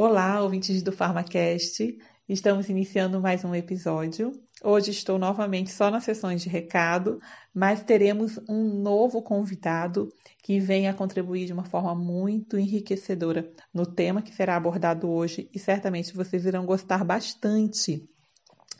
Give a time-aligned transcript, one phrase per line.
[0.00, 1.98] Olá, ouvintes do PharmaCast.
[2.28, 4.30] Estamos iniciando mais um episódio.
[4.62, 7.20] Hoje estou novamente só nas sessões de recado,
[7.52, 10.08] mas teremos um novo convidado
[10.40, 15.50] que vem a contribuir de uma forma muito enriquecedora no tema que será abordado hoje
[15.52, 18.08] e certamente vocês irão gostar bastante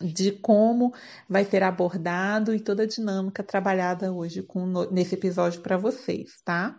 [0.00, 0.94] de como
[1.28, 6.78] vai ser abordado e toda a dinâmica trabalhada hoje com, nesse episódio para vocês, tá?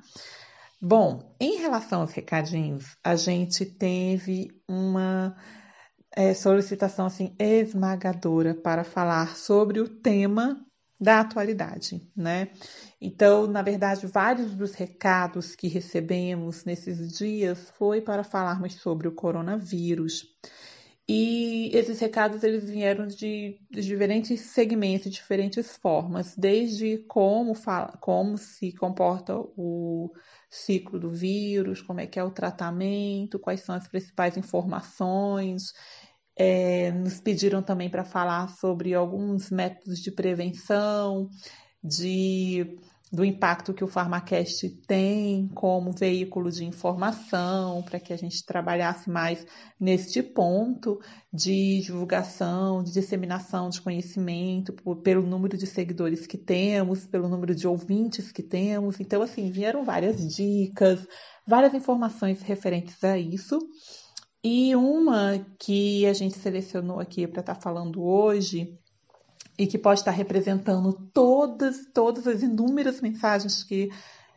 [0.82, 5.36] Bom, em relação aos recadinhos, a gente teve uma
[6.16, 10.66] é, solicitação assim esmagadora para falar sobre o tema
[10.98, 12.50] da atualidade, né?
[13.02, 19.14] Então, na verdade, vários dos recados que recebemos nesses dias foi para falarmos sobre o
[19.14, 20.28] coronavírus.
[21.12, 28.38] E esses recados eles vieram de, de diferentes segmentos, diferentes formas, desde como, fala, como
[28.38, 30.14] se comporta o
[30.52, 35.74] ciclo do vírus, como é que é o tratamento, quais são as principais informações,
[36.38, 41.28] é, nos pediram também para falar sobre alguns métodos de prevenção,
[41.84, 42.78] de,
[43.12, 49.10] do impacto que o Pharmacast tem como veículo de informação, para que a gente trabalhasse
[49.10, 49.46] mais
[49.80, 51.00] neste ponto
[51.34, 57.68] de divulgação, de disseminação de conhecimento, pelo número de seguidores que temos, pelo número de
[57.68, 59.00] ouvintes que temos.
[59.00, 61.08] Então, assim, vieram várias dicas,
[61.48, 63.58] várias informações referentes a isso.
[64.44, 68.80] E uma que a gente selecionou aqui para estar tá falando hoje
[69.60, 73.90] e que pode estar representando todas, todas as inúmeras mensagens que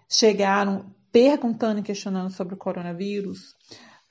[0.08, 3.54] chegaram perguntando e questionando sobre o coronavírus,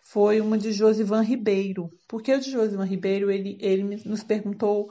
[0.01, 1.89] foi uma de Josivan Ribeiro.
[2.07, 4.89] Porque o de Josivan Ribeiro, ele, ele nos perguntou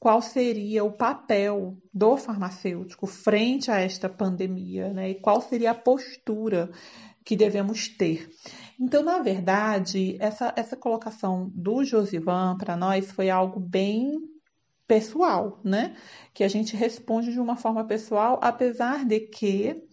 [0.00, 5.10] qual seria o papel do farmacêutico frente a esta pandemia, né?
[5.10, 6.70] E qual seria a postura
[7.26, 8.30] que devemos ter.
[8.80, 14.18] Então, na verdade, essa, essa colocação do Josivan para nós foi algo bem
[14.88, 15.94] pessoal, né?
[16.34, 19.86] Que a gente responde de uma forma pessoal, apesar de que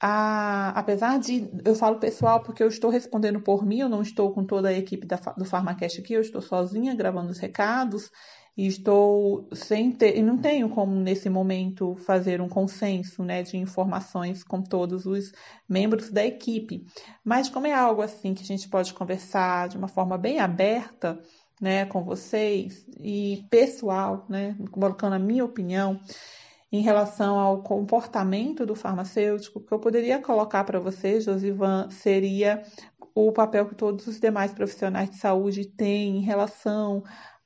[0.00, 4.32] a, apesar de eu falo pessoal porque eu estou respondendo por mim, eu não estou
[4.32, 8.10] com toda a equipe da, do Pharmacast aqui, eu estou sozinha gravando os recados
[8.56, 13.56] e estou sem ter, e não tenho como nesse momento fazer um consenso, né, de
[13.56, 15.32] informações com todos os
[15.68, 16.84] membros da equipe.
[17.24, 21.20] Mas como é algo assim que a gente pode conversar de uma forma bem aberta,
[21.60, 26.00] né, com vocês e pessoal, né, colocando a minha opinião
[26.70, 32.62] em relação ao comportamento do farmacêutico, que eu poderia colocar para vocês, Josivan, seria
[33.14, 37.02] o papel que todos os demais profissionais de saúde têm em relação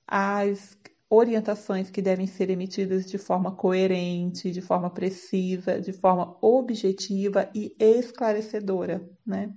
[0.06, 0.76] às
[1.08, 7.76] orientações que devem ser emitidas de forma coerente, de forma precisa, de forma objetiva e
[7.78, 9.52] esclarecedora, né?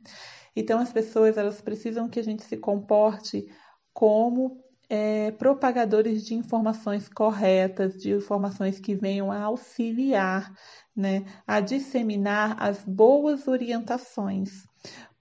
[0.55, 3.47] Então as pessoas elas precisam que a gente se comporte
[3.95, 10.53] como é, propagadores de informações corretas, de informações que venham a auxiliar,
[10.94, 14.66] né, a disseminar as boas orientações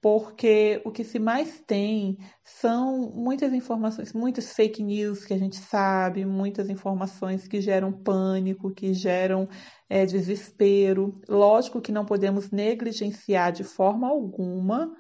[0.05, 5.57] porque o que se mais tem são muitas informações, muitas fake news que a gente
[5.57, 9.49] sabe, muitas informações que geram pânico, que geram
[9.89, 11.19] é, desespero.
[11.27, 14.95] Lógico que não podemos negligenciar de forma alguma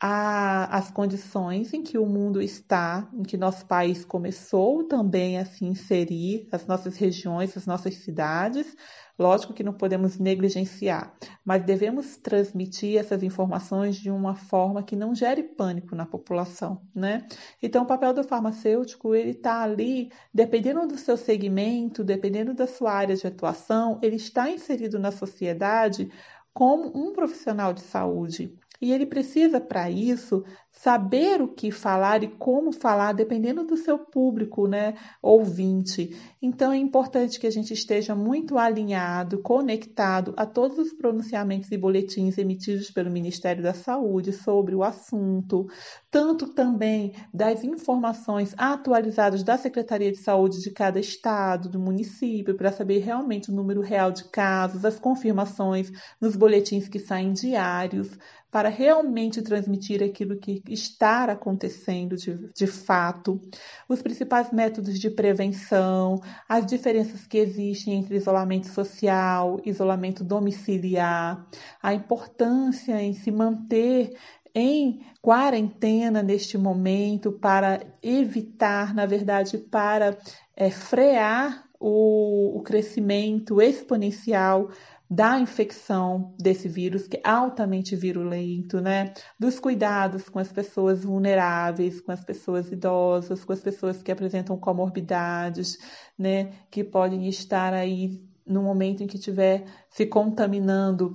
[0.00, 5.44] a, as condições em que o mundo está, em que nosso país começou também a
[5.44, 8.76] se inserir, as nossas regiões, as nossas cidades,
[9.18, 11.12] Lógico que não podemos negligenciar,
[11.44, 17.26] mas devemos transmitir essas informações de uma forma que não gere pânico na população, né?
[17.60, 22.92] Então, o papel do farmacêutico, ele está ali, dependendo do seu segmento, dependendo da sua
[22.92, 26.08] área de atuação, ele está inserido na sociedade
[26.54, 28.56] como um profissional de saúde.
[28.80, 33.98] E ele precisa, para isso, saber o que falar e como falar, dependendo do seu
[33.98, 36.16] público, né, ouvinte.
[36.40, 41.76] Então é importante que a gente esteja muito alinhado, conectado a todos os pronunciamentos e
[41.76, 45.66] boletins emitidos pelo Ministério da Saúde sobre o assunto,
[46.08, 52.70] tanto também das informações atualizadas da Secretaria de Saúde de cada estado, do município, para
[52.70, 55.90] saber realmente o número real de casos, as confirmações
[56.20, 58.16] nos boletins que saem diários
[58.50, 63.40] para realmente transmitir aquilo que está acontecendo de, de fato,
[63.88, 71.46] os principais métodos de prevenção, as diferenças que existem entre isolamento social, isolamento domiciliar,
[71.82, 74.16] a importância em se manter
[74.54, 80.16] em quarentena neste momento para evitar, na verdade, para
[80.56, 84.70] é, frear o, o crescimento exponencial
[85.10, 89.14] da infecção desse vírus, que é altamente virulento, né?
[89.38, 94.58] Dos cuidados com as pessoas vulneráveis, com as pessoas idosas, com as pessoas que apresentam
[94.58, 95.78] comorbidades,
[96.18, 96.52] né?
[96.70, 101.12] Que podem estar aí no momento em que estiver se contaminando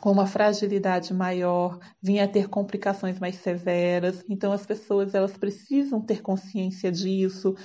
[0.00, 4.24] com uma fragilidade maior, vinha a ter complicações mais severas.
[4.28, 7.56] Então as pessoas elas precisam ter consciência disso.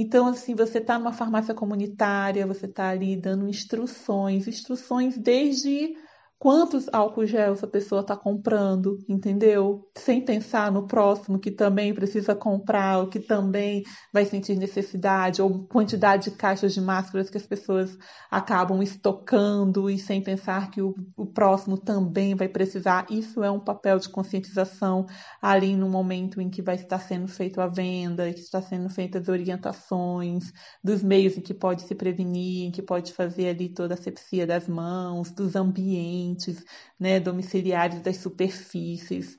[0.00, 5.92] Então assim, você está numa farmácia comunitária, você está ali dando instruções, instruções desde
[6.38, 9.88] quantos álcool gel essa pessoa está comprando, entendeu?
[9.96, 13.82] Sem pensar no próximo que também precisa comprar, ou que também
[14.12, 17.98] vai sentir necessidade, ou quantidade de caixas de máscaras que as pessoas
[18.30, 23.06] acabam estocando e sem pensar que o, o próximo também vai precisar.
[23.10, 25.06] Isso é um papel de conscientização
[25.42, 29.22] ali no momento em que vai estar sendo feita a venda, que está sendo feitas
[29.22, 30.52] as orientações,
[30.84, 34.46] dos meios em que pode se prevenir, em que pode fazer ali toda a sepsia
[34.46, 36.64] das mãos, dos ambientes ambientes
[36.98, 39.38] né, domiciliares das superfícies.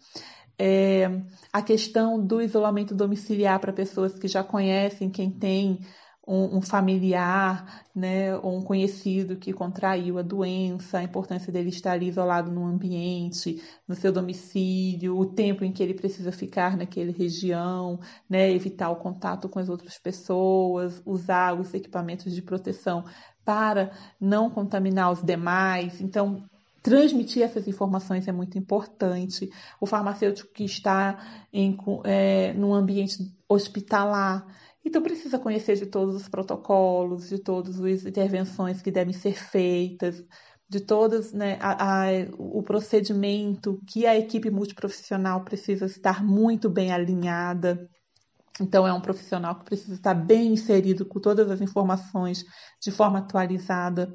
[0.58, 1.10] É,
[1.54, 5.80] a questão do isolamento domiciliar para pessoas que já conhecem quem tem
[6.28, 12.04] um, um, familiar, né, ou um conhecido que contraiu a doença, a importância dele estar
[12.04, 18.00] isolado no ambiente, no seu domicílio, o tempo em que ele precisa ficar naquela região,
[18.30, 23.06] né, evitar o contato com as outras pessoas, usar os equipamentos de proteção
[23.44, 26.00] para não contaminar os demais.
[26.00, 26.48] Então,
[26.82, 29.50] transmitir essas informações é muito importante.
[29.80, 33.18] O farmacêutico que está em é, num ambiente
[33.48, 34.46] hospitalar,
[34.84, 40.24] então precisa conhecer de todos os protocolos, de todas as intervenções que devem ser feitas,
[40.70, 46.92] de todas né, a, a, o procedimento que a equipe multiprofissional precisa estar muito bem
[46.92, 47.90] alinhada.
[48.62, 52.44] Então, é um profissional que precisa estar bem inserido com todas as informações
[52.82, 54.14] de forma atualizada.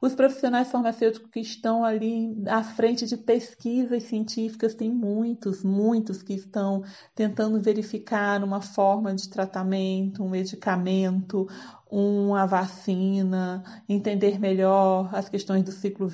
[0.00, 6.34] Os profissionais farmacêuticos que estão ali à frente de pesquisas científicas, tem muitos, muitos que
[6.34, 6.82] estão
[7.14, 11.46] tentando verificar uma forma de tratamento, um medicamento,
[11.90, 16.08] uma vacina, entender melhor as questões do ciclo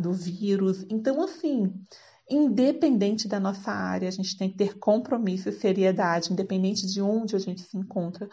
[0.00, 0.86] do vírus.
[0.88, 1.72] Então, assim,
[2.28, 7.36] independente da nossa área, a gente tem que ter compromisso e seriedade, independente de onde
[7.36, 8.28] a gente se encontra,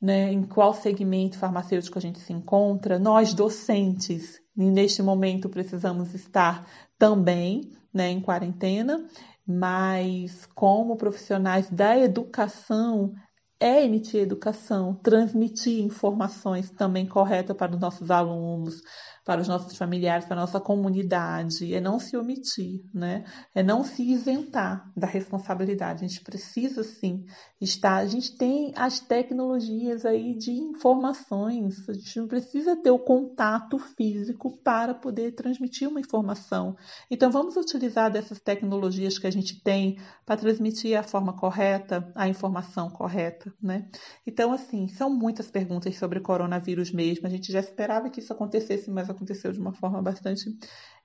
[0.00, 6.66] né, em qual segmento farmacêutico a gente se encontra, nós docentes, neste momento, precisamos estar
[6.98, 9.06] também né, em quarentena,
[9.46, 13.14] mas como profissionais da educação,
[13.58, 18.80] é emitir educação, transmitir informações também corretas para os nossos alunos,
[19.24, 23.24] para os nossos familiares, para a nossa comunidade, é não se omitir, né?
[23.54, 26.04] É não se isentar da responsabilidade.
[26.04, 27.24] A gente precisa sim
[27.60, 27.96] estar.
[27.96, 31.88] A gente tem as tecnologias aí de informações.
[31.88, 36.76] A gente não precisa ter o contato físico para poder transmitir uma informação.
[37.10, 42.28] Então vamos utilizar dessas tecnologias que a gente tem para transmitir a forma correta, a
[42.28, 43.88] informação correta, né?
[44.26, 47.26] Então assim, são muitas perguntas sobre coronavírus mesmo.
[47.26, 50.44] A gente já esperava que isso acontecesse, mas aconteceu de uma forma bastante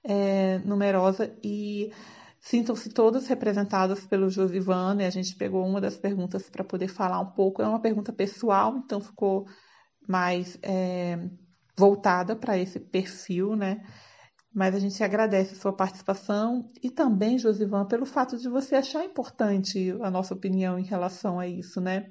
[0.03, 1.91] é, numerosa e
[2.39, 5.07] sintam-se todos representados pelo Josivan, né?
[5.07, 7.61] A gente pegou uma das perguntas para poder falar um pouco.
[7.61, 9.47] É uma pergunta pessoal, então ficou
[10.07, 11.17] mais é,
[11.75, 13.83] voltada para esse perfil, né?
[14.53, 19.03] Mas a gente agradece a sua participação e também, Josivan, pelo fato de você achar
[19.03, 22.09] importante a nossa opinião em relação a isso, né?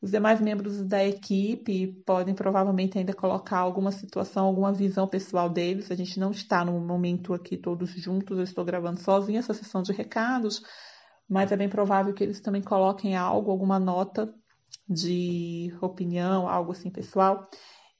[0.00, 5.90] Os demais membros da equipe podem provavelmente ainda colocar alguma situação, alguma visão pessoal deles.
[5.90, 9.82] A gente não está no momento aqui todos juntos, eu estou gravando sozinha essa sessão
[9.82, 10.62] de recados,
[11.28, 14.32] mas é bem provável que eles também coloquem algo, alguma nota
[14.88, 17.48] de opinião, algo assim pessoal.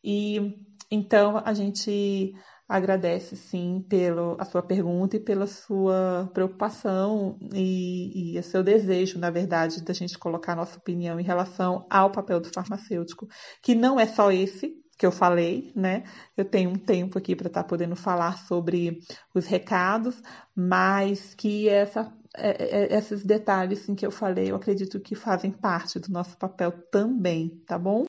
[0.05, 0.55] E
[0.91, 2.35] então a gente
[2.69, 9.31] agradece sim pela sua pergunta e pela sua preocupação e, e o seu desejo, na
[9.31, 13.29] verdade, da gente colocar a nossa opinião em relação ao papel do farmacêutico,
[13.63, 16.05] que não é só esse que eu falei, né?
[16.37, 18.99] Eu tenho um tempo aqui para estar tá podendo falar sobre
[19.35, 20.21] os recados,
[20.55, 25.51] mas que essa, é, é, esses detalhes assim, que eu falei, eu acredito que fazem
[25.51, 28.07] parte do nosso papel também, tá bom?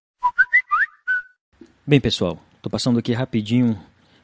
[1.86, 3.78] Bem, pessoal, estou passando aqui rapidinho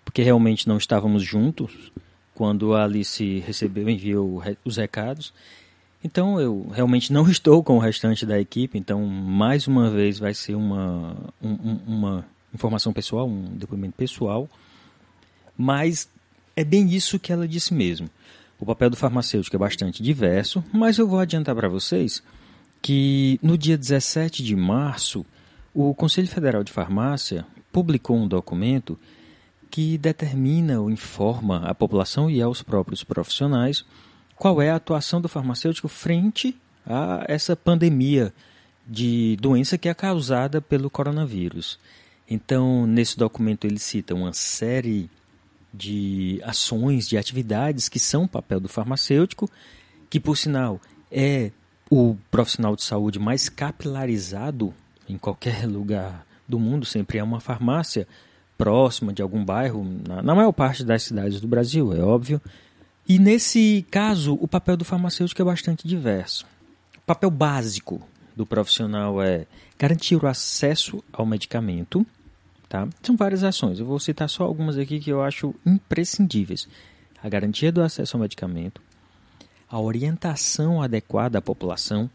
[0.03, 1.91] porque realmente não estávamos juntos
[2.33, 5.33] quando a Alice recebeu, enviou os recados.
[6.03, 10.33] Então eu realmente não estou com o restante da equipe, então mais uma vez vai
[10.33, 14.49] ser uma, um, uma informação pessoal, um depoimento pessoal,
[15.57, 16.09] mas
[16.55, 18.09] é bem isso que ela disse mesmo.
[18.59, 22.23] O papel do farmacêutico é bastante diverso, mas eu vou adiantar para vocês
[22.81, 25.25] que no dia 17 de março,
[25.73, 28.99] o Conselho Federal de Farmácia publicou um documento
[29.73, 33.83] que determina ou informa a população e aos próprios profissionais
[34.35, 38.31] qual é a atuação do farmacêutico frente a essa pandemia
[38.87, 41.79] de doença que é causada pelo coronavírus.
[42.29, 45.09] Então, nesse documento ele cita uma série
[45.73, 49.49] de ações, de atividades que são papel do farmacêutico,
[50.07, 50.79] que por sinal
[51.11, 51.49] é
[51.89, 54.71] o profissional de saúde mais capilarizado
[55.09, 58.07] em qualquer lugar do mundo, sempre é uma farmácia
[58.57, 62.41] próxima de algum bairro, na, na maior parte das cidades do Brasil, é óbvio.
[63.07, 66.45] E nesse caso, o papel do farmacêutico é bastante diverso.
[66.97, 68.01] O papel básico
[68.35, 69.45] do profissional é
[69.77, 72.05] garantir o acesso ao medicamento.
[72.69, 72.87] Tá?
[73.03, 76.67] São várias ações, eu vou citar só algumas aqui que eu acho imprescindíveis.
[77.21, 78.81] A garantia do acesso ao medicamento,
[79.69, 82.09] a orientação adequada à população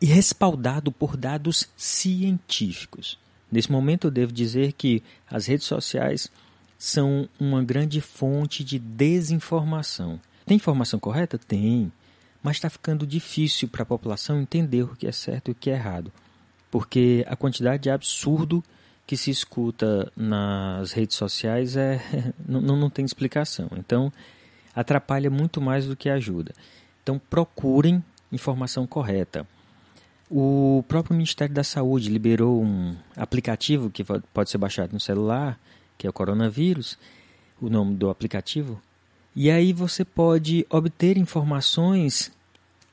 [0.00, 3.18] e respaldado por dados científicos.
[3.54, 6.28] Nesse momento, eu devo dizer que as redes sociais
[6.76, 10.20] são uma grande fonte de desinformação.
[10.44, 11.38] Tem informação correta?
[11.38, 11.92] Tem
[12.42, 15.70] mas está ficando difícil para a população entender o que é certo e o que
[15.70, 16.12] é errado,
[16.68, 18.62] porque a quantidade de absurdo
[19.06, 22.02] que se escuta nas redes sociais é
[22.46, 23.68] não, não tem explicação.
[23.78, 24.12] Então,
[24.74, 26.52] atrapalha muito mais do que ajuda.
[27.02, 29.46] Então, procurem informação correta.
[30.30, 35.58] O próprio Ministério da Saúde liberou um aplicativo que pode ser baixado no celular,
[35.98, 36.98] que é o Coronavírus,
[37.60, 38.80] o nome do aplicativo,
[39.36, 42.30] e aí você pode obter informações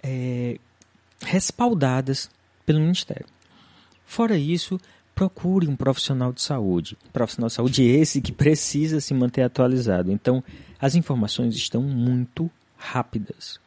[0.01, 0.57] é,
[1.21, 2.29] respaldadas
[2.65, 3.27] pelo Ministério.
[4.05, 4.79] Fora isso,
[5.13, 6.97] procure um profissional de saúde.
[7.13, 10.11] Profissional de saúde esse que precisa se manter atualizado.
[10.11, 10.43] Então,
[10.79, 13.59] as informações estão muito rápidas.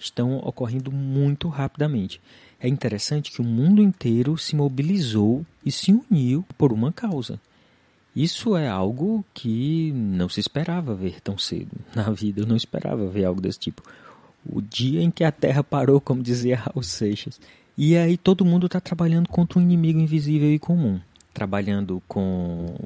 [0.00, 2.20] Estão ocorrendo muito rapidamente.
[2.62, 7.40] É interessante que o mundo inteiro se mobilizou e se uniu por uma causa.
[8.14, 12.40] Isso é algo que não se esperava ver tão cedo na vida.
[12.40, 13.82] Eu não esperava ver algo desse tipo.
[14.46, 17.40] O dia em que a Terra parou, como dizia Raul Seixas.
[17.76, 21.00] E aí todo mundo está trabalhando contra um inimigo invisível e comum.
[21.34, 22.76] Trabalhando com,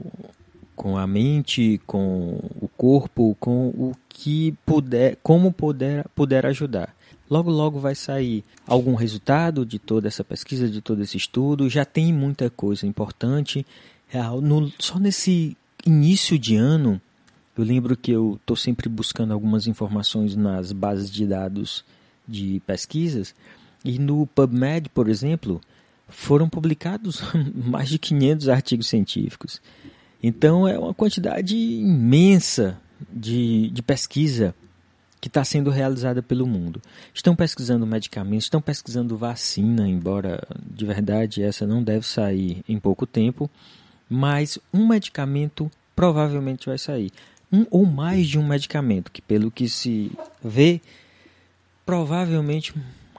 [0.74, 6.95] com a mente, com o corpo, com o que puder, como puder, puder ajudar.
[7.28, 11.68] Logo, logo vai sair algum resultado de toda essa pesquisa, de todo esse estudo.
[11.68, 13.66] Já tem muita coisa importante
[14.12, 17.00] é, no, só nesse início de ano,
[17.56, 21.84] eu lembro que eu estou sempre buscando algumas informações nas bases de dados
[22.26, 23.34] de pesquisas,
[23.84, 25.60] e no PubMed, por exemplo,
[26.08, 27.20] foram publicados
[27.54, 29.60] mais de 500 artigos científicos.
[30.22, 32.80] Então é uma quantidade imensa
[33.12, 34.54] de, de pesquisa
[35.26, 36.80] que está sendo realizada pelo mundo.
[37.12, 43.06] Estão pesquisando medicamentos, estão pesquisando vacina, embora de verdade essa não deve sair em pouco
[43.06, 43.50] tempo
[44.08, 47.12] mas um medicamento provavelmente vai sair.
[47.52, 50.80] Um ou mais de um medicamento, que pelo que se vê,
[51.84, 52.74] provavelmente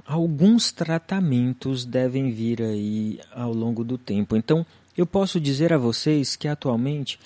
[0.05, 4.35] alguns tratamentos devem vir aí ao longo do tempo.
[4.35, 4.65] Então,
[4.97, 7.19] eu posso dizer a vocês que atualmente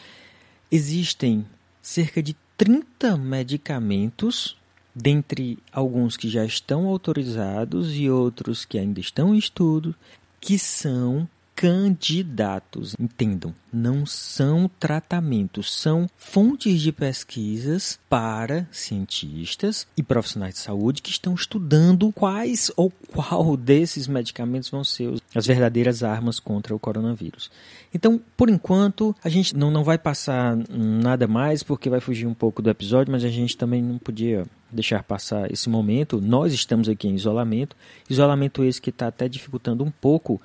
[0.71, 1.45] existem
[1.81, 4.57] cerca de 30 medicamentos,
[4.93, 9.95] dentre alguns que já estão autorizados e outros que ainda estão em estudo,
[10.39, 12.96] que são candidatos.
[13.00, 21.12] Entendam, não são tratamentos, são fontes de pesquisas para cientistas e profissionais de saúde que
[21.12, 27.51] estão estudando quais ou qual desses medicamentos vão ser as verdadeiras armas contra o coronavírus.
[27.93, 32.34] Então, por enquanto, a gente não, não vai passar nada mais porque vai fugir um
[32.34, 36.22] pouco do episódio, mas a gente também não podia deixar passar esse momento.
[36.22, 37.75] Nós estamos aqui em isolamento,
[38.10, 40.41] isolamento esse que está até dificultando um pouco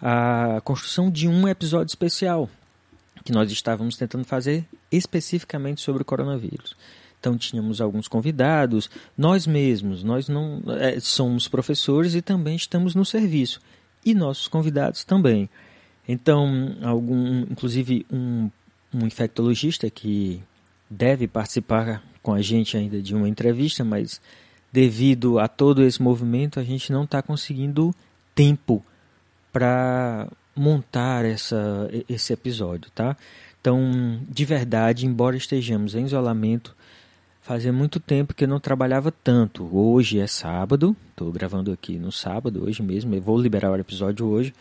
[0.00, 2.48] a construção de um episódio especial
[3.24, 6.76] que nós estávamos tentando fazer especificamente sobre o coronavírus.
[7.18, 13.04] Então tínhamos alguns convidados, nós mesmos, nós não é, somos professores e também estamos no
[13.04, 13.60] serviço
[14.04, 15.48] e nossos convidados também.
[16.06, 18.50] Então, algum, inclusive um,
[18.92, 20.42] um infectologista que
[20.90, 24.20] deve participar com a gente ainda de uma entrevista, mas
[24.70, 27.94] devido a todo esse movimento a gente não está conseguindo
[28.34, 28.84] tempo
[29.54, 33.16] para montar essa, esse episódio, tá?
[33.60, 36.74] Então, de verdade, embora estejamos em isolamento,
[37.40, 39.68] fazia muito tempo que eu não trabalhava tanto.
[39.72, 44.26] Hoje é sábado, estou gravando aqui no sábado, hoje mesmo, eu vou liberar o episódio
[44.26, 44.52] hoje,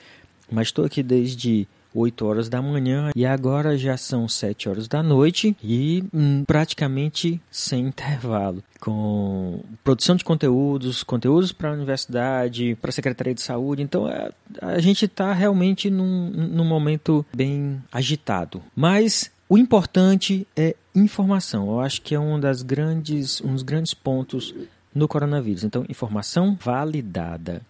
[0.51, 5.03] mas estou aqui desde 8 horas da manhã e agora já são 7 horas da
[5.03, 8.63] noite e hum, praticamente sem intervalo.
[8.79, 13.81] Com produção de conteúdos, conteúdos para a universidade, para a Secretaria de Saúde.
[13.81, 14.31] Então é,
[14.61, 18.61] a gente está realmente num, num momento bem agitado.
[18.75, 21.67] Mas o importante é informação.
[21.67, 24.53] Eu acho que é um, das grandes, um dos grandes pontos
[24.93, 25.63] no coronavírus.
[25.63, 27.61] Então, informação validada.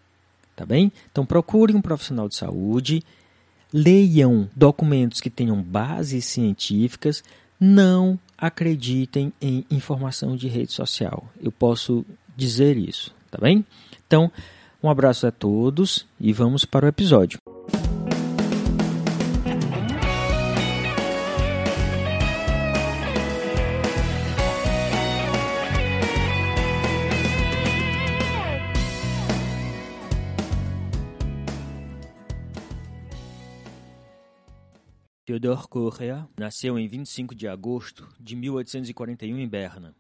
[0.56, 0.92] Tá bem?
[1.12, 3.03] Então, procure um profissional de saúde,
[3.74, 7.24] leiam documentos que tenham bases científicas,
[7.60, 11.27] não acreditem em informação de rede social.
[11.42, 12.06] Eu posso
[12.38, 13.65] dizer isso, tá bem?
[14.06, 14.32] Então,
[14.82, 17.39] um abraço a todos e vamos para o episódio.
[35.25, 39.96] Theodor Correa nasceu em 25 de agosto de 1841 em Berna.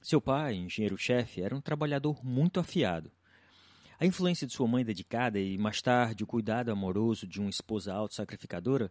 [0.00, 3.10] Seu pai, engenheiro-chefe, era um trabalhador muito afiado.
[3.98, 7.92] A influência de sua mãe dedicada e, mais tarde, o cuidado amoroso de uma esposa
[7.92, 8.88] auto-sacrificadora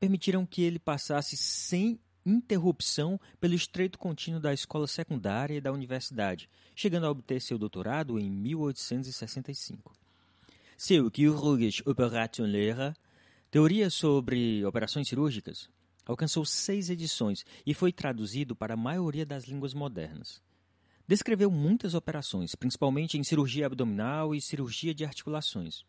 [0.00, 6.50] permitiram que ele passasse sem interrupção pelo estreito contínuo da escola secundária e da universidade,
[6.74, 9.96] chegando a obter seu doutorado em 1865.
[10.76, 12.92] Seu Chirurgisch Operationslehrer
[13.50, 15.70] Teoria sobre operações cirúrgicas
[16.04, 20.42] alcançou seis edições e foi traduzido para a maioria das línguas modernas.
[21.06, 25.82] Descreveu muitas operações, principalmente em cirurgia abdominal e cirurgia de articulações.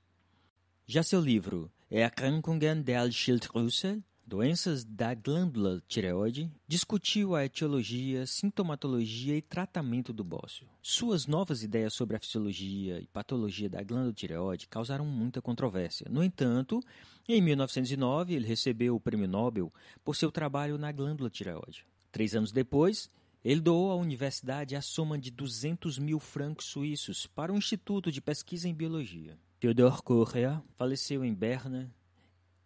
[0.88, 9.42] Já seu livro Erkrankungen der Schilddrüse Doenças da glândula tireoide, discutiu a etiologia, sintomatologia e
[9.42, 10.68] tratamento do bócio.
[10.84, 16.06] Suas novas ideias sobre a fisiologia e patologia da glândula tireoide causaram muita controvérsia.
[16.12, 16.80] No entanto,
[17.28, 19.74] em 1909 ele recebeu o Prêmio Nobel
[20.06, 21.84] por seu trabalho na glândula tireoide.
[22.12, 23.10] Três anos depois,
[23.44, 28.22] ele doou à universidade a soma de 200 mil francos suíços para o Instituto de
[28.22, 29.36] Pesquisa em Biologia.
[29.60, 31.92] Theodor Correa faleceu em Berna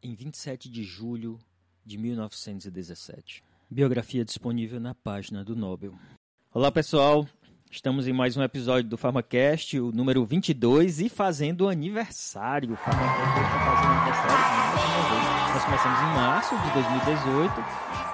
[0.02, 1.40] em 27 de julho
[1.86, 3.44] de 1917.
[3.70, 5.94] Biografia disponível na página do Nobel.
[6.54, 7.28] Olá, pessoal.
[7.70, 12.74] Estamos em mais um episódio do PharmaCast, o número 22, e fazendo aniversário.
[12.74, 17.54] O PharmaCast está fazendo aniversário Nós começamos em março de 2018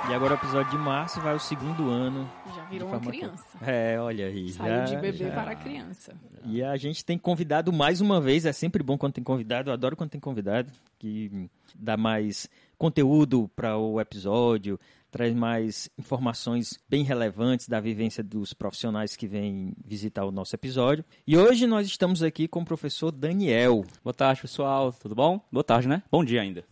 [0.10, 2.28] e agora o episódio de março vai o segundo ano.
[2.56, 3.46] Já virou uma criança.
[3.62, 4.50] É, olha aí.
[4.50, 5.32] Saiu já, de bebê já...
[5.32, 6.16] para criança.
[6.46, 9.74] E a gente tem convidado mais uma vez, é sempre bom quando tem convidado, eu
[9.74, 14.80] adoro quando tem convidado, que dá mais conteúdo para o episódio,
[15.12, 21.04] traz mais informações bem relevantes da vivência dos profissionais que vêm visitar o nosso episódio.
[21.28, 23.86] E hoje nós estamos aqui com o professor Daniel.
[24.02, 24.94] Boa tarde, pessoal.
[24.94, 25.46] Tudo bom?
[25.52, 26.02] Boa tarde, né?
[26.10, 26.64] Bom dia ainda.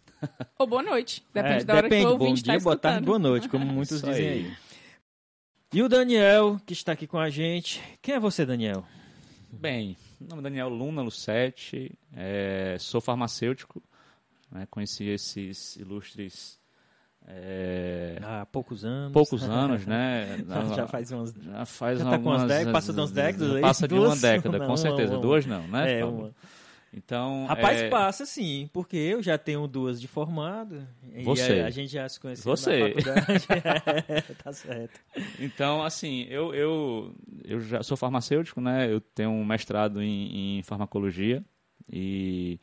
[0.58, 1.24] Ou boa noite.
[1.34, 3.50] Depende é, da hora depende, que o ouvinte Bom dia, tá boa tarde, boa noite,
[3.50, 4.54] como muitos dizem aí.
[5.74, 7.84] E o Daniel, que está aqui com a gente.
[8.02, 8.86] Quem é você, Daniel?
[9.52, 13.84] Bem, meu nome é Daniel Luna Lucete, é, sou farmacêutico,
[14.52, 14.68] né?
[14.70, 16.60] Conheci esses ilustres
[17.30, 18.18] é...
[18.24, 19.12] Há poucos anos.
[19.12, 20.46] Poucos anos, né?
[20.74, 21.34] já faz uns.
[21.34, 23.62] Já faz já tá algumas, umas décadas, passa de umas décadas.
[23.62, 25.14] Passa de uma década, com certeza.
[25.14, 26.00] Uma, Duas não, né?
[26.00, 26.32] É, uma.
[26.94, 27.46] Então.
[27.48, 27.90] Rapaz, é...
[27.90, 30.88] passa sim, porque eu já tenho duas de formado.
[31.26, 31.60] Você.
[31.60, 32.80] A, a gente já se conheceu Você.
[32.80, 33.46] na faculdade.
[34.08, 35.00] é, tá certo.
[35.38, 38.90] Então, assim, eu, eu, eu já sou farmacêutico, né?
[38.90, 41.44] Eu tenho um mestrado em, em farmacologia
[41.92, 42.58] e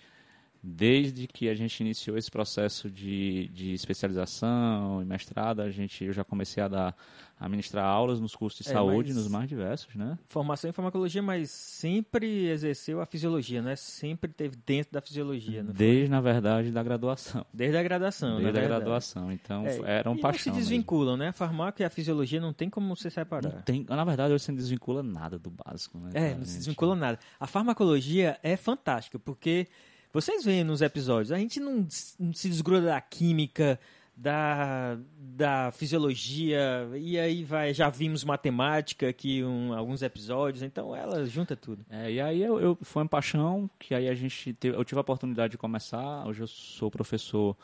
[0.65, 6.13] desde que a gente iniciou esse processo de, de especialização e mestrado, a gente, eu
[6.13, 6.97] já comecei a dar
[7.39, 10.17] a ministrar aulas nos cursos de é, saúde, nos mais diversos, né?
[10.29, 13.77] Formação em farmacologia, mas sempre exerceu a fisiologia, né?
[13.77, 17.45] Sempre teve dentro da fisiologia, Desde, na verdade, da graduação.
[17.53, 20.53] Desde a graduação, Desde a graduação, então é, era um e paixão.
[20.53, 21.25] Não se desvinculam, mesmo.
[21.25, 21.29] né?
[21.29, 23.53] A farmácia e a fisiologia não tem como se separar.
[23.53, 26.11] Não tem, na verdade, hoje você não desvincula nada do básico, né?
[26.15, 27.19] É, não se desvincula nada.
[27.39, 29.67] A farmacologia é fantástica, porque
[30.15, 33.81] vocês veem nos episódios, a gente não, se desgruda da química,
[34.17, 41.27] da, da fisiologia, e aí vai, já vimos matemática aqui um, alguns episódios, então ela
[41.27, 41.85] junta tudo.
[41.91, 44.99] É, e aí eu, eu, foi uma paixão que aí a gente teve, eu tive
[44.99, 47.57] a oportunidade de começar, hoje eu sou professor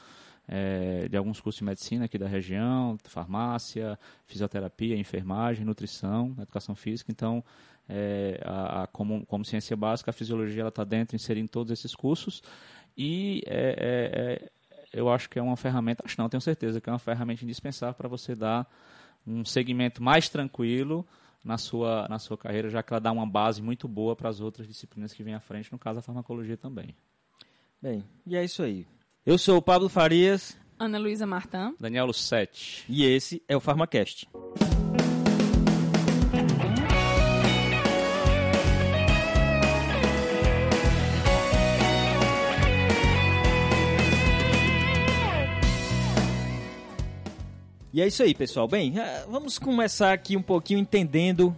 [0.48, 7.12] é, de alguns cursos de medicina aqui da região, farmácia, fisioterapia, enfermagem, nutrição, educação física,
[7.12, 7.44] então
[7.90, 12.40] é, a, a, como, como ciência básica, a fisiologia está dentro, inserindo todos esses cursos.
[12.96, 14.50] E é, é, é,
[14.92, 17.94] eu acho que é uma ferramenta, acho não, tenho certeza que é uma ferramenta indispensável
[17.94, 18.70] para você dar
[19.26, 21.04] um segmento mais tranquilo
[21.44, 24.40] na sua, na sua carreira, já que ela dá uma base muito boa para as
[24.40, 26.94] outras disciplinas que vêm à frente, no caso a farmacologia também.
[27.82, 28.86] Bem, e é isso aí.
[29.26, 30.56] Eu sou o Pablo Farias.
[30.78, 31.74] Ana Luísa Martã.
[31.78, 32.84] Daniel Lucete.
[32.88, 34.28] E esse é o PharmaCast.
[47.92, 48.68] E é isso aí, pessoal.
[48.68, 51.56] Bem, ah, vamos começar aqui um pouquinho entendendo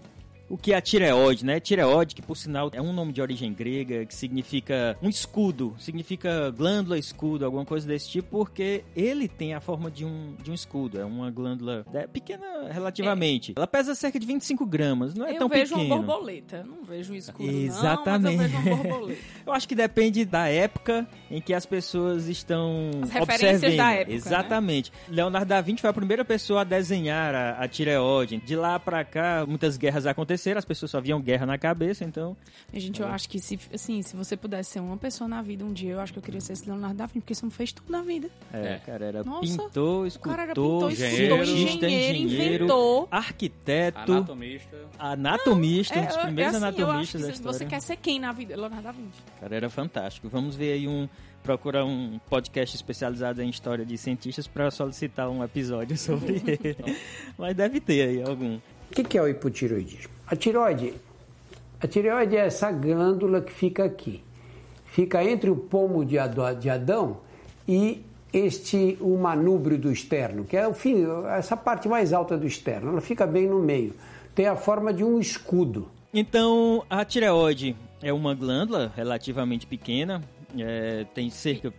[0.52, 1.58] o que é a tireoide, né?
[1.58, 6.50] Tireoide, que por sinal é um nome de origem grega, que significa um escudo, significa
[6.50, 10.54] glândula escudo, alguma coisa desse tipo, porque ele tem a forma de um, de um
[10.54, 13.52] escudo, é uma glândula é, pequena relativamente.
[13.52, 13.54] É.
[13.56, 15.70] Ela pesa cerca de 25 gramas, não é eu tão pequeno.
[15.70, 18.36] Eu vejo uma borboleta, não vejo um escudo Exatamente.
[18.36, 19.20] não, eu vejo uma borboleta.
[19.46, 23.76] eu acho que depende da época em que as pessoas estão as referências observando.
[23.78, 24.16] da época, né?
[24.16, 24.92] Exatamente.
[25.08, 25.14] Né?
[25.16, 28.36] Leonardo da Vinci foi a primeira pessoa a desenhar a, a tireoide.
[28.36, 32.04] De lá para cá, muitas guerras aconteceram terceira, as pessoas só viam guerra na cabeça,
[32.04, 32.36] então.
[32.72, 35.72] Gente, eu acho que se, assim, se você pudesse ser uma pessoa na vida um
[35.72, 37.72] dia, eu acho que eu queria ser esse Leonardo da Vinci, porque isso não fez
[37.72, 38.28] tudo na vida.
[38.52, 44.76] É, cara, era Nossa, pintor, escultor, era pintor, engenheiro, engenheiro, inventor, arquiteto, anatomista.
[44.98, 47.58] Anatomista, não, um dos é, primeiros é assim, anatomistas da história.
[47.58, 48.56] Você quer ser quem na vida?
[48.56, 49.22] Leonardo da Vinci.
[49.40, 50.28] Cara, era fantástico.
[50.28, 51.08] Vamos ver aí um
[51.42, 56.96] procurar um podcast especializado em história de cientistas para solicitar um episódio sobre ele.
[57.36, 58.56] Mas deve ter aí algum.
[58.56, 60.21] O que, que é o hipotiroidismo?
[60.32, 60.94] A tiroide,
[61.78, 64.24] a tireoide é essa glândula que fica aqui.
[64.86, 67.18] Fica entre o pomo de Adão
[67.68, 71.04] e este o manúbrio do externo, que é o fim,
[71.36, 72.92] essa parte mais alta do externo.
[72.92, 73.92] Ela fica bem no meio.
[74.34, 75.90] Tem a forma de um escudo.
[76.14, 80.22] Então, a tireoide é uma glândula relativamente pequena,
[80.58, 81.70] é, tem cerca.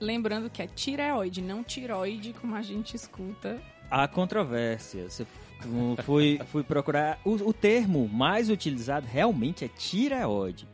[0.00, 3.60] Lembrando que é tireoide, não tiroide, como a gente escuta.
[3.90, 5.10] Há controvérsia.
[5.10, 5.26] Você
[6.04, 7.18] fui, fui procurar.
[7.24, 10.66] O, o termo mais utilizado realmente é tireoide.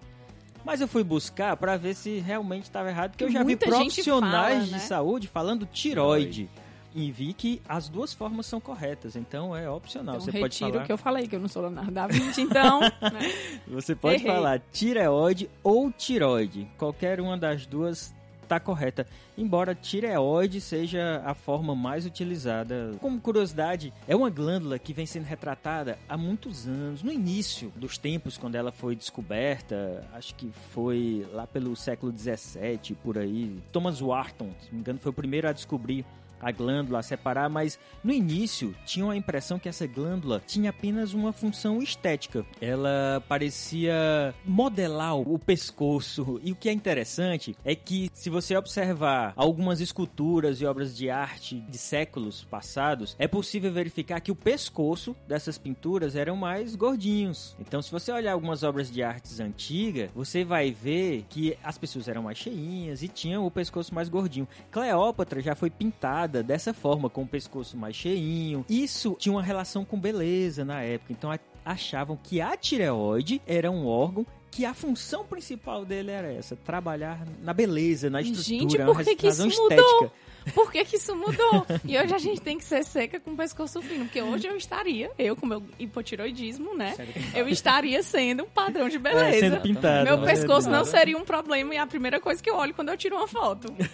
[0.64, 4.54] Mas eu fui buscar para ver se realmente estava errado, porque eu já vi profissionais
[4.54, 4.78] fala, né?
[4.78, 6.48] de saúde falando tiroide.
[6.96, 10.14] E vi que as duas formas são corretas, então é opcional.
[10.14, 10.76] Então, Você pode falar.
[10.76, 12.80] o que eu falei, que eu não sou Leonardo da Vinci, então.
[13.02, 13.32] né?
[13.66, 14.32] Você pode Errei.
[14.32, 16.68] falar tireoide ou tiroide.
[16.78, 18.14] Qualquer uma das duas
[18.44, 22.92] está correta, embora tireoide seja a forma mais utilizada.
[23.00, 27.98] Como curiosidade, é uma glândula que vem sendo retratada há muitos anos, no início dos
[27.98, 33.60] tempos, quando ela foi descoberta, acho que foi lá pelo século 17, por aí.
[33.72, 36.04] Thomas Wharton, se não me engano, foi o primeiro a descobrir
[36.40, 41.14] a glândula a separar, mas no início tinham a impressão que essa glândula tinha apenas
[41.14, 42.44] uma função estética.
[42.60, 46.40] Ela parecia modelar o pescoço.
[46.42, 51.10] E o que é interessante é que se você observar algumas esculturas e obras de
[51.10, 57.56] arte de séculos passados, é possível verificar que o pescoço dessas pinturas eram mais gordinhos.
[57.58, 62.08] Então, se você olhar algumas obras de artes antigas, você vai ver que as pessoas
[62.08, 64.48] eram mais cheinhas e tinham o pescoço mais gordinho.
[64.70, 68.64] Cleópatra já foi pintada dessa forma, com o pescoço mais cheinho.
[68.68, 71.12] Isso tinha uma relação com beleza na época.
[71.12, 71.30] Então
[71.64, 77.26] achavam que a tireoide era um órgão que a função principal dele era essa, trabalhar
[77.42, 79.82] na beleza, na estrutura, Gente, por que que isso estética.
[79.82, 80.12] Mudou?
[80.54, 81.66] Por que, que isso mudou?
[81.84, 84.56] E hoje a gente tem que ser seca com o pescoço fino, porque hoje eu
[84.56, 86.94] estaria, eu com meu hipotiroidismo, né?
[87.34, 89.36] Eu estaria sendo um padrão de beleza.
[89.36, 90.04] É, sendo pintado.
[90.04, 92.90] Meu pescoço não seria um problema e é a primeira coisa que eu olho quando
[92.90, 93.74] eu tiro uma foto.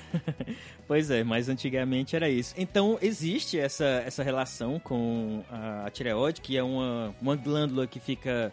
[0.90, 2.52] Pois é, mas antigamente era isso.
[2.58, 8.00] Então existe essa, essa relação com a, a tireoide, que é uma, uma glândula que
[8.00, 8.52] fica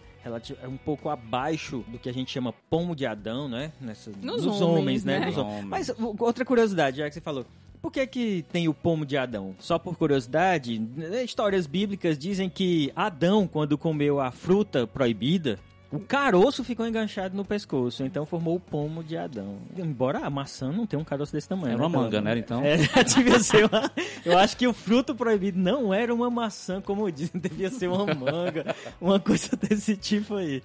[0.61, 3.71] é um pouco abaixo do que a gente chama pomo de Adão, né?
[3.79, 5.19] Nessa, nos, nos homens, homens, né?
[5.19, 5.25] né?
[5.27, 5.65] Nos homens.
[5.65, 7.45] Mas outra curiosidade, já que você falou,
[7.81, 9.55] por que, que tem o pomo de Adão?
[9.59, 10.81] Só por curiosidade,
[11.23, 15.59] histórias bíblicas dizem que Adão, quando comeu a fruta proibida,
[15.91, 19.57] o caroço ficou enganchado no pescoço, então formou o pomo de Adão.
[19.77, 21.73] Embora a maçã não tenha um caroço desse tamanho.
[21.73, 22.03] Era uma né?
[22.03, 22.37] manga, né?
[22.37, 22.61] Então.
[22.63, 23.89] É, devia ser uma...
[24.25, 28.13] Eu acho que o fruto proibido não era uma maçã, como dizem, devia ser uma
[28.13, 30.61] manga, uma coisa desse tipo aí.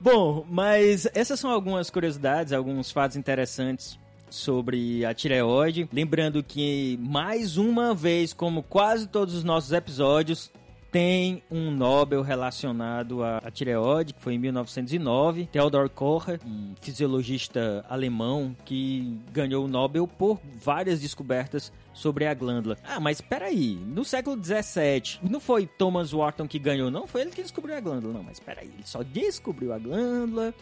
[0.00, 3.98] Bom, mas essas são algumas curiosidades, alguns fatos interessantes
[4.30, 5.88] sobre a tireoide.
[5.92, 10.50] Lembrando que, mais uma vez, como quase todos os nossos episódios,
[10.96, 15.46] tem um Nobel relacionado à, tireoide, que foi em 1909.
[15.52, 22.78] Theodor Kocher, um fisiologista alemão que ganhou o Nobel por várias descobertas sobre a glândula.
[22.82, 27.06] Ah, mas peraí, no século 17, não foi Thomas Wharton que ganhou, não?
[27.06, 28.14] Foi ele que descobriu a glândula.
[28.14, 30.54] Não, mas peraí, ele só descobriu a glândula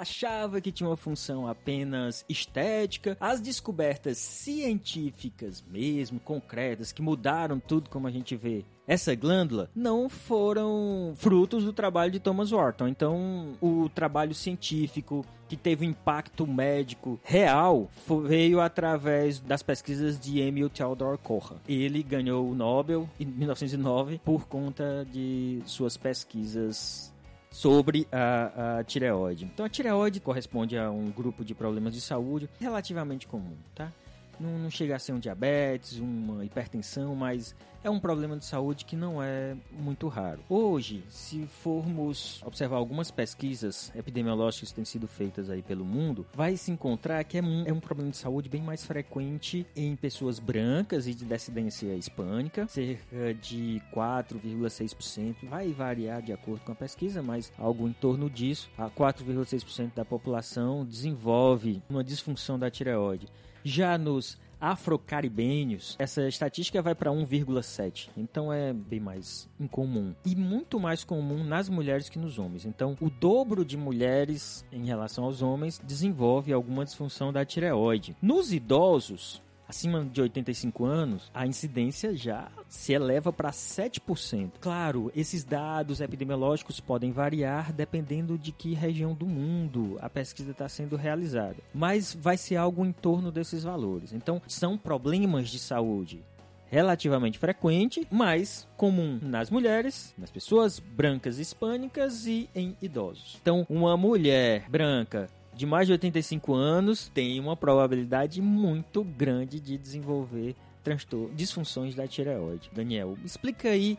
[0.00, 3.16] achava que tinha uma função apenas estética.
[3.20, 10.08] As descobertas científicas mesmo, concretas, que mudaram tudo como a gente vê essa glândula não
[10.08, 12.88] foram frutos do trabalho de Thomas Wharton.
[12.88, 17.90] Então, o trabalho científico que teve um impacto médico real
[18.26, 21.58] veio através das pesquisas de Emil Theodor Kocher.
[21.68, 27.11] Ele ganhou o Nobel em 1909 por conta de suas pesquisas
[27.52, 29.44] sobre a, a tireoide.
[29.44, 33.92] Então, a tireoide corresponde a um grupo de problemas de saúde relativamente comum, tá?
[34.38, 38.84] Não, não chega a ser um diabetes, uma hipertensão, mas é um problema de saúde
[38.84, 40.40] que não é muito raro.
[40.48, 46.56] Hoje, se formos observar algumas pesquisas epidemiológicas que têm sido feitas aí pelo mundo, vai
[46.56, 50.38] se encontrar que é um, é um problema de saúde bem mais frequente em pessoas
[50.38, 55.48] brancas e de descendência hispânica, cerca de 4,6%.
[55.48, 58.70] Vai variar de acordo com a pesquisa, mas algo em torno disso.
[58.78, 63.26] A 4,6% da população desenvolve uma disfunção da tireoide.
[63.64, 68.10] Já nos afrocaribenhos, essa estatística vai para 1,7.
[68.16, 70.14] Então é bem mais incomum.
[70.24, 72.64] E muito mais comum nas mulheres que nos homens.
[72.64, 78.16] Então, o dobro de mulheres em relação aos homens desenvolve alguma disfunção da tireoide.
[78.22, 84.52] Nos idosos, acima de 85 anos, a incidência já se eleva para 7%.
[84.60, 90.68] Claro, esses dados epidemiológicos podem variar dependendo de que região do mundo a pesquisa está
[90.68, 94.12] sendo realizada, mas vai ser algo em torno desses valores.
[94.12, 96.24] Então, são problemas de saúde
[96.72, 103.38] relativamente frequente, mas comum nas mulheres, nas pessoas brancas hispânicas e em idosos.
[103.42, 109.76] Então, uma mulher branca de mais de 85 anos tem uma probabilidade muito grande de
[109.76, 112.70] desenvolver transtorno, disfunções da tireoide.
[112.72, 113.98] Daniel, explica aí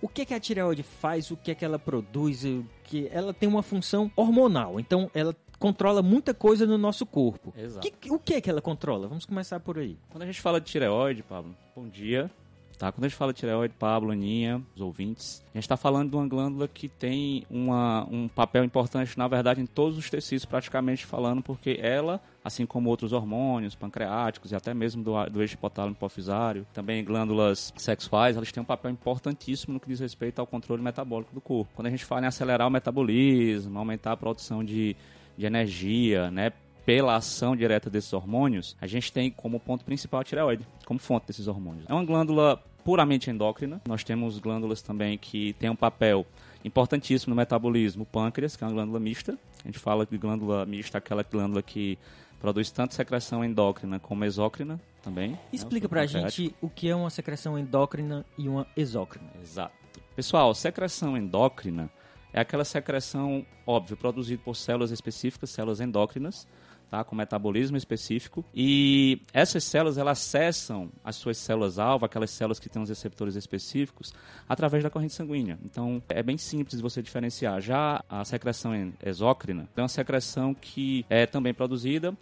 [0.00, 2.42] o que, que a tireoide faz, o que, que ela produz,
[2.84, 4.78] que ela tem uma função hormonal.
[4.78, 7.52] Então, ela controla muita coisa no nosso corpo.
[7.56, 7.90] Exato.
[7.90, 9.08] Que, o que é que ela controla?
[9.08, 9.98] Vamos começar por aí.
[10.10, 12.30] Quando a gente fala de tireoide, Pablo, bom dia.
[12.78, 12.92] Tá?
[12.92, 16.16] Quando a gente fala de tireoide, Pablo, Aninha, os ouvintes, a gente está falando de
[16.16, 21.06] uma glândula que tem uma, um papel importante, na verdade, em todos os tecidos, praticamente
[21.06, 25.94] falando, porque ela, assim como outros hormônios, pancreáticos e até mesmo do, do eixo hipotálamo
[25.94, 30.82] hipofisário, também glândulas sexuais, elas têm um papel importantíssimo no que diz respeito ao controle
[30.82, 31.72] metabólico do corpo.
[31.74, 34.94] Quando a gente fala em acelerar o metabolismo, aumentar a produção de,
[35.36, 36.52] de energia, né,
[36.86, 41.26] pela ação direta desses hormônios, a gente tem como ponto principal a tireoide, como fonte
[41.26, 41.84] desses hormônios.
[41.88, 43.82] É uma glândula puramente endócrina.
[43.88, 46.24] Nós temos glândulas também que têm um papel
[46.64, 48.04] importantíssimo no metabolismo.
[48.04, 49.36] O pâncreas, que é uma glândula mista.
[49.64, 51.98] A gente fala de glândula mista, aquela glândula que
[52.40, 55.30] produz tanto secreção endócrina como exócrina também.
[55.30, 59.28] Né, Explica né, pra gente o que é uma secreção endócrina e uma exócrina.
[59.42, 59.74] Exato.
[60.14, 61.90] Pessoal, secreção endócrina
[62.32, 66.46] é aquela secreção, óbvio, produzida por células específicas, células endócrinas,
[66.90, 67.04] tá?
[67.04, 68.44] com metabolismo específico.
[68.54, 74.12] E essas células elas acessam as suas células-alvo, aquelas células que têm os receptores específicos,
[74.48, 75.58] através da corrente sanguínea.
[75.64, 77.60] Então é bem simples você diferenciar.
[77.60, 78.72] Já a secreção
[79.04, 82.16] exócrina é uma secreção que é também produzida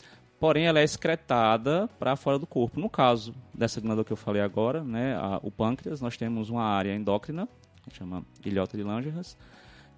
[0.45, 2.79] porém ela é excretada para fora do corpo.
[2.79, 6.63] No caso dessa glândula que eu falei agora, né, a, o pâncreas, nós temos uma
[6.63, 7.49] área endócrina,
[7.89, 9.39] que chama ilhota de Langerhans,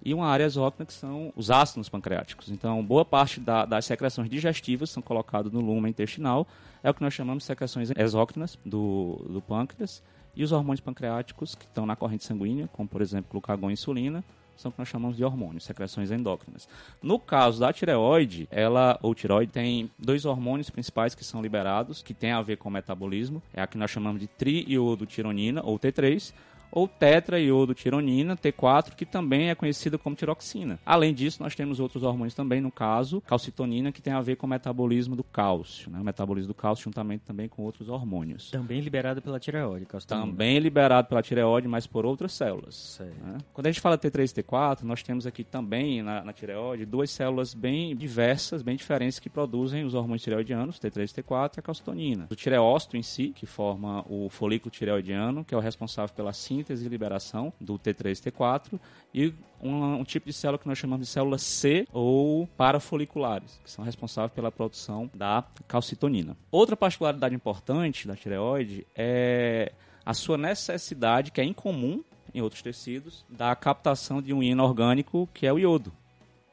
[0.03, 2.49] e uma área exócrina que são os ácidos pancreáticos.
[2.49, 6.47] Então, boa parte da, das secreções digestivas são colocadas no lumen intestinal,
[6.83, 10.01] é o que nós chamamos de secreções exócrinas do, do pâncreas,
[10.35, 14.23] e os hormônios pancreáticos que estão na corrente sanguínea, como por exemplo glucagon e insulina,
[14.57, 16.67] são o que nós chamamos de hormônios, secreções endócrinas.
[17.01, 22.13] No caso da tireoide, ela ou tireoide tem dois hormônios principais que são liberados, que
[22.13, 26.33] tem a ver com o metabolismo, é a que nós chamamos de triiodotironina ou T3,
[26.71, 30.79] ou tetraiodotironina, T4, que também é conhecida como tiroxina.
[30.85, 34.45] Além disso, nós temos outros hormônios também, no caso, calcitonina, que tem a ver com
[34.45, 35.99] o metabolismo do cálcio, né?
[35.99, 38.51] o metabolismo do cálcio juntamente também com outros hormônios.
[38.51, 40.27] Também liberado pela tireoide, calcitonina.
[40.27, 42.99] Também liberado pela tireoide, mas por outras células.
[42.99, 43.37] Né?
[43.53, 47.09] Quando a gente fala T3 e T4, nós temos aqui também na, na tireoide duas
[47.09, 51.63] células bem diversas, bem diferentes, que produzem os hormônios tireoidianos, T3 e T4 e a
[51.63, 52.27] calcitonina.
[52.29, 56.56] O tireócito em si, que forma o folículo tireoidiano, que é o responsável pela síntese
[56.57, 58.79] síntese e liberação do T3 e T4
[59.13, 63.69] e um, um, tipo de célula que nós chamamos de células C ou parafoliculares, que
[63.69, 66.35] são responsáveis pela produção da calcitonina.
[66.51, 69.71] Outra particularidade importante da tireoide é
[70.05, 75.45] a sua necessidade, que é incomum em outros tecidos, da captação de um inorgânico que
[75.45, 75.91] é o iodo.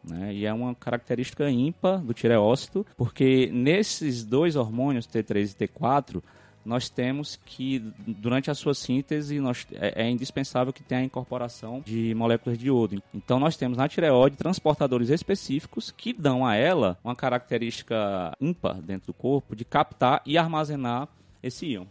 [0.03, 0.35] Né?
[0.35, 6.23] E é uma característica ímpar do tireócito, porque nesses dois hormônios, T3 e T4,
[6.65, 11.81] nós temos que, durante a sua síntese, nós, é, é, indispensável que tenha a incorporação
[11.85, 13.03] de moléculas de iodo.
[13.13, 19.09] Então, nós temos na tireoide transportadores específicos que dão a ela uma característica ímpar dentro
[19.09, 21.09] do corpo de captar e armazenar
[21.43, 21.85] esse íon.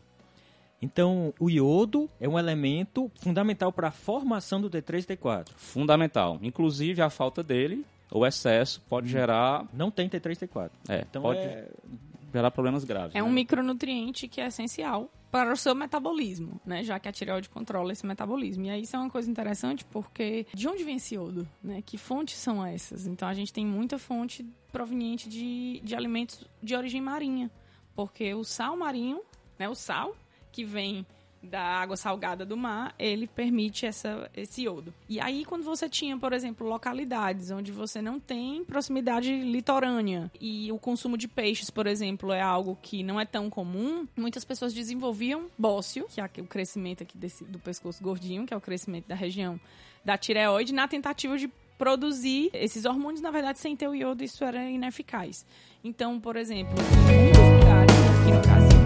[0.82, 5.48] Então, o iodo é um elemento fundamental para a formação do T3 e T4.
[5.56, 6.38] Fundamental.
[6.42, 9.12] Inclusive, a falta dele, o excesso, pode hum.
[9.12, 9.66] gerar.
[9.72, 10.72] Não tem T3 e T4.
[10.90, 11.40] É, então pode...
[11.40, 11.70] é
[12.34, 13.16] gerar problemas graves.
[13.16, 13.24] É né?
[13.24, 16.84] um micronutriente que é essencial para o seu metabolismo, né?
[16.84, 18.66] Já que a tireoide controla esse metabolismo.
[18.66, 21.82] E aí isso é uma coisa interessante porque de onde vem esse iodo, né?
[21.82, 23.08] Que fontes são essas?
[23.08, 27.50] Então a gente tem muita fonte proveniente de, de alimentos de origem marinha
[27.96, 29.22] porque o sal marinho,
[29.58, 30.16] né, o sal
[30.52, 31.06] que vem
[31.44, 34.94] da água salgada do mar, ele permite essa, esse iodo.
[35.10, 40.72] E aí, quando você tinha, por exemplo, localidades onde você não tem proximidade litorânea e
[40.72, 44.74] o consumo de peixes, por exemplo, é algo que não é tão comum, muitas pessoas
[44.74, 49.08] desenvolviam bócio, que é o crescimento aqui desse, do pescoço gordinho, que é o crescimento
[49.08, 49.60] da região
[50.04, 54.44] da tireoide, na tentativa de produzir esses hormônios, na verdade, sem ter o iodo, isso
[54.44, 55.46] era ineficaz.
[55.84, 58.83] Então, por exemplo, em muitos lugares, aqui no Brasil,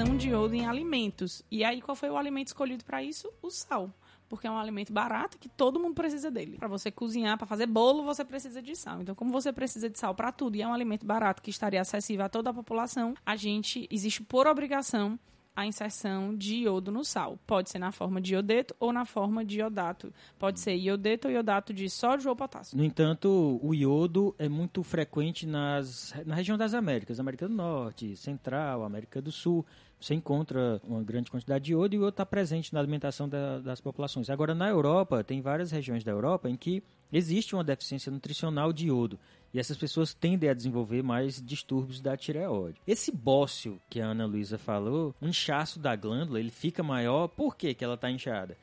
[0.00, 1.42] inserção de iodo em alimentos.
[1.50, 3.30] E aí, qual foi o alimento escolhido para isso?
[3.42, 3.92] O sal.
[4.28, 6.56] Porque é um alimento barato que todo mundo precisa dele.
[6.56, 9.02] Para você cozinhar, para fazer bolo, você precisa de sal.
[9.02, 11.80] Então, como você precisa de sal para tudo e é um alimento barato que estaria
[11.80, 15.18] acessível a toda a população, a gente existe por obrigação
[15.54, 17.38] a inserção de iodo no sal.
[17.46, 20.12] Pode ser na forma de iodeto ou na forma de iodato.
[20.38, 22.78] Pode ser iodeto ou iodato de sódio ou potássio.
[22.78, 28.16] No entanto, o iodo é muito frequente nas, na região das Américas, América do Norte,
[28.16, 29.66] Central, América do Sul.
[30.00, 33.58] Você encontra uma grande quantidade de iodo e o iodo está presente na alimentação da,
[33.58, 34.30] das populações.
[34.30, 36.82] Agora, na Europa, tem várias regiões da Europa em que
[37.12, 39.18] existe uma deficiência nutricional de iodo.
[39.52, 42.80] E essas pessoas tendem a desenvolver mais distúrbios da tireoide.
[42.86, 47.28] Esse bócio que a Ana Luísa falou, o inchaço da glândula, ele fica maior.
[47.28, 48.56] Por que, que ela está inchada?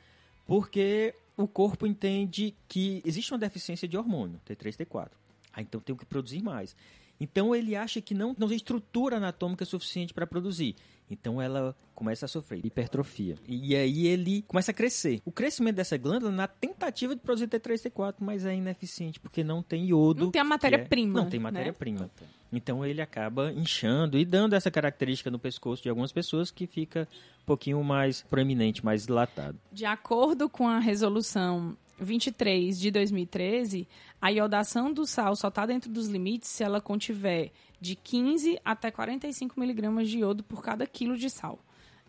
[0.46, 5.12] Porque o corpo entende que existe uma deficiência de hormônio, T3, T4.
[5.54, 6.76] Ah, então tem que produzir mais.
[7.20, 10.76] Então ele acha que não, não tem estrutura anatômica suficiente para produzir.
[11.10, 13.36] Então ela começa a sofrer hipertrofia.
[13.48, 15.22] E aí ele começa a crescer.
[15.26, 19.64] O crescimento dessa glândula na tentativa de produzir T3 T4, mas é ineficiente porque não
[19.64, 20.26] tem iodo.
[20.26, 21.20] Não tem a matéria-prima.
[21.20, 21.24] É...
[21.24, 21.44] Não tem né?
[21.44, 22.02] matéria-prima.
[22.02, 22.28] Né?
[22.52, 27.08] Então ele acaba inchando e dando essa característica no pescoço de algumas pessoas que fica
[27.42, 29.60] um pouquinho mais proeminente, mais dilatado.
[29.72, 33.88] De acordo com a resolução 23 de 2013,
[34.22, 38.92] a iodação do sal só está dentro dos limites se ela contiver de 15 até
[38.92, 41.60] 45 miligramas de iodo por cada quilo de sal.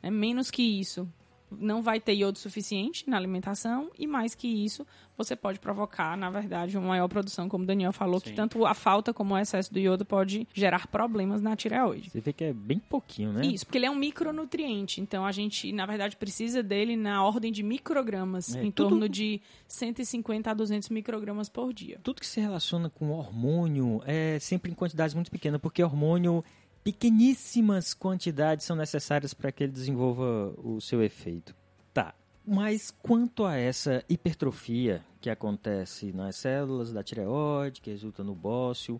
[0.02, 1.08] É menos que isso,
[1.50, 6.30] não vai ter iodo suficiente na alimentação e mais que isso, você pode provocar, na
[6.30, 8.26] verdade, uma maior produção, como o Daniel falou, Sim.
[8.26, 12.10] que tanto a falta como o excesso do iodo pode gerar problemas na tireoide.
[12.10, 13.44] Você vê que é bem pouquinho, né?
[13.46, 17.50] Isso, porque ele é um micronutriente, então a gente, na verdade, precisa dele na ordem
[17.50, 18.90] de microgramas, é, em tudo...
[18.90, 21.98] torno de 150 a 200 microgramas por dia.
[22.02, 26.44] Tudo que se relaciona com hormônio é sempre em quantidades muito pequenas, porque hormônio
[26.88, 31.54] pequeníssimas quantidades são necessárias para que ele desenvolva o seu efeito.
[31.92, 32.14] Tá.
[32.46, 38.98] Mas quanto a essa hipertrofia que acontece nas células da tireoide, que resulta no bócio,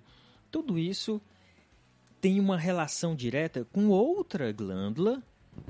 [0.51, 1.19] tudo isso
[2.21, 5.23] tem uma relação direta com outra glândula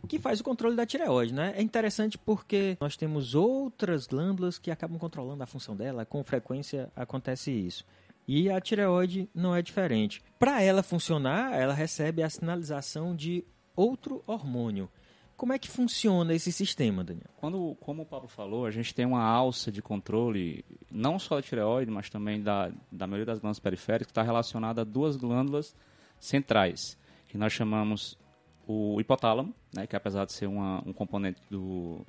[0.08, 1.54] que faz o controle da tireoide, né?
[1.56, 6.90] É interessante porque nós temos outras glândulas que acabam controlando a função dela, com frequência
[6.96, 7.84] acontece isso.
[8.28, 10.22] E a tireoide não é diferente.
[10.38, 13.42] Para ela funcionar, ela recebe a sinalização de
[13.74, 14.90] outro hormônio.
[15.34, 17.30] Como é que funciona esse sistema, Daniel?
[17.36, 21.42] Quando, como o Pablo falou, a gente tem uma alça de controle, não só da
[21.42, 25.74] tireoide, mas também da, da maioria das glândulas periféricas, que está relacionada a duas glândulas
[26.18, 28.18] centrais, que nós chamamos
[28.66, 32.04] o hipotálamo, né, que apesar de ser uma, um componente do,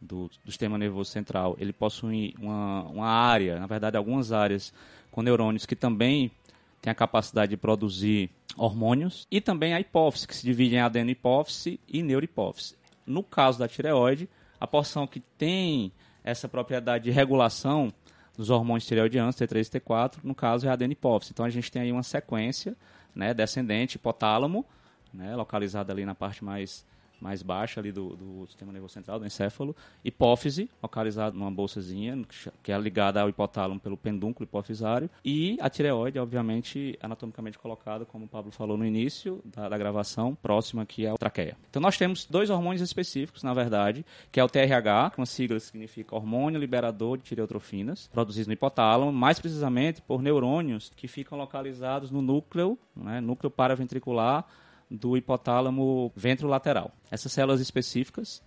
[0.00, 4.72] do, do, sistema nervoso central, ele possui uma, uma área, na verdade algumas áreas
[5.12, 6.32] com neurônios que também
[6.80, 11.78] têm a capacidade de produzir hormônios, e também a hipófise, que se divide em adenihipófise
[11.88, 12.74] e neurohipófise.
[13.06, 15.92] No caso da tireoide, a porção que tem
[16.24, 17.92] essa propriedade de regulação
[18.36, 21.32] dos hormônios tireoidianos, T3 e T4, no caso é a adenihipófise.
[21.32, 22.76] Então a gente tem aí uma sequência
[23.14, 24.64] né, descendente, hipotálamo,
[25.12, 26.84] né, localizada ali na parte mais
[27.22, 32.20] mais baixa ali do, do sistema nervoso central, do encéfalo, hipófise, localizada numa bolsazinha,
[32.62, 38.24] que é ligada ao hipotálamo pelo pendúnculo hipofisário, e a tireoide, obviamente, anatomicamente colocada, como
[38.24, 41.56] o Pablo falou no início da, da gravação, próxima aqui à traqueia.
[41.70, 45.58] Então nós temos dois hormônios específicos, na verdade, que é o TRH, é uma sigla
[45.58, 51.38] que significa hormônio liberador de tireotrofinas, produzido no hipotálamo, mais precisamente por neurônios que ficam
[51.38, 54.44] localizados no núcleo, né, núcleo paraventricular,
[54.92, 56.92] do hipotálamo ventrolateral.
[57.10, 58.42] Essas células específicas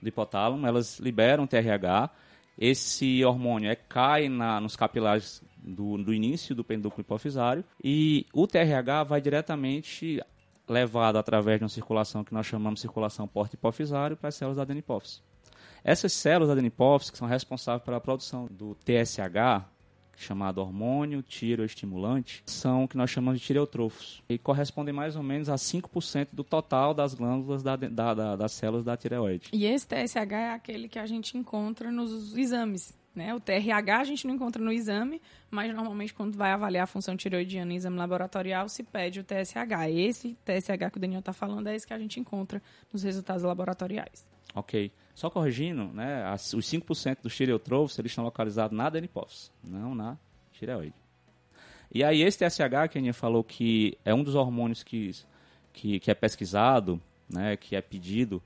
[0.00, 2.10] do hipotálamo, elas liberam TRH.
[2.58, 8.46] Esse hormônio é, cai na, nos capilares do, do início do pendúnculo hipofisário e o
[8.46, 10.22] TRH vai diretamente
[10.68, 14.56] levado através de uma circulação que nós chamamos de circulação porte hipofisário para as células
[14.56, 15.20] da adenipófise.
[15.84, 19.64] Essas células da adenipófise, que são responsáveis pela produção do TSH,
[20.16, 25.48] chamado hormônio tiroestimulante, são o que nós chamamos de tireotrofos e correspondem mais ou menos
[25.48, 29.50] a 5% do total das glândulas da, da, da, das células da tireoide.
[29.52, 33.34] E esse TSH é aquele que a gente encontra nos exames Né?
[33.34, 37.16] O TRH a gente não encontra no exame, mas normalmente quando vai avaliar a função
[37.16, 39.88] tireoidiana em exame laboratorial, se pede o TSH.
[39.90, 42.62] Esse TSH que o Daniel está falando é esse que a gente encontra
[42.92, 44.26] nos resultados laboratoriais.
[44.54, 44.92] Ok.
[45.16, 50.18] Só corrigindo, né, as, os 5% dos tireotrofos, eles estão localizados na adenipófise, não na
[50.52, 50.92] tireoide.
[51.90, 55.12] E aí esse TSH que a Aninha falou que é um dos hormônios que,
[55.72, 57.00] que, que é pesquisado,
[57.30, 58.42] né, que é pedido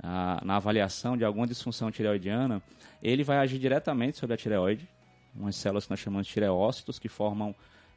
[0.00, 2.62] ah, na avaliação de alguma disfunção tireoidiana,
[3.02, 4.88] ele vai agir diretamente sobre a tireoide,
[5.34, 7.52] umas células que nós chamamos de tireócitos, que formam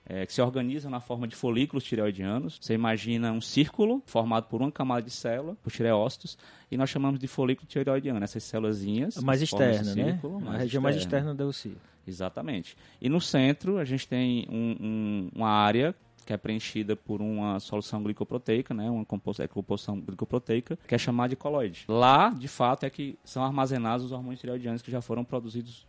[0.07, 2.57] é, que se organizam na forma de folículos tireoidianos.
[2.61, 6.37] Você imagina um círculo formado por uma camada de célula, por tireócitos,
[6.69, 8.83] e nós chamamos de folículo tireoidiano, essas células
[9.21, 10.19] Mais externa, né?
[10.47, 11.81] a região mais externa do círculo.
[12.07, 12.77] Exatamente.
[13.01, 15.95] E no centro a gente tem um, um, uma área
[16.25, 20.97] que é preenchida por uma solução glicoproteica, né, uma composição, é composição glicoproteica, que é
[20.97, 21.85] chamada de coloide.
[21.87, 25.85] Lá, de fato, é que são armazenados os hormônios tireoidianos que já foram produzidos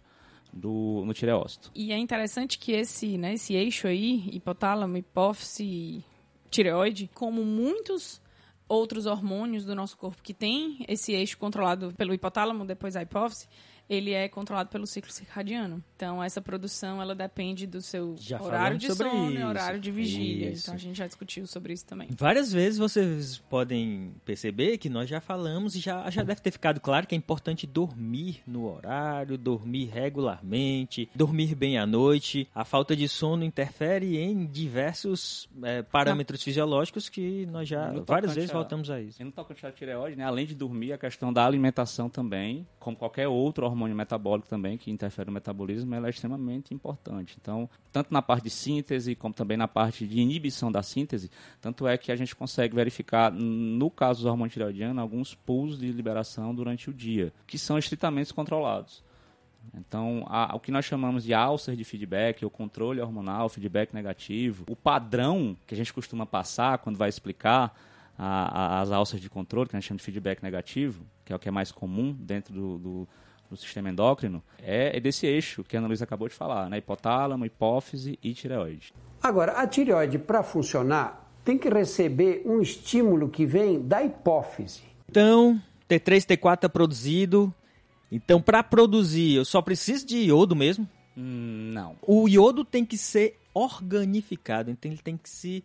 [0.53, 1.71] do, no tireócito.
[1.75, 6.05] E é interessante que esse, né, esse eixo aí, hipotálamo, hipófise,
[6.51, 8.21] tireoide, como muitos
[8.69, 13.49] outros hormônios do nosso corpo que tem esse eixo controlado pelo hipotálamo, depois a hipófise,
[13.89, 15.83] ele é controlado pelo ciclo circadiano.
[15.95, 19.39] Então, essa produção, ela depende do seu já horário de sono isso.
[19.41, 20.51] e horário de vigília.
[20.51, 20.65] Isso.
[20.65, 22.09] Então, a gente já discutiu sobre isso também.
[22.11, 26.81] Várias vezes vocês podem perceber que nós já falamos e já, já deve ter ficado
[26.81, 32.49] claro que é importante dormir no horário, dormir regularmente, dormir bem à noite.
[32.55, 36.45] A falta de sono interfere em diversos é, parâmetros Não.
[36.45, 39.21] fisiológicos que nós já várias vezes a, voltamos a isso.
[39.23, 42.97] E no tocante à tireoide, né, além de dormir, a questão da alimentação também, como
[42.97, 47.37] qualquer outro hormônio hormônio metabólico também, que interfere no metabolismo, ela é extremamente importante.
[47.41, 51.87] Então, tanto na parte de síntese, como também na parte de inibição da síntese, tanto
[51.87, 56.55] é que a gente consegue verificar, no caso do hormônio tireoidiano, alguns pools de liberação
[56.55, 59.05] durante o dia, que são estritamente controlados.
[59.75, 64.65] Então, a, o que nós chamamos de alcer de feedback, o controle hormonal, feedback negativo,
[64.69, 67.77] o padrão que a gente costuma passar quando vai explicar
[68.19, 71.37] a, a, as alças de controle, que a gente chama de feedback negativo, que é
[71.37, 73.09] o que é mais comum dentro do, do
[73.51, 76.79] no sistema endócrino é, é desse eixo que a Ana Luísa acabou de falar, né?
[76.79, 78.93] hipotálamo, hipófise e tireoide.
[79.23, 84.83] Agora, a tireoide, para funcionar, tem que receber um estímulo que vem da hipófise.
[85.09, 87.55] Então, T3, T4 é produzido.
[88.11, 90.89] Então, para produzir, eu só preciso de iodo mesmo?
[91.17, 91.97] Hum, não.
[92.03, 95.65] O iodo tem que ser organificado, então ele tem que se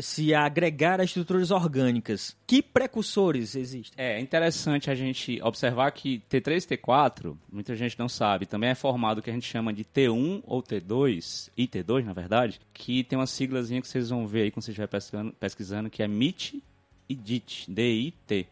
[0.00, 2.36] se agregar a estruturas orgânicas.
[2.46, 3.92] Que precursores existem?
[3.96, 8.74] É interessante a gente observar que T3 e T4, muita gente não sabe, também é
[8.74, 13.02] formado o que a gente chama de T1 ou T2, e T2 na verdade, que
[13.04, 16.62] tem uma siglazinha que vocês vão ver aí quando vocês estiverem pesquisando, que é MIT
[17.08, 18.46] e DIT, D-I-T.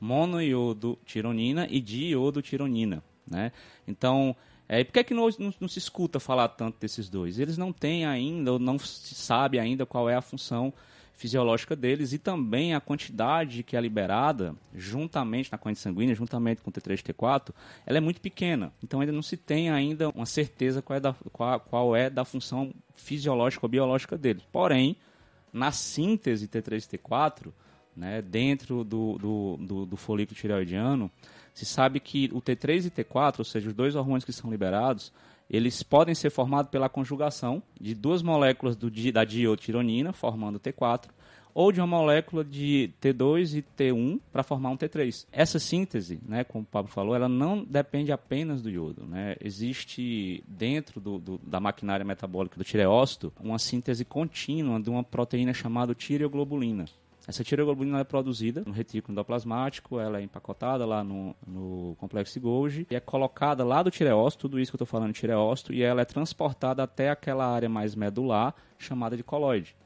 [0.00, 3.02] Monoiodo tironina e diodo tironina.
[3.26, 3.52] Né?
[3.86, 4.34] Então,
[4.68, 7.38] é, e por que, é que não, não, não, se escuta falar tanto desses dois?
[7.38, 10.74] Eles não têm ainda, ou não se sabe ainda qual é a função
[11.14, 16.70] fisiológica deles e também a quantidade que é liberada juntamente na corrente sanguínea, juntamente com
[16.70, 17.52] T3 e T4,
[17.84, 18.72] ela é muito pequena.
[18.82, 22.24] Então ainda não se tem ainda uma certeza qual é da, qual, qual é da
[22.24, 24.44] função fisiológica ou biológica deles.
[24.52, 24.96] Porém,
[25.52, 27.52] na síntese T3 e T4,
[27.96, 31.10] né, dentro do, do, do, do folículo tireoidiano,
[31.58, 35.12] se sabe que o T3 e T4, ou seja, os dois hormônios que são liberados,
[35.50, 41.06] eles podem ser formados pela conjugação de duas moléculas do, da diotironina, formando T4,
[41.52, 45.26] ou de uma molécula de T2 e T1 para formar um T3.
[45.32, 49.04] Essa síntese, né, como o Pablo falou, ela não depende apenas do iodo.
[49.04, 49.34] Né?
[49.42, 55.52] Existe dentro do, do, da maquinária metabólica do tireócito uma síntese contínua de uma proteína
[55.52, 56.84] chamada tireoglobulina.
[57.28, 62.86] Essa tireoglobulina é produzida no retículo endoplasmático, ela é empacotada lá no, no complexo Golgi
[62.90, 65.82] e é colocada lá do tireócito, tudo isso que eu estou falando de tireócito, e
[65.82, 69.76] ela é transportada até aquela área mais medular chamada de coloide.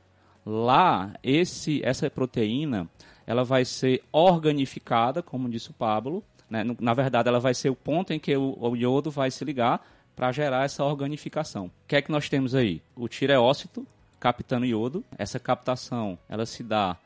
[0.46, 2.88] Lá, esse, essa proteína
[3.26, 6.22] ela vai ser organificada, como disse o Pablo.
[6.48, 6.64] Né?
[6.80, 9.84] Na verdade, ela vai ser o ponto em que o, o iodo vai se ligar
[10.14, 11.66] para gerar essa organificação.
[11.66, 12.80] O que é que nós temos aí?
[12.94, 13.84] O tireócito
[14.20, 15.04] captando iodo.
[15.18, 16.96] Essa captação ela se dá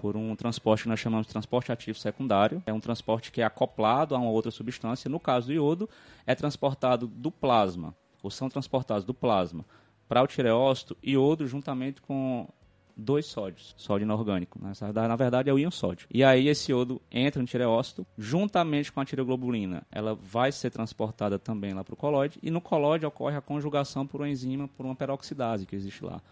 [0.00, 2.62] por um transporte que nós chamamos de transporte ativo secundário.
[2.64, 5.10] É um transporte que é acoplado a uma outra substância.
[5.10, 5.88] No caso do iodo,
[6.26, 9.64] é transportado do plasma, ou são transportados do plasma
[10.08, 12.48] para o tireócito, iodo juntamente com
[12.96, 14.58] dois sódios, sódio inorgânico.
[14.60, 14.72] Né?
[14.92, 16.08] Na verdade é o íon sódio.
[16.10, 21.38] E aí esse iodo entra no tireócito, juntamente com a tireoglobulina, ela vai ser transportada
[21.38, 24.86] também lá para o colóide, e no colóide ocorre a conjugação por uma enzima, por
[24.86, 26.22] uma peroxidase que existe lá.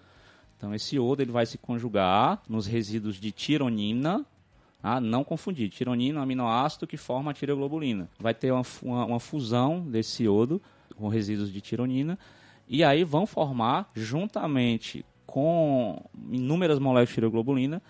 [0.59, 4.27] Então esse iodo ele vai se conjugar nos resíduos de tironina,
[4.83, 8.09] ah, não confundir, tironina é um aminoácido que forma a tireoglobulina.
[8.19, 10.61] Vai ter uma, uma, uma, fusão desse iodo
[10.97, 12.19] com resíduos de tironina,
[12.67, 17.81] e aí vão formar, juntamente com inúmeras moléculas de tireoglobulina,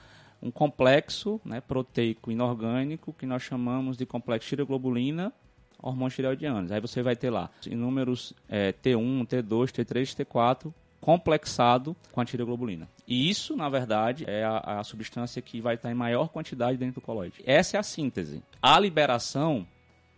[0.42, 5.32] um complexo né, proteico inorgânico que nós chamamos de complexo tireoglobulina
[5.80, 6.72] hormônios tireoidianos.
[6.72, 12.88] Aí você vai ter lá inúmeros é, T1, T2, T3, T4 complexado com a tireoglobulina.
[13.06, 17.00] E isso, na verdade, é a, a, substância que vai estar em maior quantidade dentro
[17.00, 17.42] do coloide.
[17.46, 18.42] Essa é a síntese.
[18.60, 19.66] A liberação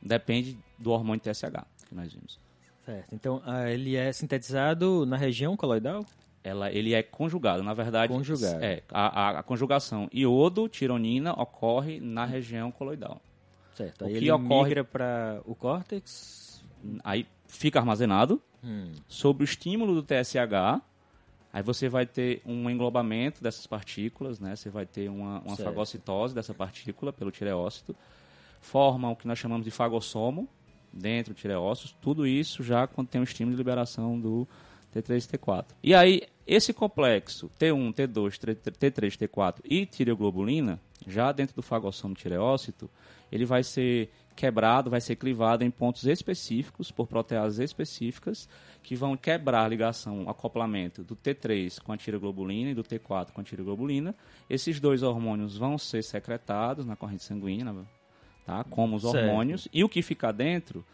[0.03, 2.39] depende do hormônio TSH que nós vimos.
[2.85, 3.15] Certo.
[3.15, 6.05] Então, ele é sintetizado na região coloidal?
[6.43, 8.13] Ela, ele é conjugado, na verdade.
[8.13, 8.65] Conjugado.
[8.65, 13.21] É, a, a, a conjugação iodo-tironina ocorre na região coloidal.
[13.75, 14.05] Certo.
[14.05, 16.65] Aí o que ele ocorre para o córtex?
[17.05, 18.93] Aí fica armazenado hum.
[19.09, 20.83] sob o estímulo do TSH.
[21.53, 24.55] Aí você vai ter um englobamento dessas partículas, né?
[24.55, 27.95] Você vai ter uma, uma fagocitose dessa partícula pelo tireócito.
[28.61, 30.49] Forma o que nós chamamos de fagossomo
[30.93, 31.97] dentro do tireócitos.
[32.01, 34.47] Tudo isso já quando tem um estímulo de liberação do
[34.95, 35.67] T3 e T4.
[35.83, 42.91] E aí, esse complexo T1, T2, T3, T4 e tireoglobulina, já dentro do fagossomo tireócito,
[43.31, 48.49] ele vai ser quebrado, vai ser clivado em pontos específicos, por proteases específicas,
[48.83, 53.33] que vão quebrar a ligação, o acoplamento do T3 com a tireoglobulina e do T4
[53.33, 54.15] com a tireoglobulina.
[54.49, 57.75] Esses dois hormônios vão ser secretados na corrente sanguínea,
[58.47, 58.65] tá?
[58.65, 59.77] como os hormônios, certo.
[59.77, 60.85] e o que fica dentro,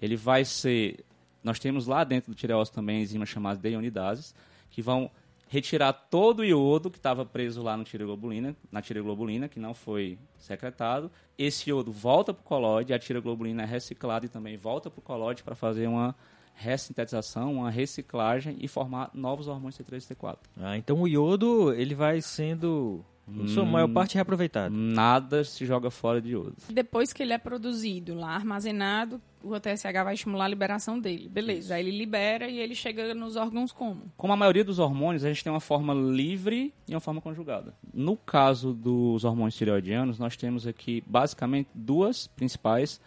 [0.00, 1.04] ele vai ser...
[1.42, 4.34] Nós temos lá dentro do tireócito também enzimas chamadas deionidases,
[4.70, 5.10] que vão
[5.48, 10.18] retirar todo o iodo que estava preso lá no tireoglobulina, na tireoglobulina, que não foi
[10.38, 11.10] secretado.
[11.36, 15.02] Esse iodo volta para o colóide, a tireoglobulina é reciclada e também volta para o
[15.02, 16.16] colóide para fazer uma
[16.54, 20.38] ressintetização, uma reciclagem e formar novos hormônios C3 e T4.
[20.56, 23.04] Ah, então o iodo ele vai sendo
[23.46, 24.74] sua maior hum, parte reaproveitado.
[24.74, 26.54] Nada se joga fora de iodo.
[26.68, 31.28] Depois que ele é produzido lá, armazenado, o TSH vai estimular a liberação dele.
[31.28, 34.02] Beleza, aí ele libera e ele chega nos órgãos como?
[34.16, 37.74] Como a maioria dos hormônios, a gente tem uma forma livre e uma forma conjugada.
[37.92, 43.00] No caso dos hormônios tireoidianos, nós temos aqui basicamente duas principais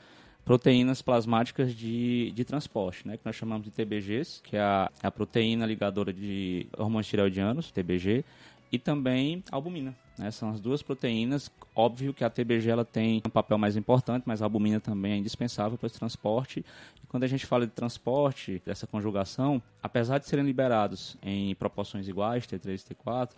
[0.44, 5.10] proteínas plasmáticas de, de transporte, né, que nós chamamos de TBGs, que é a, a
[5.10, 8.24] proteína ligadora de hormônios tireoidianos, TBG,
[8.72, 9.96] e também albumina.
[10.18, 10.32] Né?
[10.32, 11.52] São as duas proteínas.
[11.76, 15.18] Óbvio que a TBG ela tem um papel mais importante, mas a albumina também é
[15.18, 16.66] indispensável para esse transporte.
[17.04, 22.08] E quando a gente fala de transporte, dessa conjugação, apesar de serem liberados em proporções
[22.08, 23.32] iguais, T3 e T4,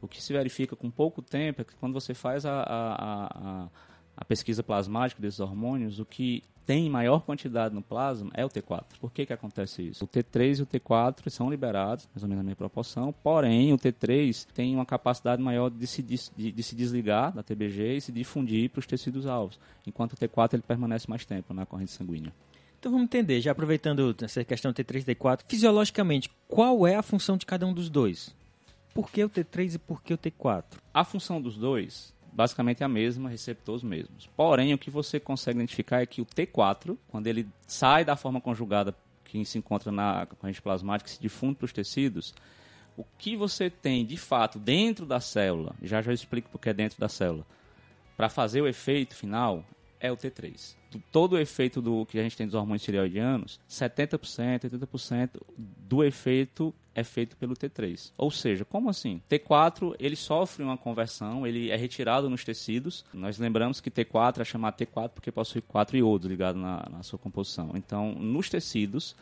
[0.00, 3.24] o que se verifica com pouco tempo é que quando você faz a, a,
[3.64, 3.68] a,
[4.16, 8.84] a pesquisa plasmática desses hormônios, o que tem maior quantidade no plasma é o T4.
[9.00, 10.04] Por que, que acontece isso?
[10.04, 13.78] O T3 e o T4 são liberados, mais ou menos na mesma proporção, porém o
[13.78, 18.12] T3 tem uma capacidade maior de se, de, de se desligar da TBG e se
[18.12, 22.32] difundir para os tecidos alvos, enquanto o T4 ele permanece mais tempo na corrente sanguínea.
[22.78, 27.36] Então vamos entender, já aproveitando essa questão T3 e T4, fisiologicamente, qual é a função
[27.36, 28.34] de cada um dos dois?
[28.94, 30.64] Por que o T3 e por que o T4?
[30.92, 34.28] A função dos dois basicamente a mesma, receptores mesmos.
[34.36, 38.40] Porém, o que você consegue identificar é que o T4, quando ele sai da forma
[38.40, 42.34] conjugada que se encontra na corrente plasmática e se difunde para os tecidos,
[42.96, 46.98] o que você tem de fato dentro da célula, já já explico porque é dentro
[46.98, 47.46] da célula,
[48.16, 49.64] para fazer o efeito final,
[49.98, 50.76] é o T3.
[51.10, 56.74] Todo o efeito do que a gente tem dos hormônios tireoidianos, 70%, 80% do efeito
[56.94, 58.12] é feito pelo T3.
[58.16, 59.20] Ou seja, como assim?
[59.28, 63.04] T4 ele sofre uma conversão, ele é retirado nos tecidos.
[63.12, 67.18] Nós lembramos que T4 é chamado T4 porque possui quatro iodos ligados na, na sua
[67.18, 67.72] composição.
[67.74, 69.16] Então, nos tecidos,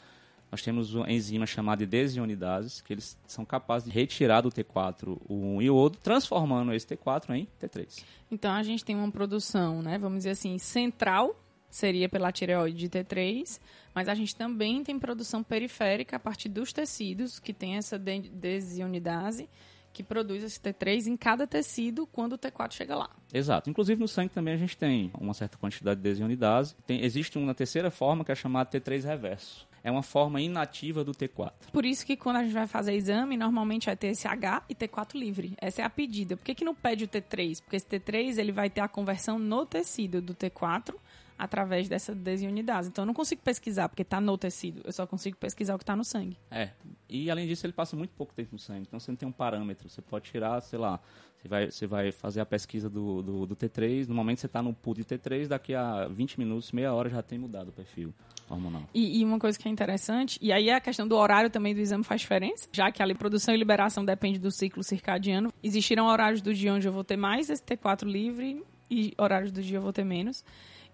[0.52, 5.16] nós temos uma enzima chamada de desionidases, que eles são capazes de retirar do T4
[5.26, 8.04] o iodo, transformando esse T4 em T3.
[8.30, 11.34] Então a gente tem uma produção, né, vamos dizer assim, central,
[11.72, 13.58] seria pela tireoide de T3,
[13.94, 19.48] mas a gente também tem produção periférica a partir dos tecidos, que tem essa desionidase,
[19.92, 23.10] que produz esse T3 em cada tecido quando o T4 chega lá.
[23.32, 23.70] Exato.
[23.70, 26.74] Inclusive no sangue também a gente tem uma certa quantidade de desionidase.
[26.86, 31.12] Tem, existe uma terceira forma que é chamada T3 reverso é uma forma inativa do
[31.12, 31.52] T4.
[31.72, 34.74] Por isso que quando a gente vai fazer exame, normalmente vai ter esse H e
[34.74, 35.54] T4 livre.
[35.60, 36.36] Essa é a pedida.
[36.36, 37.60] Por que, que não pede o T3?
[37.60, 40.94] Porque esse T3 ele vai ter a conversão no tecido do T4
[41.42, 42.88] através dessa desunidase.
[42.88, 45.82] Então eu não consigo pesquisar porque está no tecido, eu só consigo pesquisar o que
[45.82, 46.38] está no sangue.
[46.48, 46.70] É,
[47.08, 49.32] e além disso ele passa muito pouco tempo no sangue, então você não tem um
[49.32, 51.00] parâmetro, você pode tirar, sei lá,
[51.36, 54.62] você vai, você vai fazer a pesquisa do, do, do T3, no momento você está
[54.62, 58.14] no pool de T3, daqui a 20 minutos, meia hora já tem mudado o perfil
[58.48, 58.84] hormonal.
[58.94, 61.80] E, e, uma coisa que é interessante, e aí a questão do horário também do
[61.80, 66.40] exame faz diferença, já que a produção e liberação depende do ciclo circadiano, existirão horários
[66.40, 69.82] do dia onde eu vou ter mais esse T4 livre e horários do dia eu
[69.82, 70.44] vou ter menos.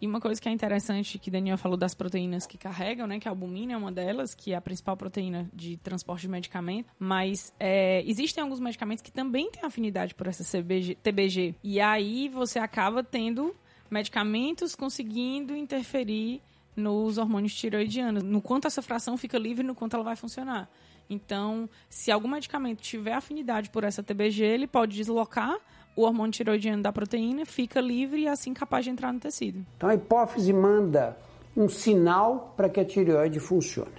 [0.00, 3.18] E uma coisa que é interessante, que Daniel falou das proteínas que carregam, né?
[3.18, 6.92] Que a albumina é uma delas, que é a principal proteína de transporte de medicamento.
[6.98, 11.56] Mas é, existem alguns medicamentos que também têm afinidade por essa CBG, TBG.
[11.64, 13.54] E aí você acaba tendo
[13.90, 16.42] medicamentos conseguindo interferir
[16.76, 20.70] nos hormônios tiroidianos, no quanto essa fração fica livre, no quanto ela vai funcionar.
[21.10, 25.56] Então, se algum medicamento tiver afinidade por essa TBG, ele pode deslocar
[25.98, 29.66] o hormônio tiroidiano da proteína, fica livre e assim capaz de entrar no tecido.
[29.76, 31.16] Então a hipófise manda
[31.56, 33.90] um sinal para que a tireoide funcione.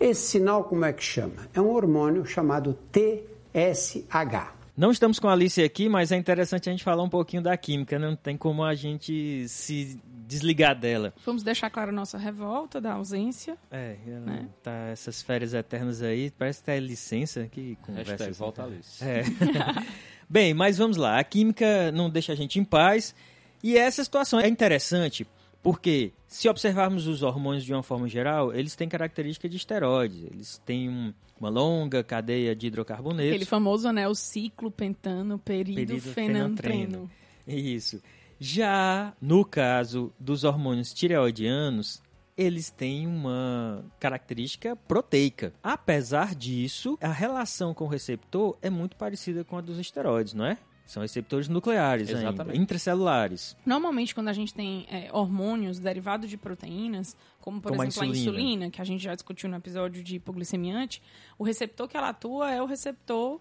[0.00, 1.46] Esse sinal, como é que chama?
[1.52, 4.62] É um hormônio chamado TSH.
[4.74, 7.54] Não estamos com a Alice aqui, mas é interessante a gente falar um pouquinho da
[7.54, 8.08] química, né?
[8.08, 11.12] não tem como a gente se desligar dela.
[11.26, 13.58] Vamos deixar claro a nossa revolta da ausência.
[13.70, 14.48] É, né?
[14.62, 18.12] tá essas férias eternas aí, parece que tá licença que conversa.
[18.12, 19.04] Hashtag volta Alice.
[19.04, 19.22] É.
[20.28, 23.14] Bem, mas vamos lá, a química não deixa a gente em paz
[23.62, 25.26] e essa situação é interessante
[25.62, 30.24] porque se observarmos os hormônios de uma forma geral, eles têm característica de esteroides.
[30.24, 33.30] Eles têm um, uma longa cadeia de hidrocarbonetos.
[33.30, 37.08] Aquele famoso anel ciclo pentano perido, fenantreno.
[37.46, 38.02] Isso.
[38.40, 42.01] Já no caso dos hormônios tireoidianos,
[42.36, 45.52] eles têm uma característica proteica.
[45.62, 50.44] Apesar disso, a relação com o receptor é muito parecida com a dos esteroides, não
[50.44, 50.58] é?
[50.86, 52.40] São receptores nucleares Exatamente.
[52.40, 53.56] ainda, intracelulares.
[53.64, 58.06] Normalmente, quando a gente tem é, hormônios derivados de proteínas, como por como exemplo a
[58.06, 58.18] insulina.
[58.18, 61.00] a insulina, que a gente já discutiu no episódio de hipoglicemiante,
[61.38, 63.40] o receptor que ela atua é o receptor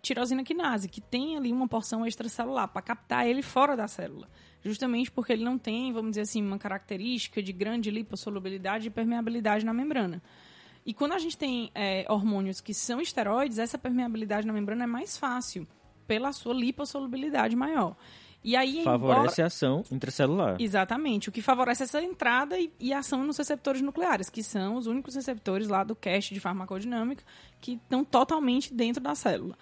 [0.00, 4.28] tirosina quinase, que tem ali uma porção extracelular para captar ele fora da célula.
[4.62, 9.64] Justamente porque ele não tem, vamos dizer assim, uma característica de grande lipossolubilidade e permeabilidade
[9.64, 10.22] na membrana.
[10.84, 14.86] E quando a gente tem é, hormônios que são esteroides, essa permeabilidade na membrana é
[14.86, 15.66] mais fácil
[16.06, 17.94] pela sua lipossolubilidade maior.
[18.42, 19.42] E aí, favorece embora...
[19.42, 20.56] a ação intracelular.
[20.60, 24.86] Exatamente, o que favorece essa entrada e, e ação nos receptores nucleares, que são os
[24.86, 27.24] únicos receptores lá do cast de farmacodinâmica
[27.60, 29.56] que estão totalmente dentro da célula.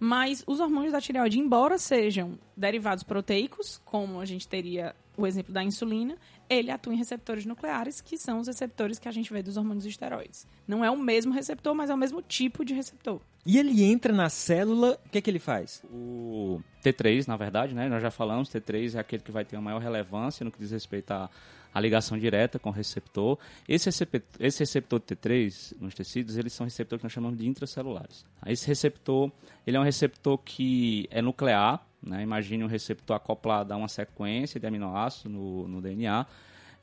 [0.00, 5.52] Mas os hormônios da tireoide, embora sejam derivados proteicos, como a gente teria o exemplo
[5.52, 6.16] da insulina,
[6.48, 9.84] ele atua em receptores nucleares, que são os receptores que a gente vê dos hormônios
[9.84, 10.46] esteroides.
[10.66, 13.20] Não é o mesmo receptor, mas é o mesmo tipo de receptor.
[13.44, 15.82] E ele entra na célula, o que, é que ele faz?
[15.92, 17.88] O T3, na verdade, né?
[17.88, 20.70] Nós já falamos, T3 é aquele que vai ter a maior relevância no que diz
[20.70, 21.28] respeito à,
[21.72, 23.38] à ligação direta com o receptor.
[23.68, 28.24] Esse receptor, esse receptor T3 nos tecidos, eles são receptores que nós chamamos de intracelulares.
[28.46, 29.30] Esse receptor,
[29.66, 32.22] ele é um receptor que é nuclear, né?
[32.22, 36.26] Imagine um receptor acoplado a uma sequência de aminoácidos no, no DNA.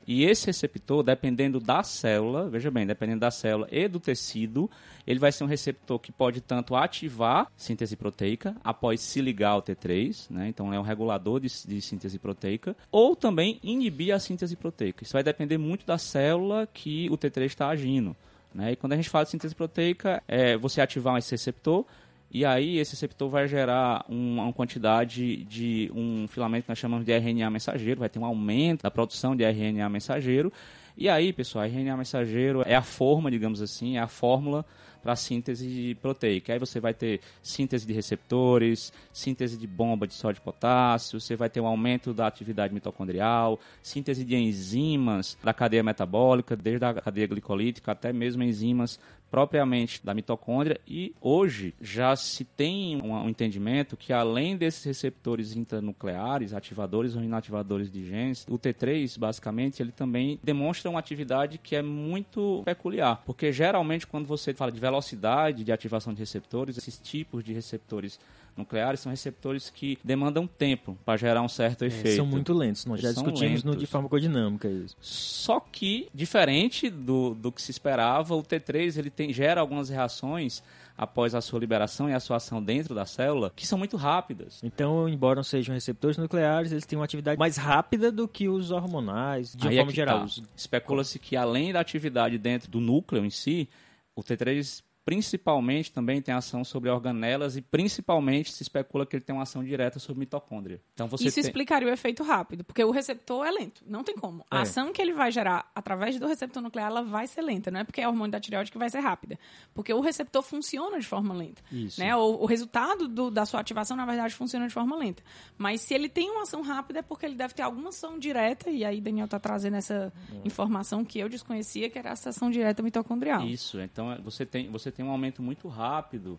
[0.06, 4.70] E esse receptor, dependendo da célula, veja bem, dependendo da célula e do tecido,
[5.06, 9.62] ele vai ser um receptor que pode tanto ativar síntese proteica após se ligar ao
[9.62, 10.48] T3, né?
[10.48, 15.04] então é um regulador de, de síntese proteica, ou também inibir a síntese proteica.
[15.04, 18.16] Isso vai depender muito da célula que o T3 está agindo.
[18.54, 18.72] Né?
[18.72, 21.84] E quando a gente fala de síntese proteica, é você ativar esse receptor
[22.30, 27.12] e aí esse receptor vai gerar uma quantidade de um filamento que nós chamamos de
[27.12, 30.52] RNA mensageiro, vai ter um aumento da produção de RNA mensageiro.
[30.96, 34.64] E aí, pessoal, RNA mensageiro é a forma, digamos assim, é a fórmula
[35.02, 36.52] para síntese proteica.
[36.52, 41.34] Aí você vai ter síntese de receptores, síntese de bomba de sódio e potássio, você
[41.34, 46.94] vai ter um aumento da atividade mitocondrial, síntese de enzimas da cadeia metabólica, desde a
[46.94, 49.00] cadeia glicolítica até mesmo enzimas
[49.30, 56.52] propriamente da mitocôndria e hoje já se tem um, entendimento que além desses receptores intranucleares,
[56.52, 61.82] ativadores ou inativadores de genes, o T3 basicamente ele também demonstra uma atividade que é
[61.82, 67.44] muito peculiar, porque geralmente quando você fala de velocidade de ativação de receptores, esses tipos
[67.44, 68.18] de receptores
[68.60, 72.16] nucleares são receptores que demandam tempo para gerar um certo é, efeito.
[72.16, 74.96] São muito lentos, nós já discutimos no de farmacodinâmica isso.
[75.00, 80.62] Só que, diferente do, do que se esperava, o T3 ele tem, gera algumas reações
[81.00, 84.60] após a sua liberação e a sua ação dentro da célula, que são muito rápidas.
[84.62, 88.70] Então, embora não sejam receptores nucleares, eles têm uma atividade mais rápida do que os
[88.70, 90.26] hormonais, de Aí é forma é geral.
[90.26, 90.42] Tá.
[90.54, 93.66] Especula-se que além da atividade dentro do núcleo em si,
[94.14, 99.34] o T3 principalmente também tem ação sobre organelas e principalmente se especula que ele tem
[99.34, 100.80] uma ação direta sobre mitocôndria.
[100.94, 101.44] Então você Isso tem...
[101.44, 104.44] explicaria o efeito rápido, porque o receptor é lento, não tem como.
[104.50, 104.62] A é.
[104.62, 107.84] ação que ele vai gerar através do receptor nuclear ela vai ser lenta, não é
[107.84, 109.38] porque é hormônio da tireoide que vai ser rápida,
[109.74, 111.62] porque o receptor funciona de forma lenta.
[111.72, 112.00] Isso.
[112.00, 112.14] Né?
[112.14, 115.22] O, o resultado do, da sua ativação, na verdade, funciona de forma lenta.
[115.58, 118.70] Mas se ele tem uma ação rápida é porque ele deve ter alguma ação direta,
[118.70, 120.46] e aí Daniel está trazendo essa é.
[120.46, 123.44] informação que eu desconhecia, que era a ação direta mitocondrial.
[123.46, 126.38] Isso, então você tem, você tem tem um aumento muito rápido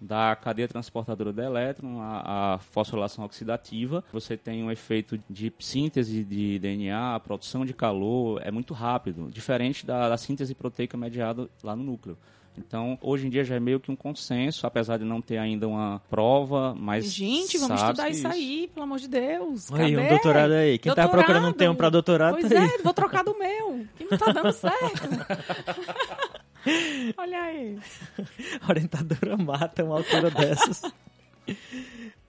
[0.00, 4.04] da cadeia transportadora do elétron, a, a, fosforilação oxidativa.
[4.12, 9.84] Você tem um efeito de síntese de DNA, produção de calor, é muito rápido, diferente
[9.84, 12.16] da, da síntese proteica mediada lá no núcleo.
[12.56, 15.68] Então, hoje em dia já é meio que um consenso, apesar de não ter ainda
[15.68, 17.12] uma prova, mas.
[17.12, 19.68] Gente, vamos estudar isso aí, pelo amor de Deus.
[19.68, 19.82] Cadê?
[19.82, 20.78] Aí, um doutorado aí.
[20.78, 21.10] Quem doutorado.
[21.10, 24.16] tá procurando um tempo para doutorado, pois tá é, vou trocar do meu, que não
[24.16, 25.08] tá dando certo.
[27.16, 27.78] Olha aí.
[28.60, 30.82] A orientadora mata uma altura dessas.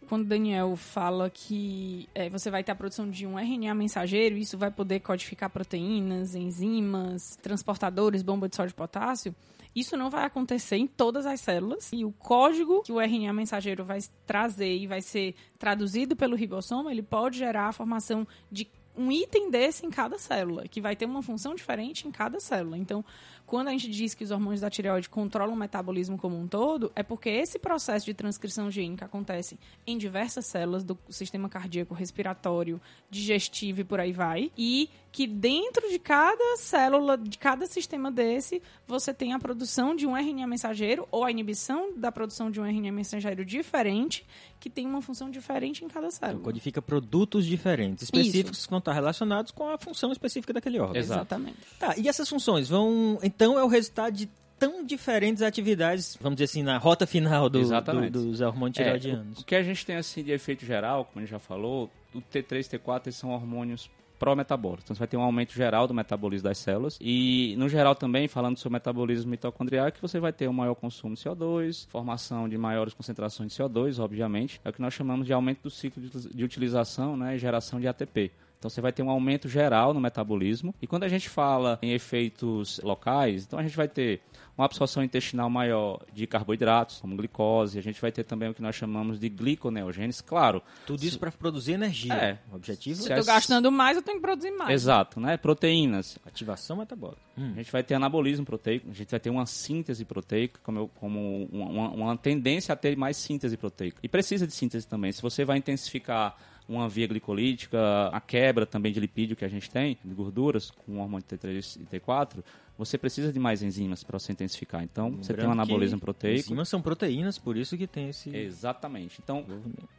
[0.08, 4.38] Quando o Daniel fala que é, você vai ter a produção de um RNA mensageiro,
[4.38, 9.36] isso vai poder codificar proteínas, enzimas, transportadores, bomba de sódio e potássio,
[9.76, 11.92] isso não vai acontecer em todas as células.
[11.92, 16.90] E o código que o RNA mensageiro vai trazer e vai ser traduzido pelo ribossoma,
[16.90, 18.68] ele pode gerar a formação de
[18.98, 22.78] um item desse em cada célula, que vai ter uma função diferente em cada célula.
[22.78, 23.06] Então,
[23.48, 26.92] quando a gente diz que os hormônios da tireoide controlam o metabolismo como um todo,
[26.94, 32.80] é porque esse processo de transcrição gênica acontece em diversas células do sistema cardíaco, respiratório,
[33.10, 38.62] digestivo e por aí vai, e que dentro de cada célula, de cada sistema desse,
[38.86, 42.66] você tem a produção de um RNA mensageiro ou a inibição da produção de um
[42.66, 44.24] RNA mensageiro diferente,
[44.60, 46.34] que tem uma função diferente em cada célula.
[46.36, 48.68] Então, codifica produtos diferentes, específicos Isso.
[48.68, 50.98] que vão estar relacionados com a função específica daquele órgão.
[50.98, 51.58] Exatamente.
[51.80, 54.28] Tá, e essas funções vão então é o resultado de
[54.58, 59.38] tão diferentes atividades, vamos dizer assim, na rota final do, do, dos hormônios tireoidianos.
[59.38, 61.88] É, o que a gente tem assim de efeito geral, como a gente já falou,
[62.16, 64.86] o T3 e T4 são hormônios pró-metabólicos.
[64.86, 68.28] Então você vai ter um aumento geral do metabolismo das células e no geral também,
[68.28, 72.58] falando sobre metabolismo mitocondrial, que você vai ter um maior consumo de CO2, formação de
[72.58, 76.44] maiores concentrações de CO2, obviamente, é o que nós chamamos de aumento do ciclo de
[76.44, 78.32] utilização né, e geração de ATP.
[78.58, 80.74] Então você vai ter um aumento geral no metabolismo.
[80.82, 84.22] E quando a gente fala em efeitos locais, então a gente vai ter
[84.58, 88.62] uma absorção intestinal maior de carboidratos, como glicose, a gente vai ter também o que
[88.62, 90.64] nós chamamos de gliconeogênese, claro.
[90.86, 92.14] Tudo isso para produzir energia.
[92.14, 92.40] É.
[92.52, 94.72] O objetivo Se eu estou gastando mais, eu tenho que produzir mais.
[94.72, 95.38] Exato, né?
[95.38, 96.18] Proteínas.
[96.26, 97.22] Ativação metabólica.
[97.38, 97.52] Hum.
[97.54, 100.88] A gente vai ter anabolismo proteico, a gente vai ter uma síntese proteica, como, eu,
[100.96, 104.00] como uma, uma tendência a ter mais síntese proteica.
[104.02, 105.12] E precisa de síntese também.
[105.12, 106.36] Se você vai intensificar
[106.68, 107.80] uma via glicolítica,
[108.12, 111.80] a quebra também de lipídio que a gente tem, de gorduras, com o hormônio T3
[111.82, 112.44] e T4,
[112.78, 114.84] você precisa de mais enzimas para você intensificar.
[114.84, 116.40] Então, Lembrando você tem um anabolismo proteico.
[116.40, 118.36] Enzimas são proteínas, por isso que tem esse...
[118.36, 119.20] Exatamente.
[119.24, 119.46] Então,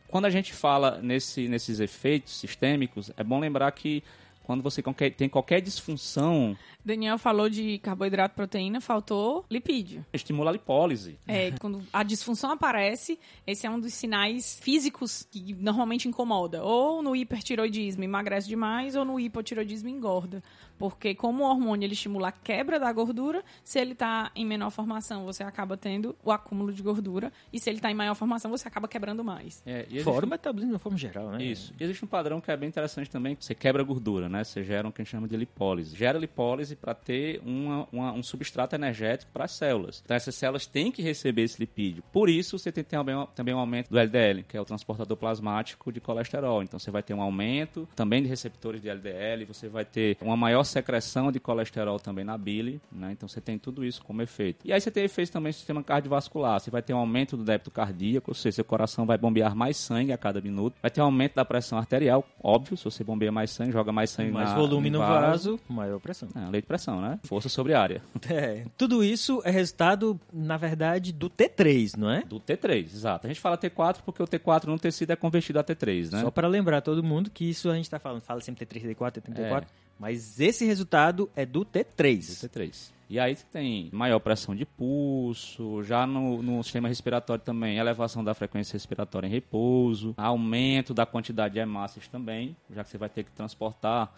[0.06, 4.02] quando a gente fala nesse, nesses efeitos sistêmicos, é bom lembrar que
[4.48, 4.82] quando você
[5.14, 6.56] tem qualquer disfunção.
[6.82, 10.06] Daniel falou de carboidrato, proteína, faltou lipídio.
[10.10, 11.18] Estimula a lipólise.
[11.28, 16.64] É, quando a disfunção aparece, esse é um dos sinais físicos que normalmente incomoda.
[16.64, 20.42] Ou no hipertiroidismo emagrece demais, ou no hipotiroidismo engorda.
[20.78, 24.70] Porque como o hormônio ele estimula a quebra da gordura, se ele está em menor
[24.70, 27.30] formação, você acaba tendo o acúmulo de gordura.
[27.52, 29.62] E se ele está em maior formação, você acaba quebrando mais.
[29.66, 31.44] É, Fora o metabolismo de forma geral, né?
[31.44, 31.74] Isso.
[31.78, 34.37] E existe um padrão que é bem interessante também, que você quebra a gordura, né?
[34.44, 35.96] Você gera o que a gente chama de lipólise.
[35.96, 40.02] Gera lipólise para ter uma, uma, um substrato energético para as células.
[40.04, 42.02] Então essas células têm que receber esse lipídio.
[42.12, 45.92] Por isso você tem também, também um aumento do LDL, que é o transportador plasmático
[45.92, 46.62] de colesterol.
[46.62, 50.36] Então você vai ter um aumento também de receptores de LDL, você vai ter uma
[50.36, 53.12] maior secreção de colesterol também na bile, né?
[53.12, 54.66] Então você tem tudo isso como efeito.
[54.66, 56.60] E aí você tem efeitos também no sistema cardiovascular.
[56.60, 59.76] Você vai ter um aumento do débito cardíaco, ou seja, seu coração vai bombear mais
[59.76, 60.76] sangue a cada minuto.
[60.80, 64.10] Vai ter um aumento da pressão arterial, óbvio, se você bombeia mais sangue, joga mais
[64.10, 66.28] sangue mais na, volume no vaso, vaso, maior pressão.
[66.34, 67.18] É, lei de pressão, né?
[67.24, 68.02] Força sobre área.
[68.30, 72.22] É, tudo isso é resultado, na verdade, do T3, não é?
[72.22, 73.26] Do T3, exato.
[73.26, 76.20] A gente fala T4 porque o T4 no tecido é convertido a T3, né?
[76.20, 79.12] Só para lembrar todo mundo que isso a gente está falando, fala sempre T3, T4,
[79.12, 79.66] T3, T4, é.
[79.98, 82.42] mas esse resultado é do T3.
[82.42, 82.97] Do T3.
[83.08, 88.34] E aí tem maior pressão de pulso, já no, no, sistema respiratório também, elevação da
[88.34, 93.24] frequência respiratória em repouso, aumento da quantidade de hemácias também, já que você vai ter
[93.24, 94.12] que transportar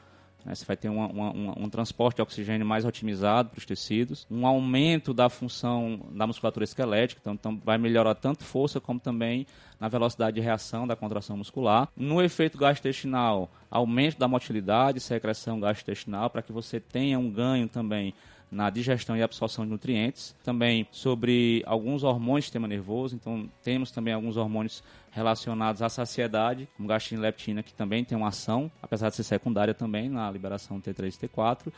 [0.45, 0.55] né?
[0.55, 4.47] Você vai ter uma, uma, um transporte de oxigênio mais otimizado para os tecidos, um
[4.47, 9.47] aumento da função da musculatura esquelética, então, então vai melhorar tanto força como também
[9.79, 11.89] na velocidade de reação da contração muscular.
[11.97, 18.15] No efeito gastrointestinal, aumento da motilidade, secreção gastrointestinal, para que você tenha um ganho também
[18.51, 23.91] na digestão e absorção de nutrientes, também sobre alguns hormônios do sistema nervoso, então temos
[23.91, 28.71] também alguns hormônios relacionados à saciedade, como gastina e leptina, que também tem uma ação,
[28.83, 31.73] apesar de ser secundária também na liberação T3 e T4.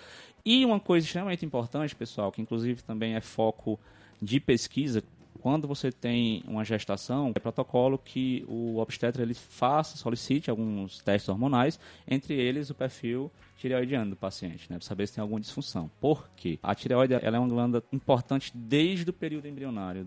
[0.45, 3.79] E uma coisa extremamente importante, pessoal, que inclusive também é foco
[4.21, 5.03] de pesquisa,
[5.43, 11.29] quando você tem uma gestação, é protocolo que o obstetra ele faça, solicite alguns testes
[11.29, 15.91] hormonais, entre eles o perfil tireoidiano do paciente, né, para saber se tem alguma disfunção.
[16.01, 16.61] Por quê?
[16.63, 20.07] A tireoide ela é uma glândula importante desde o período embrionário,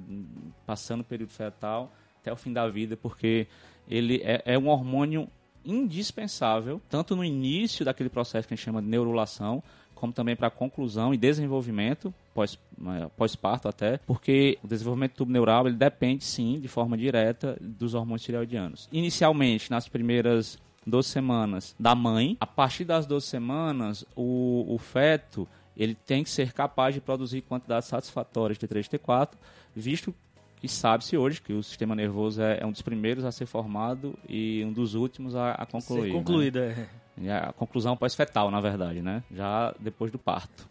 [0.66, 3.46] passando o período fetal até o fim da vida, porque
[3.90, 5.28] ele é, é um hormônio
[5.66, 9.62] indispensável, tanto no início daquele processo que a gente chama de neurulação,
[9.96, 12.60] como também para conclusão e desenvolvimento pós,
[13.00, 17.58] é, pós-parto até, porque o desenvolvimento do tubo neural ele depende sim de forma direta
[17.60, 18.88] dos hormônios tireoidianos.
[18.92, 25.48] Inicialmente, nas primeiras 12 semanas da mãe, a partir das 12 semanas, o, o feto
[25.76, 29.30] ele tem que ser capaz de produzir quantidades satisfatórias de T3 e T4,
[29.76, 30.14] visto
[30.58, 34.18] que sabe-se hoje que o sistema nervoso é, é, um dos primeiros a ser formado
[34.28, 36.04] e um dos últimos a, a concluir.
[36.04, 36.88] Ser concluída, né?
[37.02, 37.05] é.
[37.18, 39.24] E a conclusão pós-fetal, na verdade, né?
[39.32, 40.68] Já depois do parto.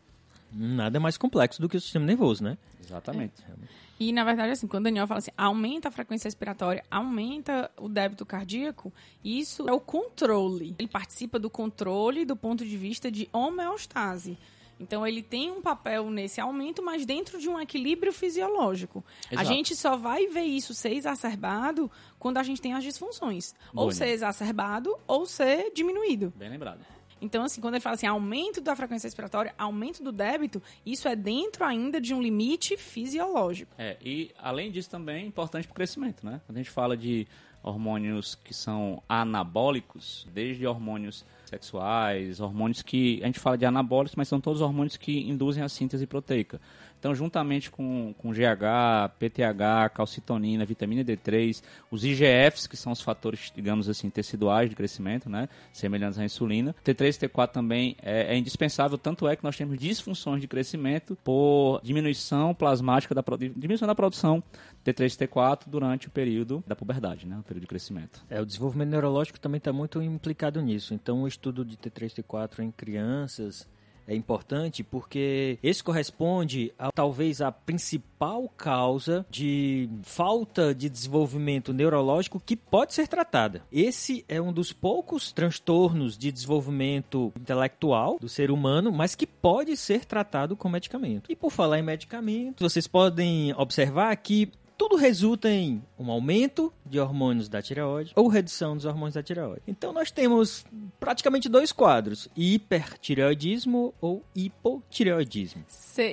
[0.53, 2.57] Nada é mais complexo do que o sistema nervoso, né?
[2.83, 3.43] Exatamente.
[3.43, 3.85] É.
[3.99, 7.89] E, na verdade, assim, quando o Daniel fala assim, aumenta a frequência respiratória, aumenta o
[7.89, 8.93] débito cardíaco,
[9.25, 10.75] isso é o controle.
[10.79, 14.37] Ele participa do controle do ponto de vista de homeostase.
[14.79, 19.05] Então ele tem um papel nesse aumento, mas dentro de um equilíbrio fisiológico.
[19.31, 19.41] Exato.
[19.41, 21.91] A gente só vai ver isso ser exacerbado
[22.25, 23.55] quando a gente tem as disfunções.
[23.75, 26.33] Ou ser exacerbado ou ser diminuído.
[26.35, 26.81] Bem lembrado.
[27.21, 31.15] Então, assim, quando ele fala assim, aumento da frequência respiratória, aumento do débito, isso é
[31.15, 33.75] dentro ainda de um limite fisiológico.
[33.77, 36.41] É, e além disso também é importante para o crescimento, né?
[36.47, 37.27] Quando a gente fala de
[37.63, 44.29] hormônios que são anabólicos, desde hormônios sexuais, hormônios que a gente fala de anabólicos, mas
[44.29, 46.59] são todos hormônios que induzem a síntese proteica.
[47.05, 53.53] Então, juntamente com, com GH, PTH, calcitonina, vitamina D3, os IGFs, que são os fatores,
[53.55, 56.75] digamos assim, teciduais de crescimento, né, semelhantes à insulina.
[56.83, 61.15] T3 e T4 também é, é, indispensável, tanto é que nós temos disfunções de crescimento
[61.23, 63.23] por diminuição plasmática, da,
[63.55, 64.43] diminuição da produção
[64.83, 68.25] T3 e T4 durante o período da puberdade, né, o período de crescimento.
[68.31, 70.95] É, o desenvolvimento neurológico também está muito implicado nisso.
[70.95, 73.69] Então, o estudo de T3 e T4 em crianças
[74.07, 82.41] é importante porque esse corresponde a talvez a principal causa de falta de desenvolvimento neurológico
[82.45, 83.63] que pode ser tratada.
[83.73, 89.77] Esse é um dos poucos transtornos de desenvolvimento intelectual do ser humano, mas que pode
[89.77, 91.31] ser tratado com medicamento.
[91.31, 96.99] E por falar em medicamento, vocês podem observar que tudo resulta em um aumento de
[96.99, 99.63] hormônios da tireoide ou redução dos hormônios da tireoide.
[99.67, 100.65] Então nós temos
[100.99, 105.65] praticamente dois quadros: hipertireoidismo ou hipotireoidismo.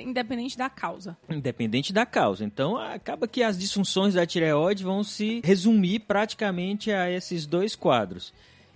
[0.02, 1.16] independente da causa.
[1.28, 2.44] Independente da causa.
[2.44, 8.32] Então acaba que as disfunções da tireoide vão se resumir praticamente a esses dois quadros.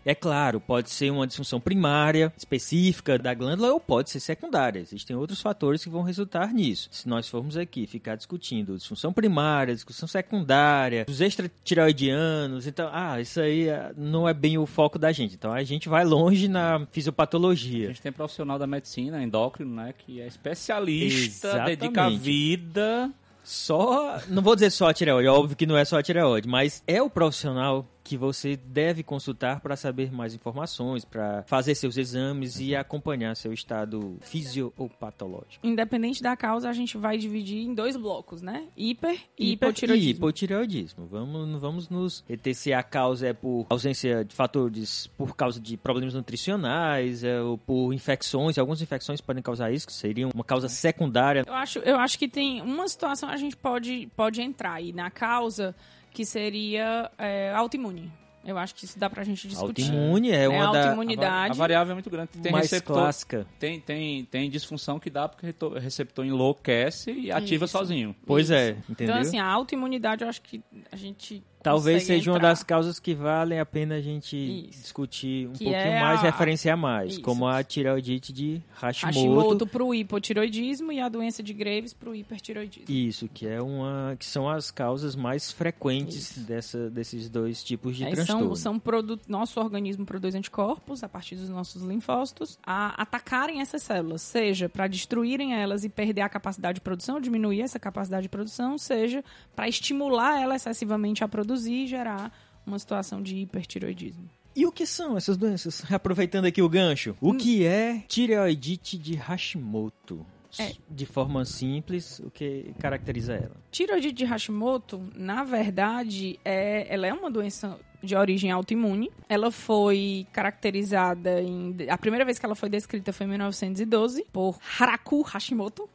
[0.06, 4.78] É claro, pode ser uma disfunção primária, específica da glândula, ou pode ser secundária.
[4.78, 6.88] Existem outros fatores que vão resultar nisso.
[6.92, 13.40] Se nós formos aqui ficar discutindo disfunção primária, disfunção secundária, os extratireoidianos, então, ah, isso
[13.40, 15.34] aí ah, não é bem o foco da gente.
[15.34, 17.86] Então a gente vai longe na fisiopatologia.
[17.86, 21.78] A gente tem profissional da medicina, endócrino, né, que é especialista, Exatamente.
[21.80, 23.10] dedica a vida
[23.42, 26.82] só, não vou dizer só a tireoide, óbvio que não é só a tireoide, mas
[26.86, 32.60] é o profissional que você deve consultar para saber mais informações, para fazer seus exames
[32.60, 35.66] e acompanhar seu estado físio ou patológico.
[35.66, 38.68] Independente da causa, a gente vai dividir em dois blocos, né?
[38.76, 40.08] Hiper e hipotireoidismo.
[40.08, 41.06] E hipotireoidismo.
[41.06, 45.76] Vamos, vamos nos reter se a causa é por ausência de fatores, por causa de
[45.76, 48.56] problemas nutricionais, é, ou por infecções.
[48.56, 51.42] Algumas infecções podem causar isso, que seria uma causa secundária.
[51.44, 55.10] Eu acho, eu acho que tem uma situação a gente pode, pode entrar aí na
[55.10, 55.74] causa
[56.16, 58.10] que seria é, autoimune.
[58.42, 59.82] Eu acho que isso dá pra gente discutir.
[59.82, 61.52] Autoimune é uma é, autoimunidade.
[61.52, 62.30] A, variável é muito grande.
[62.40, 63.46] Tem mais receptor, clássica.
[63.58, 67.72] Tem, tem, tem disfunção que dá porque o receptor enlouquece e ativa isso.
[67.72, 68.16] sozinho.
[68.24, 68.78] Pois é, isso.
[68.78, 69.14] é, entendeu?
[69.16, 72.32] Então, assim, a autoimunidade eu acho que a gente Talvez seja entrar.
[72.32, 74.82] uma das causas que valem a pena a gente Isso.
[74.82, 76.22] discutir um que pouquinho é mais, a...
[76.24, 77.22] referenciar mais, Isso.
[77.22, 79.18] como a tireoidite de Hashimoto.
[79.18, 82.94] Hashimoto para o hipotiroidismo e a doença de Graves para o hipertiroidismo.
[82.94, 88.04] Isso, que é uma que são as causas mais frequentes dessa, desses dois tipos de
[88.04, 88.56] é, transtorno.
[88.56, 94.22] São, são nosso organismo produz anticorpos a partir dos nossos linfócitos a atacarem essas células,
[94.22, 98.78] seja para destruírem elas e perder a capacidade de produção, diminuir essa capacidade de produção,
[98.78, 102.32] seja para estimular ela excessivamente a produção e gerar
[102.66, 104.28] uma situação de hipertiroidismo.
[104.54, 105.82] E o que são essas doenças?
[105.92, 107.36] Aproveitando aqui o gancho, o hum.
[107.36, 110.24] que é tireoidite de Hashimoto?
[110.58, 110.72] É.
[110.88, 113.52] De forma simples, o que caracteriza ela?
[113.70, 119.10] Tireoidite de Hashimoto, na verdade, é, ela é uma doença de origem autoimune.
[119.28, 121.76] Ela foi caracterizada em.
[121.90, 125.90] A primeira vez que ela foi descrita foi em 1912 por Haraku Hashimoto.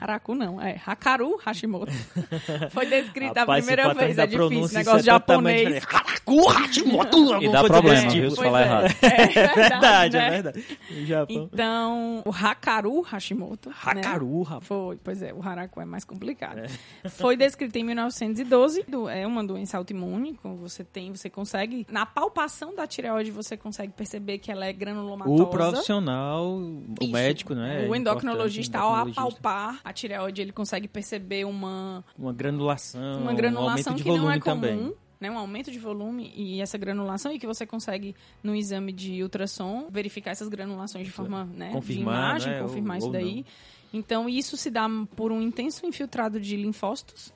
[0.00, 1.92] Haraku não, é Hakaru Hashimoto.
[2.70, 5.84] Foi descrita a primeira vez, é difícil, pronúncia, negócio é japonês.
[5.86, 7.42] Haraku Hashimoto!
[7.42, 8.30] E dá problema, viu, tipo.
[8.30, 8.64] se falar é.
[8.64, 8.94] errado.
[9.02, 10.26] É verdade, verdade, né?
[10.26, 10.64] é verdade.
[10.90, 11.50] No Japão.
[11.52, 13.68] Então, o Hakaru Hashimoto.
[13.70, 13.74] né?
[13.82, 14.66] Hakaru, rapaz.
[14.66, 16.60] Foi, pois é, o Haraku é mais complicado.
[17.10, 22.06] Foi descrito em 1912, do- é uma doença autoimune, como você tem, você consegue, na
[22.06, 25.42] palpação da tireoide, você consegue perceber que ela é granulomatosa.
[25.42, 27.12] O profissional, o Isso.
[27.12, 27.86] médico, né?
[27.88, 29.40] O é endocrinologista, importante, ao endocrinologista.
[29.72, 34.08] Apalpar a tireoide, ele consegue perceber uma, Uma granulação, uma um granulação aumento de que
[34.18, 34.54] não é comum.
[34.60, 34.94] também.
[35.20, 38.12] Né, um aumento de volume e essa granulação e que você consegue
[38.42, 42.96] no exame de ultrassom verificar essas granulações de forma né, de Confirmar, imagem, né, confirmar
[42.96, 43.46] ou- isso ou daí.
[43.92, 47.32] Então isso se dá por um intenso infiltrado de linfócitos,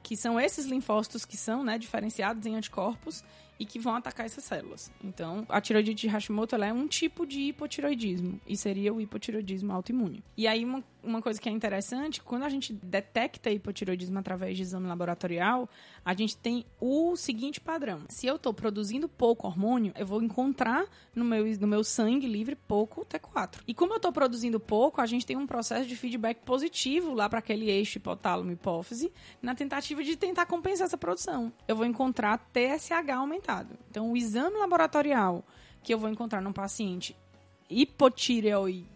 [0.00, 3.24] que são esses linfócitos que são né, diferenciados em anticorpos
[3.58, 4.90] e que vão atacar essas células.
[5.02, 10.22] Então, a tiroidite de Hashimoto é um tipo de hipotiroidismo e seria o hipotiroidismo autoimune.
[10.36, 14.62] E aí, uma, uma coisa que é interessante, quando a gente detecta hipotiroidismo através de
[14.62, 15.68] exame laboratorial,
[16.04, 18.02] a gente tem o seguinte padrão.
[18.08, 22.54] Se eu estou produzindo pouco hormônio, eu vou encontrar no meu, no meu sangue livre
[22.56, 23.60] pouco T4.
[23.66, 27.28] E como eu estou produzindo pouco, a gente tem um processo de feedback positivo lá
[27.28, 31.52] para aquele eixo hipotálamo-hipófise, na tentativa de tentar compensar essa produção.
[31.68, 33.43] Eu vou encontrar TSH aumentado.
[33.90, 35.44] Então, o exame laboratorial
[35.82, 37.14] que eu vou encontrar num paciente
[37.68, 38.86] hipotireoide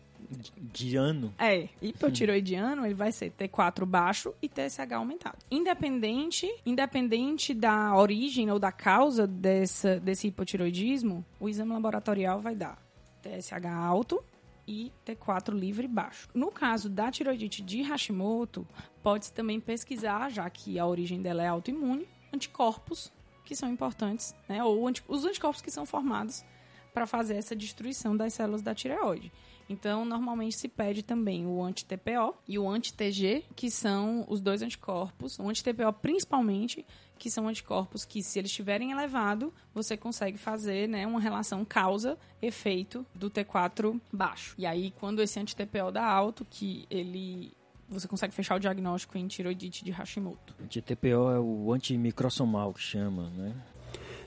[0.56, 1.32] De ano.
[1.38, 5.38] é, hipotiroidiano, ele vai ser T4 baixo e TSH aumentado.
[5.50, 12.78] Independente, independente da origem ou da causa dessa, desse hipotiroidismo, o exame laboratorial vai dar
[13.22, 14.22] TSH alto
[14.66, 16.28] e T4 livre baixo.
[16.34, 18.66] No caso da tiroidite de Hashimoto,
[19.02, 23.10] pode-se também pesquisar, já que a origem dela é autoimune, anticorpos
[23.48, 24.62] que são importantes, né?
[24.62, 26.44] Ou anti- os anticorpos que são formados
[26.92, 29.32] para fazer essa destruição das células da tireoide.
[29.70, 35.38] Então, normalmente se pede também o anti-TPO e o anti-TG, que são os dois anticorpos.
[35.38, 36.84] O anti-TPO, principalmente,
[37.18, 43.04] que são anticorpos que, se eles estiverem elevados, você consegue fazer né, uma relação causa-efeito
[43.14, 44.54] do T4 baixo.
[44.58, 47.52] E aí, quando esse anti-TPO dá alto, que ele
[47.88, 50.54] você consegue fechar o diagnóstico em tiroidite de Hashimoto.
[50.68, 53.54] TPO é o antimicrosomal que chama, né?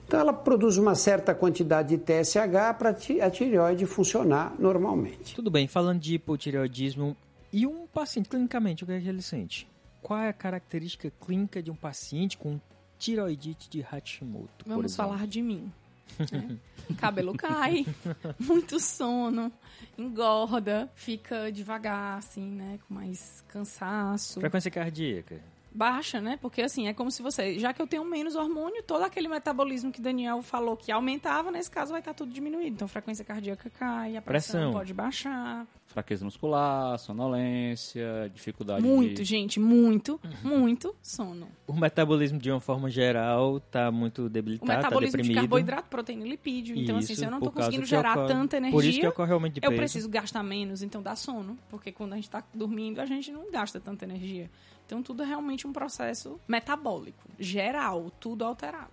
[0.05, 5.34] Então ela produz uma certa quantidade de TSH para a tireoide funcionar normalmente.
[5.36, 7.16] Tudo bem, falando de hipotireoidismo,
[7.53, 9.68] e um paciente, clinicamente, o que é que ele sente?
[10.01, 12.59] Qual é a característica clínica de um paciente com
[12.97, 14.66] tiroidite de Hashimoto?
[14.66, 15.72] Vamos falar de mim.
[16.32, 16.57] Né?
[16.97, 17.86] Cabelo cai,
[18.39, 19.51] muito sono,
[19.97, 22.80] engorda, fica devagar, assim, né?
[22.88, 24.39] Com mais cansaço.
[24.39, 25.41] Frequência cardíaca.
[25.74, 26.38] Baixa, né?
[26.41, 27.57] Porque assim, é como se você.
[27.57, 31.72] Já que eu tenho menos hormônio, todo aquele metabolismo que Daniel falou que aumentava, nesse
[31.72, 32.76] caso vai estar tudo diminuído.
[32.76, 34.74] Então a frequência cardíaca cai, a pressão, Pressão.
[34.74, 35.66] pode baixar.
[35.91, 39.23] Fraqueza muscular, sonolência, dificuldade Muito, de...
[39.25, 40.59] gente, muito, Uhum.
[40.59, 41.47] muito sono.
[41.67, 45.41] O metabolismo, de uma forma geral, está muito O debilitado, está metabolismo de deprimido.
[45.41, 46.77] carboidrato, proteína e lipídio.
[46.77, 48.77] Então, assim, Isso, se eu não causa conseguindo que gerar ocorre- tanta energia.
[48.79, 49.79] Por isso que ocorre aumento de Eu peso.
[49.81, 51.57] preciso gastar menos, então dá sono.
[51.69, 54.49] Porque quando a gente tá dormindo, a gente não gasta tanta energia.
[54.85, 58.91] Então tudo é realmente um processo metabólico, geral, tudo alterado.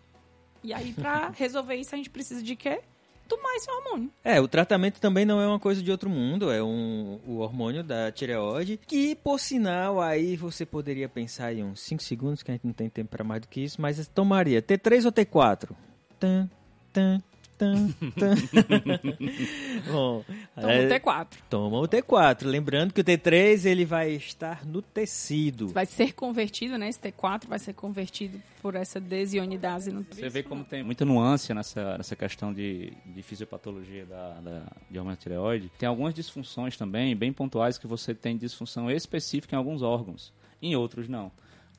[0.65, 2.81] E aí, pra resolver isso, a gente precisa de quê?
[3.29, 4.11] Tomar esse hormônio.
[4.25, 7.85] É, o tratamento também não é uma coisa de outro mundo, é um, o hormônio
[7.85, 12.55] da tireoide, que por sinal aí você poderia pensar em uns 5 segundos, que a
[12.55, 15.71] gente não tem tempo para mais do que isso, mas tomaria T3 ou T4?
[16.19, 16.49] Tan,
[16.93, 17.23] tan,
[19.91, 21.27] Bom, Toma é, o T4.
[21.51, 25.69] toma o T4, lembrando que o T3 ele vai estar no tecido.
[25.69, 26.89] Vai ser convertido, né?
[26.89, 31.53] Esse T4 vai ser convertido por essa desionidase no Você vê como tem muita nuance
[31.55, 35.71] nessa, nessa questão de, de fisiopatologia da, da, de hormônio tireoide.
[35.79, 40.33] Tem algumas disfunções também, bem pontuais, que você tem disfunção específica em alguns órgãos,
[40.63, 41.31] em outros não.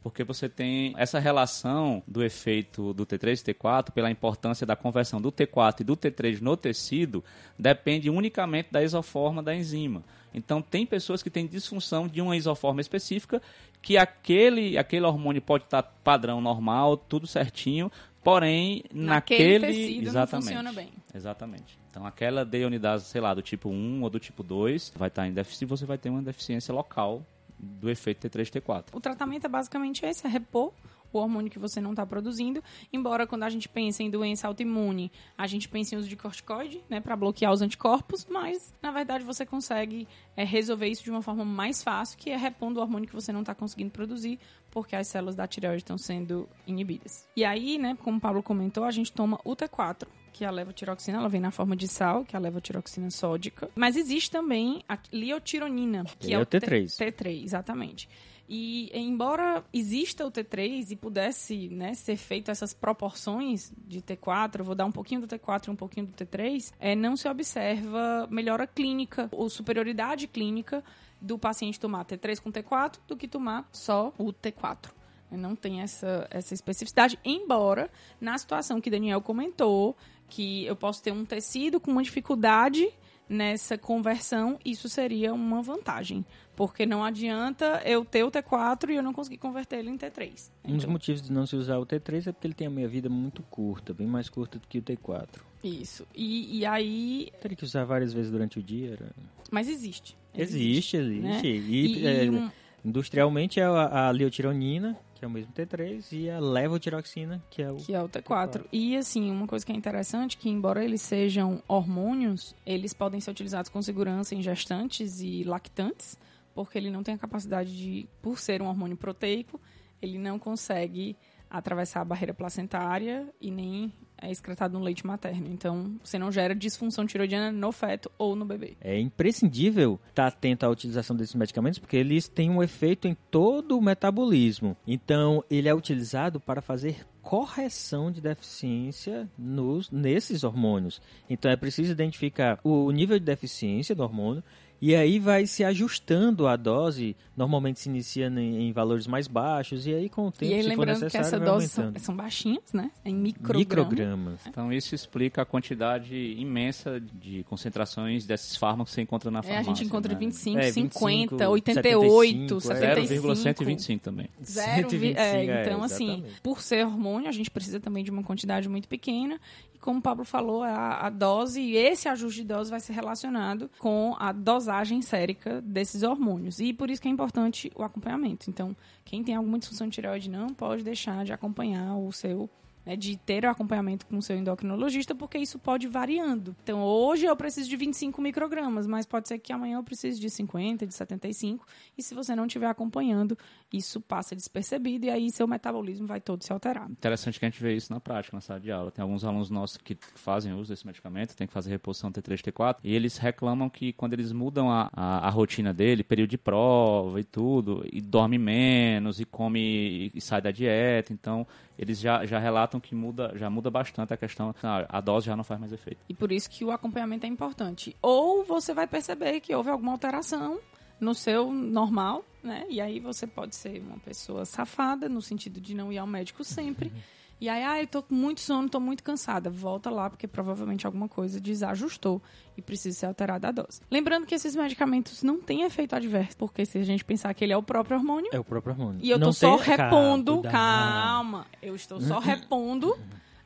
[0.01, 5.19] Porque você tem essa relação do efeito do T3 e T4, pela importância da conversão
[5.19, 7.23] do T4 e do T3 no tecido,
[7.57, 10.03] depende unicamente da isoforma da enzima.
[10.33, 13.41] Então, tem pessoas que têm disfunção de uma isoforma específica,
[13.81, 17.91] que aquele, aquele hormônio pode estar padrão normal, tudo certinho,
[18.23, 19.67] porém, Naquele naquele.
[19.67, 20.89] tecido não exatamente, funciona bem.
[21.13, 21.79] Exatamente.
[21.89, 25.33] Então, aquela deionidase, sei lá, do tipo 1 ou do tipo 2, vai estar em
[25.33, 27.25] déficit e você vai ter uma deficiência local
[27.59, 28.85] do efeito T3 T4.
[28.93, 30.73] O tratamento é basicamente esse, é repor
[31.11, 32.63] o hormônio que você não está produzindo.
[32.91, 36.83] Embora quando a gente pensa em doença autoimune, a gente pense em uso de corticoide,
[36.89, 41.21] né, para bloquear os anticorpos, mas na verdade você consegue é, resolver isso de uma
[41.21, 44.39] forma mais fácil, que é repondo o hormônio que você não está conseguindo produzir,
[44.71, 47.27] porque as células da tireoide estão sendo inibidas.
[47.35, 50.07] E aí, né, como o Pablo comentou, a gente toma o T4,
[50.39, 53.69] que a levotiroxina, ela vem na forma de sal, que é a levotiroxina sódica.
[53.75, 56.85] Mas existe também a liotironina, que é, é o T3.
[56.85, 58.07] T3, exatamente.
[58.47, 64.63] E embora exista o T3 e pudesse né, ser feito essas proporções de T4, eu
[64.63, 68.25] vou dar um pouquinho do T4 e um pouquinho do T3, é, não se observa
[68.31, 70.81] melhora clínica ou superioridade clínica
[71.19, 74.89] do paciente tomar T3 com T4 do que tomar só o T4.
[75.31, 79.95] Não tem essa, essa especificidade, embora na situação que Daniel comentou,
[80.29, 82.87] que eu posso ter um tecido com uma dificuldade
[83.27, 86.25] nessa conversão, isso seria uma vantagem.
[86.55, 90.49] Porque não adianta eu ter o T4 e eu não conseguir converter ele em T3.
[90.65, 93.07] Um dos motivos de não se usar o T3 é porque ele tem a meia-vida
[93.07, 95.27] muito curta, bem mais curta do que o T4.
[95.63, 96.07] Isso.
[96.15, 97.29] E, e aí.
[97.41, 98.93] Teria que usar várias vezes durante o dia.
[98.93, 99.11] Era...
[99.51, 100.17] Mas existe.
[100.33, 101.47] Existe, existe.
[101.47, 101.61] existe.
[101.61, 101.61] Né?
[101.69, 102.49] E, e, é, e um...
[102.83, 107.69] Industrialmente é a, a leotironina, que é o mesmo T3, e a levotiroxina, que é
[107.69, 108.23] o, que é o T4.
[108.23, 108.65] T4.
[108.71, 113.29] E assim, uma coisa que é interessante que embora eles sejam hormônios, eles podem ser
[113.29, 116.17] utilizados com segurança em gestantes e lactantes,
[116.55, 119.59] porque ele não tem a capacidade de, por ser um hormônio proteico,
[120.01, 121.17] ele não consegue
[121.49, 123.91] atravessar a barreira placentária e nem
[124.21, 125.47] é excretado no leite materno.
[125.47, 128.75] Então, você não gera disfunção tiroidiana no feto ou no bebê.
[128.81, 133.77] É imprescindível estar atento à utilização desses medicamentos, porque eles têm um efeito em todo
[133.77, 134.75] o metabolismo.
[134.85, 141.01] Então, ele é utilizado para fazer correção de deficiência nos, nesses hormônios.
[141.29, 144.43] Então, é preciso identificar o nível de deficiência do hormônio
[144.81, 149.85] e aí vai se ajustando a dose, normalmente se inicia em, em valores mais baixos,
[149.85, 152.15] e aí com o tempo, e aí, se for necessário, que essa dose são, são
[152.15, 152.91] baixinhas, né?
[153.03, 153.59] Em microgramas.
[153.59, 154.47] microgramas.
[154.47, 159.59] Então isso explica a quantidade imensa de concentrações desses fármacos que você encontra na farmácia.
[159.59, 160.19] É, a gente encontra né?
[160.19, 163.21] 25, é, 50, 88, 75.
[163.21, 164.29] 0,125 também.
[164.43, 168.23] Zero, 125, é, então, é, assim, por ser hormônio, a gente precisa também de uma
[168.23, 169.39] quantidade muito pequena
[169.79, 173.69] como o Pablo falou, a, a dose e esse ajuste de dose vai ser relacionado
[173.79, 174.31] com a
[174.69, 176.59] dosagem sérica desses hormônios.
[176.59, 178.49] E por isso que é importante o acompanhamento.
[178.49, 182.47] Então, quem tem alguma disfunção de tireoide não pode deixar de acompanhar o seu
[182.89, 186.55] né, de ter o acompanhamento com o seu endocrinologista, porque isso pode ir variando.
[186.63, 190.29] Então, hoje eu preciso de 25 microgramas, mas pode ser que amanhã eu precise de
[190.29, 193.37] 50, de 75, e se você não estiver acompanhando,
[193.71, 196.89] isso passa despercebido e aí seu metabolismo vai todo se alterar.
[196.89, 198.89] Interessante que a gente vê isso na prática, na sala de aula.
[198.89, 202.77] Tem alguns alunos nossos que fazem uso desse medicamento, tem que fazer reposição T3, T4,
[202.83, 207.19] e eles reclamam que quando eles mudam a, a, a rotina dele, período de prova
[207.19, 211.45] e tudo, e dorme menos, e come e sai da dieta, então
[211.77, 215.43] eles já, já relatam que muda, já muda bastante a questão, a dose já não
[215.43, 215.99] faz mais efeito.
[216.07, 217.95] E por isso que o acompanhamento é importante.
[218.01, 220.59] Ou você vai perceber que houve alguma alteração
[220.99, 222.65] no seu normal, né?
[222.69, 226.43] E aí você pode ser uma pessoa safada, no sentido de não ir ao médico
[226.43, 226.91] sempre.
[227.41, 229.49] E aí, ah, eu tô com muito sono, tô muito cansada.
[229.49, 232.21] Volta lá, porque provavelmente alguma coisa desajustou
[232.57, 233.81] e precisa ser alterada a dose.
[233.89, 237.53] Lembrando que esses medicamentos não têm efeito adverso, porque se a gente pensar que ele
[237.53, 238.29] é o próprio hormônio.
[238.33, 238.99] É o próprio hormônio.
[239.01, 240.41] E eu não tô só repondo.
[240.43, 242.97] Calma, eu estou só repondo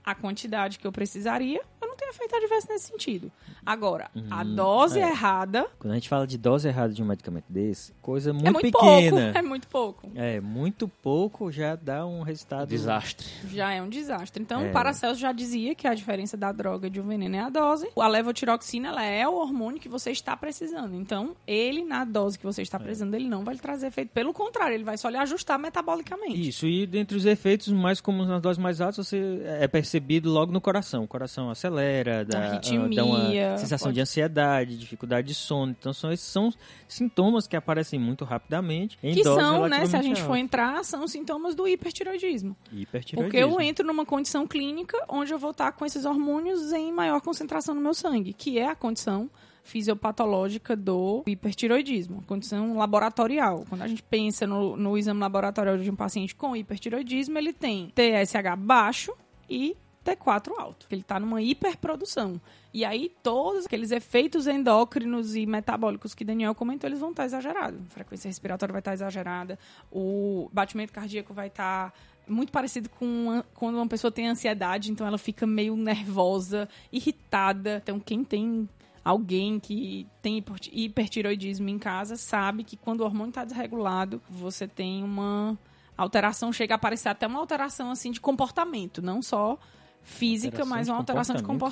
[0.04, 1.62] a quantidade que eu precisaria
[1.94, 3.32] não tem efeito adverso nesse sentido.
[3.66, 5.10] Agora, hum, a dose é.
[5.10, 5.68] errada.
[5.80, 8.72] Quando a gente fala de dose errada de um medicamento desse, coisa muito, é muito
[8.72, 9.22] pequena.
[9.22, 10.12] Pouco, é muito pouco.
[10.16, 12.68] É, muito pouco já dá um resultado.
[12.68, 13.28] Desastre.
[13.52, 14.42] Já é um desastre.
[14.42, 14.70] Então, é.
[14.70, 17.88] o Paracelso já dizia que a diferença da droga de um veneno é a dose.
[17.96, 20.96] A levotiroxina ela é o hormônio que você está precisando.
[20.96, 22.82] Então, ele, na dose que você está é.
[22.82, 24.10] precisando, ele não vai lhe trazer efeito.
[24.10, 26.48] Pelo contrário, ele vai só lhe ajustar metabolicamente.
[26.48, 30.52] Isso, e dentre os efeitos mais comuns nas doses mais altas, você é percebido logo
[30.52, 31.04] no coração.
[31.04, 33.96] O coração acelera acelera, dá, arritmia, dá uma sensação pode...
[33.96, 35.76] de ansiedade, dificuldade de sono.
[35.78, 36.54] Então, são, esses são
[36.88, 38.98] sintomas que aparecem muito rapidamente.
[39.02, 42.56] Em que são, né, se a gente for entrar, são sintomas do hipertiroidismo.
[42.72, 43.24] hipertiroidismo.
[43.24, 47.22] Porque eu entro numa condição clínica onde eu vou estar com esses hormônios em maior
[47.22, 49.30] concentração no meu sangue, que é a condição
[49.64, 53.66] fisiopatológica do hipertiroidismo, condição laboratorial.
[53.70, 57.92] Quando a gente pensa no, no exame laboratorial de um paciente com hipertiroidismo, ele tem
[57.96, 59.14] TSH baixo
[59.50, 60.86] e T4 alto.
[60.92, 62.40] Ele está numa hiperprodução.
[62.74, 67.80] E aí, todos aqueles efeitos endócrinos e metabólicos que Daniel comentou, eles vão estar exagerados.
[67.88, 69.60] A frequência respiratória vai estar exagerada,
[69.92, 71.94] o batimento cardíaco vai estar
[72.28, 77.82] muito parecido com quando uma pessoa tem ansiedade, então ela fica meio nervosa, irritada.
[77.84, 78.68] Então, quem tem
[79.04, 85.04] alguém que tem hipertiroidismo em casa sabe que quando o hormônio está desregulado, você tem
[85.04, 85.58] uma
[85.96, 89.60] alteração chega a aparecer até uma alteração assim de comportamento, não só
[90.04, 91.64] física, mas de uma alteração de comportamento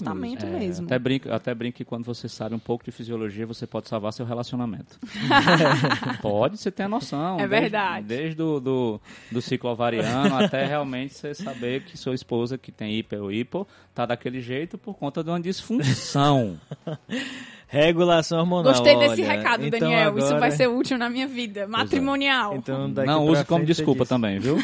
[0.42, 0.86] comportamento É, mesmo.
[0.86, 4.14] Até brinco, até brinco que quando você sabe um pouco de fisiologia, você pode salvar
[4.14, 4.98] seu relacionamento.
[6.22, 7.36] pode, você tem a noção.
[7.36, 8.08] É desde- verdade.
[8.08, 9.02] Desde o do,
[9.32, 13.68] do ciclo ovariano até realmente você saber que sua esposa, que tem hiper ou hipo,
[13.94, 16.60] tá daquele jeito por conta de uma disfunção.
[17.72, 18.74] Regulação hormonal.
[18.74, 19.32] Gostei desse olha.
[19.32, 20.18] recado, Então Daniel.
[20.18, 21.66] Isso agora- vai ser útil na minha vida.
[21.68, 22.58] Matrimonial.
[22.58, 24.58] Então, daqui Não use como desculpa também, viu?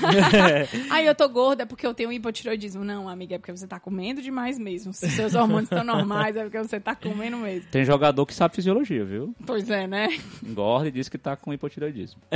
[0.91, 2.83] Aí eu tô gorda porque eu tenho hipotiroidismo.
[2.83, 4.91] Não, amiga, é porque você tá comendo demais mesmo.
[4.91, 7.69] Se seus hormônios estão normais, é porque você tá comendo mesmo.
[7.71, 9.33] Tem jogador que sabe fisiologia, viu?
[9.45, 10.09] Pois é, né?
[10.45, 12.19] Engorda e diz que tá com hipotireoidismo.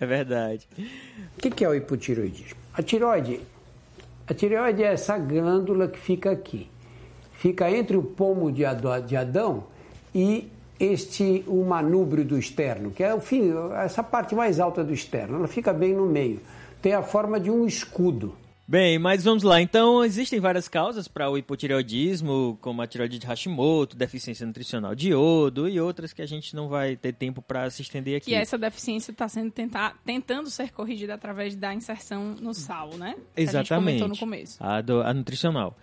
[0.00, 0.66] É verdade.
[1.36, 2.56] O que, que é o hipotiroidismo?
[2.74, 3.40] A tiroide,
[4.26, 6.68] a tireoide é essa glândula que fica aqui.
[7.40, 8.64] Fica entre o pomo de
[9.16, 9.64] Adão
[10.14, 10.46] e
[10.78, 13.50] este o manúbrio do externo, que é o fim,
[13.82, 15.36] essa parte mais alta do externo.
[15.38, 16.38] Ela fica bem no meio.
[16.82, 18.34] Tem a forma de um escudo.
[18.68, 19.58] Bem, mas vamos lá.
[19.60, 25.08] Então, existem várias causas para o hipotireoidismo, como a tireoide de Hashimoto, deficiência nutricional de
[25.08, 28.26] iodo e outras que a gente não vai ter tempo para se estender aqui.
[28.26, 33.14] Que essa deficiência está sendo tentar, tentando ser corrigida através da inserção no sal, né?
[33.34, 33.98] Que A gente Exatamente.
[34.02, 34.56] comentou no começo.
[34.62, 35.74] A, do- a nutricional.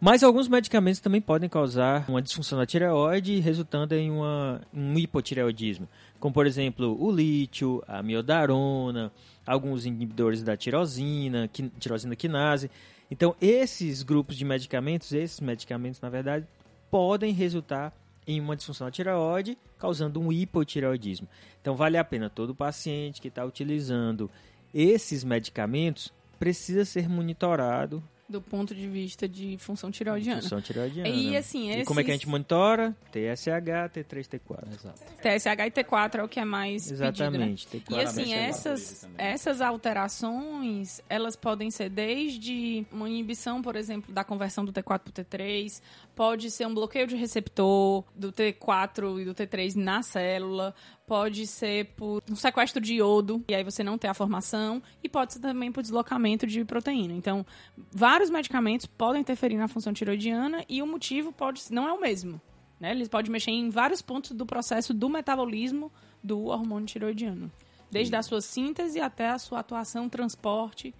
[0.00, 5.86] Mas alguns medicamentos também podem causar uma disfunção da tireoide, resultando em uma, um hipotireoidismo.
[6.18, 9.12] Como, por exemplo, o lítio, a miodarona,
[9.46, 12.70] alguns inibidores da tirosina, qui- tirosina quinase.
[13.10, 16.46] Então, esses grupos de medicamentos, esses medicamentos, na verdade,
[16.90, 17.92] podem resultar
[18.26, 21.28] em uma disfunção da tireoide, causando um hipotireoidismo.
[21.60, 24.30] Então, vale a pena todo paciente que está utilizando
[24.72, 30.40] esses medicamentos precisa ser monitorado Do ponto de vista de função tireoidiana.
[30.40, 31.08] Função tireoidiana.
[31.08, 32.94] E, assim, E como é que a esses- gente monitora?
[33.10, 34.68] TSH, T3, T4.
[34.72, 35.00] Exato.
[35.20, 37.08] TSH e T4 é o que é mais pedido, né?
[37.08, 37.66] Exatamente.
[37.66, 37.82] T4.
[37.90, 39.16] E assim, é essas, também.
[39.26, 45.10] essas alterações, elas podem ser desde uma inibição, por exemplo, da conversão do T4 para
[45.10, 45.82] o T3,
[46.20, 50.74] pode ser um bloqueio de receptor do T4 e do T3 na célula,
[51.06, 55.08] pode ser por um sequestro de iodo, e aí você não ter a formação, e
[55.08, 57.14] pode ser também por deslocamento de proteína.
[57.14, 57.46] Então,
[57.90, 62.38] vários medicamentos podem interferir na função tiroidiana e o motivo pode não é o mesmo.
[62.78, 62.90] Né?
[62.90, 65.90] Eles podem mexer em vários pontos do processo do metabolismo
[66.22, 67.50] do hormônio tiroidiano.
[67.90, 70.94] Desde a sua síntese até a sua atuação, transporte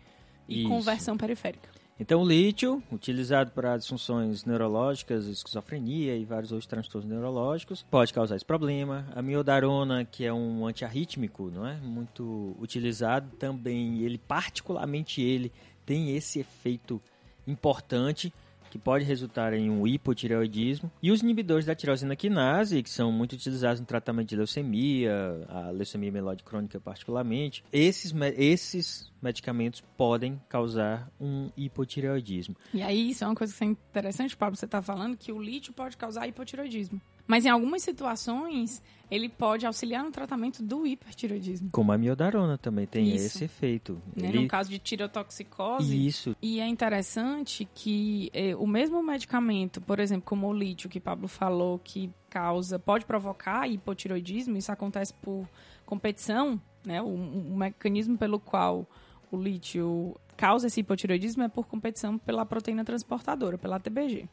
[0.49, 0.69] e Isso.
[0.71, 1.80] conversão periférica.
[2.01, 8.37] Então, o lítio, utilizado para disfunções neurológicas, esquizofrenia e vários outros transtornos neurológicos, pode causar
[8.37, 9.07] esse problema.
[9.15, 11.77] A miodarona, que é um antiarrítmico, não é?
[11.77, 15.53] Muito utilizado também, ele particularmente ele
[15.85, 17.03] tem esse efeito
[17.47, 18.33] importante
[18.71, 20.91] que pode resultar em um hipotireoidismo.
[21.03, 25.71] E os inibidores da tirosina quinase, que são muito utilizados no tratamento de leucemia, a
[25.71, 32.57] leucemia mieloide crônica particularmente, esses, esses medicamentos podem causar um hipotireoidismo.
[32.73, 35.43] E aí, isso é uma coisa que é interessante, Pablo, você está falando que o
[35.43, 37.01] lítio pode causar hipotiroidismo.
[37.31, 41.71] Mas em algumas situações, ele pode auxiliar no tratamento do hipertiroidismo.
[41.71, 43.27] Como a miodarona também tem Isso.
[43.27, 44.03] esse efeito.
[44.17, 44.31] Né?
[44.31, 50.01] Ele- No caso de tirotoxicose, Isso, E é interessante que eh, o mesmo medicamento, por
[50.01, 55.47] exemplo, como o lítio, que Pablo falou, que causa, pode provocar hipotiroidismo, isso acontece por
[55.87, 57.01] competição, né?
[57.01, 58.85] O, o mecanismo pelo qual
[59.31, 64.29] o lítio causa esse hipotiroidismo é por competição pela proteína transportadora, pela ATBG.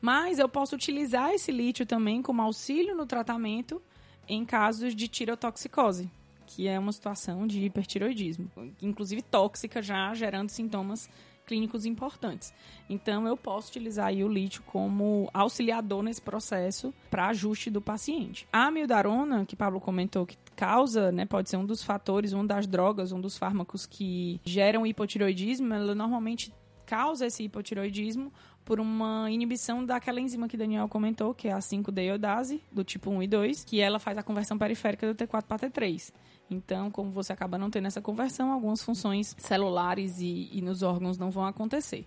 [0.00, 3.82] Mas eu posso utilizar esse lítio também como auxílio no tratamento
[4.28, 6.10] em casos de tirotoxicose,
[6.46, 8.50] que é uma situação de hipertiroidismo,
[8.80, 11.08] inclusive tóxica já gerando sintomas
[11.48, 12.52] clínicos importantes.
[12.90, 18.46] Então eu posso utilizar o lítio como auxiliador nesse processo para ajuste do paciente.
[18.52, 22.66] A amiodarona, que Pablo comentou que causa, né, pode ser um dos fatores, um das
[22.66, 26.52] drogas, um dos fármacos que geram hipotiroidismo, ela normalmente
[26.84, 28.32] causa esse hipotiroidismo
[28.68, 33.22] por uma inibição daquela enzima que Daniel comentou, que é a 5-deiodase, do tipo 1
[33.22, 36.12] e 2, que ela faz a conversão periférica do T4 para T3.
[36.50, 41.16] Então, como você acaba não tendo essa conversão, algumas funções celulares e, e nos órgãos
[41.16, 42.06] não vão acontecer.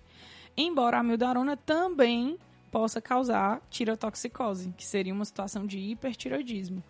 [0.56, 2.38] Embora a amiodarona também
[2.70, 6.80] possa causar tirotoxicose, que seria uma situação de hipertiroidismo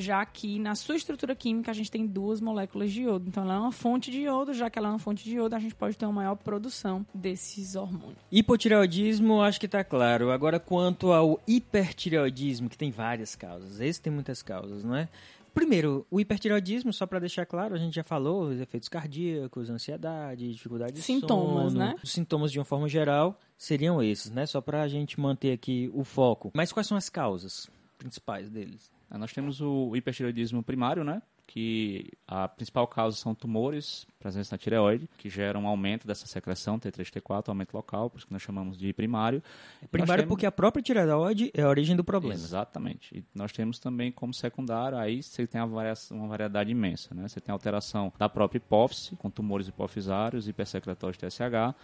[0.00, 3.28] já que na sua estrutura química a gente tem duas moléculas de iodo.
[3.28, 5.54] Então ela é uma fonte de iodo, já que ela é uma fonte de iodo,
[5.54, 8.18] a gente pode ter uma maior produção desses hormônios.
[8.32, 10.30] Hipotireoidismo, acho que está claro.
[10.30, 15.08] Agora, quanto ao hipertireoidismo, que tem várias causas, esse tem muitas causas, não é?
[15.52, 20.52] Primeiro, o hipertireoidismo, só para deixar claro, a gente já falou, os efeitos cardíacos, ansiedade,
[20.52, 21.78] dificuldade de Sintomas, sono.
[21.78, 21.96] né?
[22.02, 24.46] Os sintomas, de uma forma geral, seriam esses, né?
[24.46, 26.52] Só para a gente manter aqui o foco.
[26.54, 27.68] Mas quais são as causas
[27.98, 28.90] principais deles?
[29.10, 31.20] Ah, Nós temos o hipertireoidismo primário, né?
[31.50, 36.78] que a principal causa são tumores presentes na tireoide, que geram um aumento dessa secreção
[36.78, 39.42] T3, T4, aumento local, por isso que nós chamamos de primário.
[39.90, 40.28] Primário temos...
[40.28, 42.34] porque a própria tireoide é a origem do problema.
[42.34, 43.18] Exatamente.
[43.18, 47.26] E nós temos também como secundário, aí você tem uma variedade imensa, né?
[47.26, 51.74] Você tem alteração da própria hipófise, com tumores hipofisários, hipersecretórios TSH,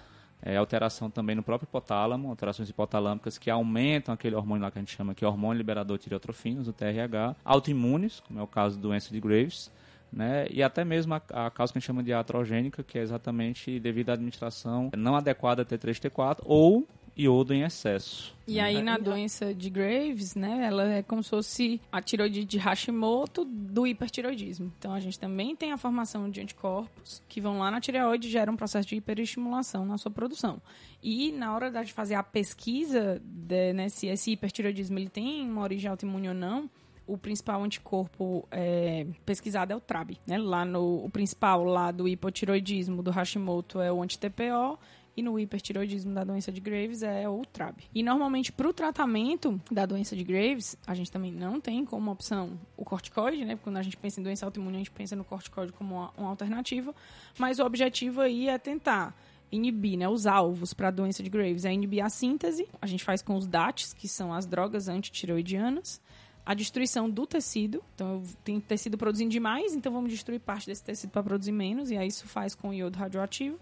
[0.46, 4.80] é, alteração também no próprio hipotálamo, alterações hipotalâmicas que aumentam aquele hormônio lá que a
[4.80, 8.76] gente chama que é hormônio liberador de tireotrofinas, o TRH, autoimunes, como é o caso
[8.76, 9.72] do doença de Graves,
[10.12, 10.46] né?
[10.48, 13.80] E até mesmo a, a, causa que a gente chama de atrogênica, que é exatamente
[13.80, 16.86] devido à administração não adequada a T3, T4 ou
[17.18, 18.36] iodo em excesso.
[18.46, 22.58] E aí, na doença de Graves, né, ela é como se fosse a tiroide de
[22.58, 24.72] Hashimoto do hipertiroidismo.
[24.78, 28.30] Então, a gente também tem a formação de anticorpos que vão lá na tireoide e
[28.30, 30.62] geram um processo de hiperestimulação na sua produção.
[31.02, 35.62] E na hora de fazer a pesquisa de, né, se esse hipertiroidismo ele tem uma
[35.62, 36.70] origem autoimune ou não,
[37.06, 40.18] o principal anticorpo é, pesquisado é o TRAB.
[40.26, 40.38] Né?
[40.38, 44.78] Lá no, o principal lá do hipotiroidismo do Hashimoto é o anti-TPO
[45.16, 47.84] e no hipertiroidismo da doença de Graves é o TRAB.
[47.94, 52.10] E normalmente para o tratamento da doença de Graves, a gente também não tem como
[52.10, 53.54] opção o corticoide, né?
[53.54, 56.12] Porque quando a gente pensa em doença autoimune, a gente pensa no corticoide como uma,
[56.16, 56.94] uma alternativa,
[57.38, 59.16] mas o objetivo aí é tentar
[59.50, 63.04] inibir, né, os alvos para a doença de Graves é inibir a síntese, a gente
[63.04, 66.00] faz com os DATs, que são as drogas antitiroidianas,
[66.44, 67.82] a destruição do tecido.
[67.94, 71.96] Então, tem tecido produzindo demais, então vamos destruir parte desse tecido para produzir menos, e
[71.96, 73.58] aí isso faz com o iodo radioativo.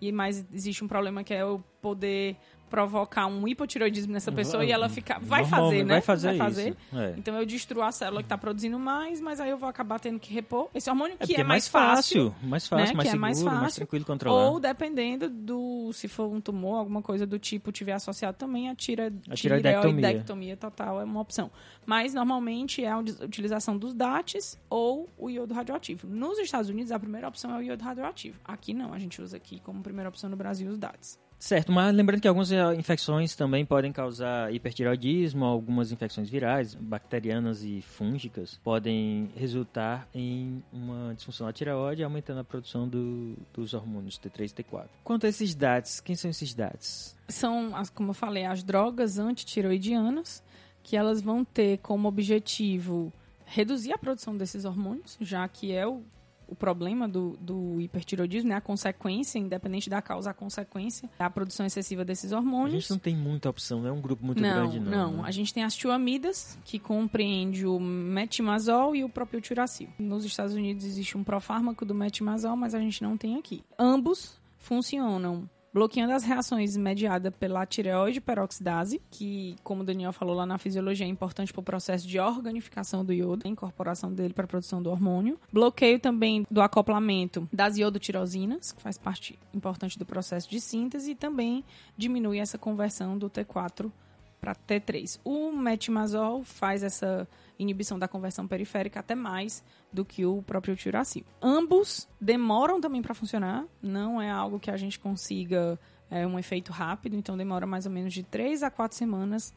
[0.00, 2.36] E mais existe um problema que é o poder
[2.68, 5.18] provocar um hipotiroidismo nessa pessoa vai, e ela ficar.
[5.20, 5.94] Vai fazer, né?
[5.94, 6.76] Vai fazer, vai fazer.
[6.92, 7.14] É.
[7.16, 10.18] Então eu destruo a célula que está produzindo mais, mas aí eu vou acabar tendo
[10.18, 12.48] que repor esse hormônio é que é, é mais fácil, fácil.
[12.48, 12.92] Mais fácil, né?
[12.94, 14.50] mais que seguro, é mais, fácil, mais tranquilo controlar.
[14.50, 15.90] Ou dependendo do.
[15.92, 20.56] Se for um tumor, alguma coisa do tipo tiver associado também, a, tira, a tireoidectomia
[20.56, 21.50] total é uma opção.
[21.84, 26.06] Mas normalmente é a utilização dos DATs ou o iodo radioativo.
[26.06, 28.38] Nos Estados Unidos, a primeira opção é o iodo radioativo.
[28.44, 31.25] Aqui não, a gente usa aqui como primeira opção no Brasil os DATs.
[31.38, 37.62] Certo, mas lembrando que algumas eh, infecções também podem causar hipertireoidismo, algumas infecções virais, bacterianas
[37.62, 44.18] e fúngicas podem resultar em uma disfunção da tireoide, aumentando a produção do, dos hormônios
[44.18, 44.86] T3 e T4.
[45.04, 47.14] Quanto a esses DATs, quem são esses DATs?
[47.28, 50.42] São, como eu falei, as drogas antitireoidianas,
[50.82, 53.12] que elas vão ter como objetivo
[53.44, 56.02] reduzir a produção desses hormônios, já que é o
[56.48, 58.56] o problema do, do hipertiroidismo, né?
[58.56, 62.76] A consequência, independente da causa, a consequência a produção excessiva desses hormônios.
[62.76, 64.90] A gente não tem muita opção, não é um grupo muito não, grande, não.
[64.90, 65.22] Não, né?
[65.24, 69.88] a gente tem as tioamidas, que compreende o metimazol e o próprio tiracil.
[69.98, 73.64] Nos Estados Unidos existe um profármaco do metimazol, mas a gente não tem aqui.
[73.78, 80.46] Ambos funcionam bloqueando as reações mediadas pela tireoide peroxidase, que, como o Daniel falou lá
[80.46, 84.44] na fisiologia, é importante para o processo de organificação do iodo, a incorporação dele para
[84.44, 85.38] a produção do hormônio.
[85.52, 91.14] Bloqueio também do acoplamento das iodotirosinas, que faz parte importante do processo de síntese, e
[91.14, 91.62] também
[91.94, 93.92] diminui essa conversão do T4
[94.40, 95.18] para T3.
[95.24, 101.24] O metimazol faz essa inibição da conversão periférica até mais do que o próprio tiracil.
[101.40, 105.78] Ambos demoram também para funcionar, não é algo que a gente consiga
[106.10, 109.54] é, um efeito rápido, então demora mais ou menos de 3 a 4 semanas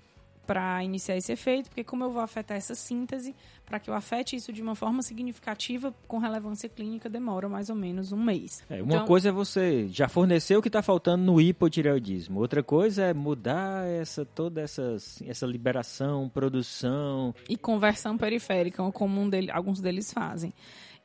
[0.50, 3.36] para iniciar esse efeito, porque como eu vou afetar essa síntese,
[3.68, 7.76] para que eu afete isso de uma forma significativa, com relevância clínica, demora mais ou
[7.76, 8.64] menos um mês.
[8.68, 12.64] É, uma então, coisa é você já fornecer o que está faltando no hipotireoidismo, outra
[12.64, 17.36] coisa é mudar essa toda essa, essa liberação, produção...
[17.48, 20.52] E conversão periférica, como um dele, alguns deles fazem.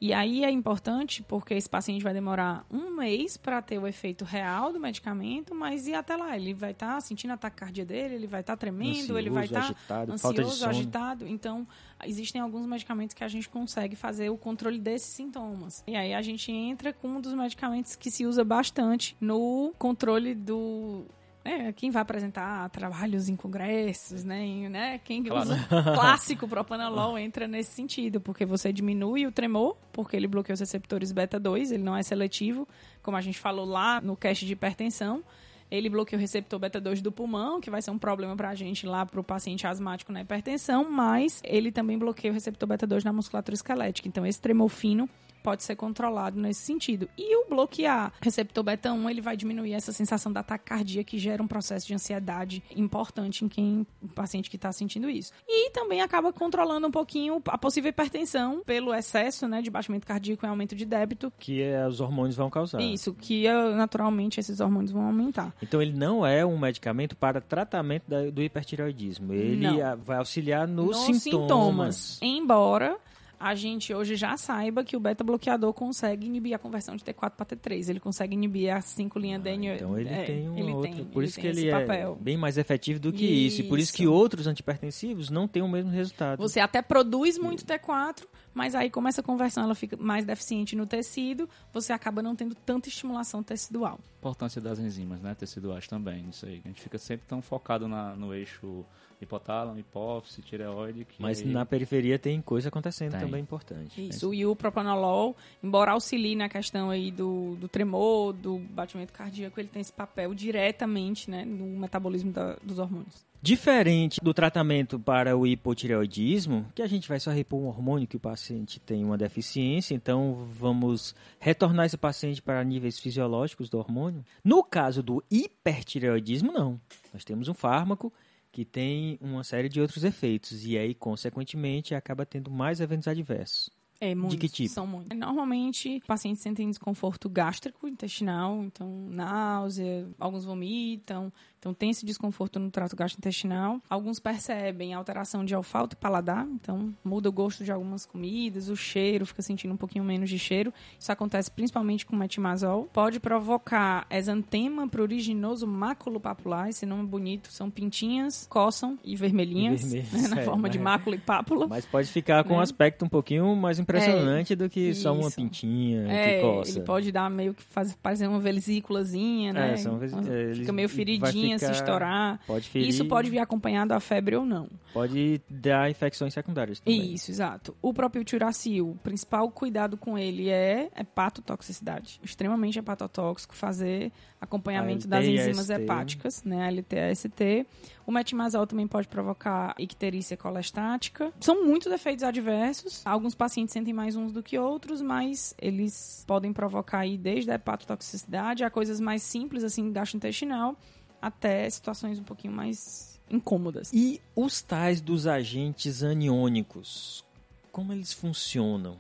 [0.01, 4.25] E aí é importante porque esse paciente vai demorar um mês para ter o efeito
[4.25, 6.37] real do medicamento, mas e até lá?
[6.37, 9.31] Ele vai estar tá sentindo a taquicardia dele, ele vai estar tá tremendo, ansioso, ele
[9.31, 11.27] vai estar tá ansioso, agitado.
[11.27, 11.67] Então,
[12.05, 15.83] existem alguns medicamentos que a gente consegue fazer o controle desses sintomas.
[15.87, 20.35] E aí a gente entra com um dos medicamentos que se usa bastante no controle
[20.35, 21.07] do
[21.45, 24.43] é, quem vai apresentar trabalhos em congressos, né?
[24.43, 25.51] Em, né quem claro.
[25.51, 25.59] usa
[25.95, 31.13] clássico propanolol entra nesse sentido, porque você diminui o tremor, porque ele bloqueia os receptores
[31.13, 32.67] beta 2, ele não é seletivo,
[33.03, 35.23] como a gente falou lá no cast de hipertensão.
[35.71, 38.55] Ele bloqueia o receptor beta 2 do pulmão, que vai ser um problema para a
[38.55, 42.87] gente lá para o paciente asmático na hipertensão, mas ele também bloqueia o receptor beta
[42.87, 44.07] 2 na musculatura esquelética.
[44.07, 45.09] Então, esse tremor fino
[45.45, 47.07] pode ser controlado nesse sentido.
[47.19, 51.43] E o bloquear receptor beta 1, ele vai diminuir essa sensação da taquicardia que gera
[51.43, 55.33] um processo de ansiedade importante em quem o paciente que está sentindo isso.
[55.47, 60.47] E também acaba controlando um pouquinho a possível hipertensão pelo excesso, né, de baixamento cardíaco
[60.47, 61.31] e aumento de débito.
[61.39, 62.81] Que é, os hormônios vão causar.
[62.81, 65.55] Isso, que é, naturalmente esses hormônios vão aumentar.
[65.63, 69.35] Então ele não é um medicamento para tratamento do hipertireoidismo.
[69.35, 69.99] Ele não.
[69.99, 71.97] vai auxiliar nos, nos sintomas.
[71.97, 72.19] sintomas.
[72.23, 72.99] Embora
[73.39, 77.47] a gente hoje já saiba que o beta-bloqueador consegue inibir a conversão de T4 para
[77.47, 77.89] T3.
[77.89, 79.75] Ele consegue inibir as cinco linhas Ah, DNA.
[79.77, 80.93] então ele é, tem um ele outro.
[80.95, 82.17] tem, por isso que ele é papel.
[82.21, 83.61] bem mais efetivo do que isso.
[83.61, 84.13] E por isso que Isso.
[84.13, 86.39] outros antipertensivos não têm o mesmo resultado.
[86.41, 90.87] Você até produz muito T4, mas aí como essa conversão ela fica mais deficiente no
[90.87, 93.99] tecido, você acaba não tendo tanta estimulação tecidual.
[94.19, 95.35] importância das enzimas, né?
[95.35, 96.63] Teciduais também, isso aí.
[96.65, 98.83] A gente fica sempre tão focado na- no eixo
[99.25, 103.21] hipotálamo, hipófise, tireoide, que Mas aí- na periferia tem coisa acontecendo Tem.
[103.21, 104.09] também importante.
[104.09, 109.59] Isso, e o propanolol, embora auxilie na questão aí do, do tremor, do batimento cardíaco,
[109.59, 113.25] ele tem esse papel diretamente né, no metabolismo da- dos hormônios.
[113.43, 118.17] Diferente do tratamento para o hipotireoidismo, que a gente vai só repor um hormônio que
[118.17, 124.25] o paciente tem uma deficiência, então vamos retornar esse paciente para níveis fisiológicos do hormônio.
[124.43, 126.81] No caso do hipertireoidismo, não.
[127.13, 128.11] Nós temos um fármaco
[128.55, 133.69] que tem uma série de outros efeitos e aí, consequentemente, acaba tendo mais eventos adversos.
[134.01, 134.73] É, muitos, que tipo?
[134.73, 135.19] São muitos.
[135.19, 141.33] Normalmente, pacientes sentem desconforto gástrico, intestinal, então náusea, alguns vomitam,
[141.65, 143.81] então tem esse desconforto no trato gastrointestinal.
[143.89, 148.77] Alguns percebem alteração de olfato e paladar, então muda o gosto de algumas comidas, o
[148.77, 150.75] cheiro, fica sentindo um pouquinho menos de cheiro.
[151.01, 152.85] Isso acontece principalmente com metimazol.
[152.93, 160.29] Pode provocar exantema pruriginoso maculopapular, esse nome bonito, são pintinhas, coçam e vermelhinhas, E né,
[160.29, 161.67] na é, forma de mas- mácula e pápula.
[161.67, 162.63] Mas pode ficar com um Né?
[162.63, 165.37] aspecto um pouquinho mais impressionante do que só uma isso.
[165.37, 166.71] pintinha É, que coça.
[166.79, 169.73] ele pode dar meio que faz, parecer uma vesículazinha, né?
[169.73, 172.41] É, são ves- é, Fica meio feridinha, ficar- se estourar.
[172.47, 174.69] Pode ferir, Isso pode vir acompanhado da febre ou não.
[174.93, 177.13] pode dar infecções secundárias também.
[177.15, 177.77] Isso, exato.
[177.83, 182.21] O próprio Turacil, o principal cuidado com ele é hepatotoxicidade.
[182.23, 185.83] Extremamente hepatotóxico fazer acompanhamento das enzimas AST.
[185.83, 186.69] hepáticas, né?
[186.71, 187.67] LT AST.
[188.07, 191.33] O metimazol também pode provocar icterícia colestática.
[191.41, 193.01] São muitos efeitos adversos.
[193.07, 197.55] Alguns pacientes sentem mais uns do que outros, mas eles podem provocar aí desde a
[197.55, 200.77] hepatotoxicidade a coisas mais simples, assim, gastrointestinal,
[201.25, 203.91] até situações um pouquinho mais incômodas.
[203.95, 207.25] E os tais dos agentes aniônicos,
[207.73, 208.99] como eles funcionam?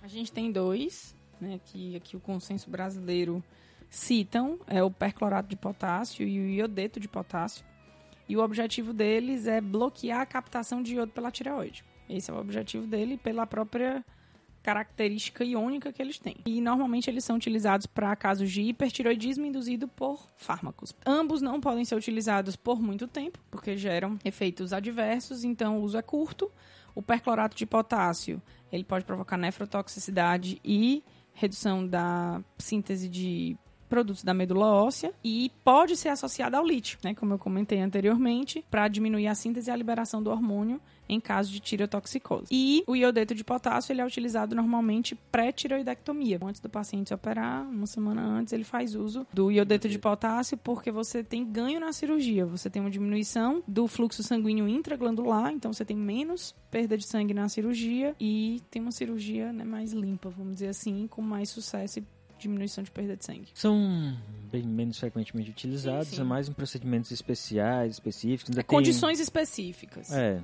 [0.00, 3.42] A gente tem dois, né, que aqui o consenso brasileiro
[3.90, 7.64] citam, é o perclorato de potássio e o iodeto de potássio.
[8.28, 11.84] E o objetivo deles é bloquear a captação de iodo pela tireoide.
[12.08, 14.04] Esse é o objetivo dele pela própria
[14.66, 16.38] característica iônica que eles têm.
[16.44, 20.92] E normalmente eles são utilizados para casos de hipertiroidismo induzido por fármacos.
[21.06, 25.96] Ambos não podem ser utilizados por muito tempo, porque geram efeitos adversos, então o uso
[25.96, 26.50] é curto.
[26.96, 33.56] O perclorato de potássio, ele pode provocar nefrotoxicidade e redução da síntese de
[33.88, 38.64] produtos da medula óssea e pode ser associado ao lítio, né, como eu comentei anteriormente,
[38.70, 42.46] para diminuir a síntese e a liberação do hormônio em caso de tireotoxicose.
[42.50, 46.38] E o iodeto de potássio ele é utilizado normalmente pré-tireoidectomia.
[46.42, 50.56] Antes do paciente se operar, uma semana antes, ele faz uso do iodeto de potássio
[50.56, 52.44] porque você tem ganho na cirurgia.
[52.46, 57.32] Você tem uma diminuição do fluxo sanguíneo intraglandular, então você tem menos perda de sangue
[57.32, 62.00] na cirurgia e tem uma cirurgia né, mais limpa, vamos dizer assim, com mais sucesso
[62.00, 62.04] e
[62.38, 63.48] diminuição de perda de sangue.
[63.54, 64.16] São
[64.50, 66.20] bem menos frequentemente utilizados, Sim, sim.
[66.22, 68.50] é mais em procedimentos especiais, específicos.
[68.50, 70.12] Ainda É tem- condições específicas.
[70.12, 70.40] É.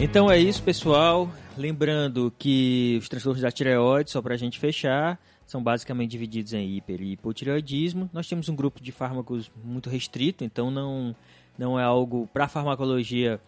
[0.00, 1.30] Então é isso, pessoal.
[1.56, 6.76] Lembrando que os transtornos da tireoide, só para a gente fechar, são basicamente divididos em
[6.76, 8.10] hiper e hipotireoidismo.
[8.12, 11.14] Nós temos um grupo de fármacos muito restrito, então não,
[11.58, 13.40] não é algo para farmacologia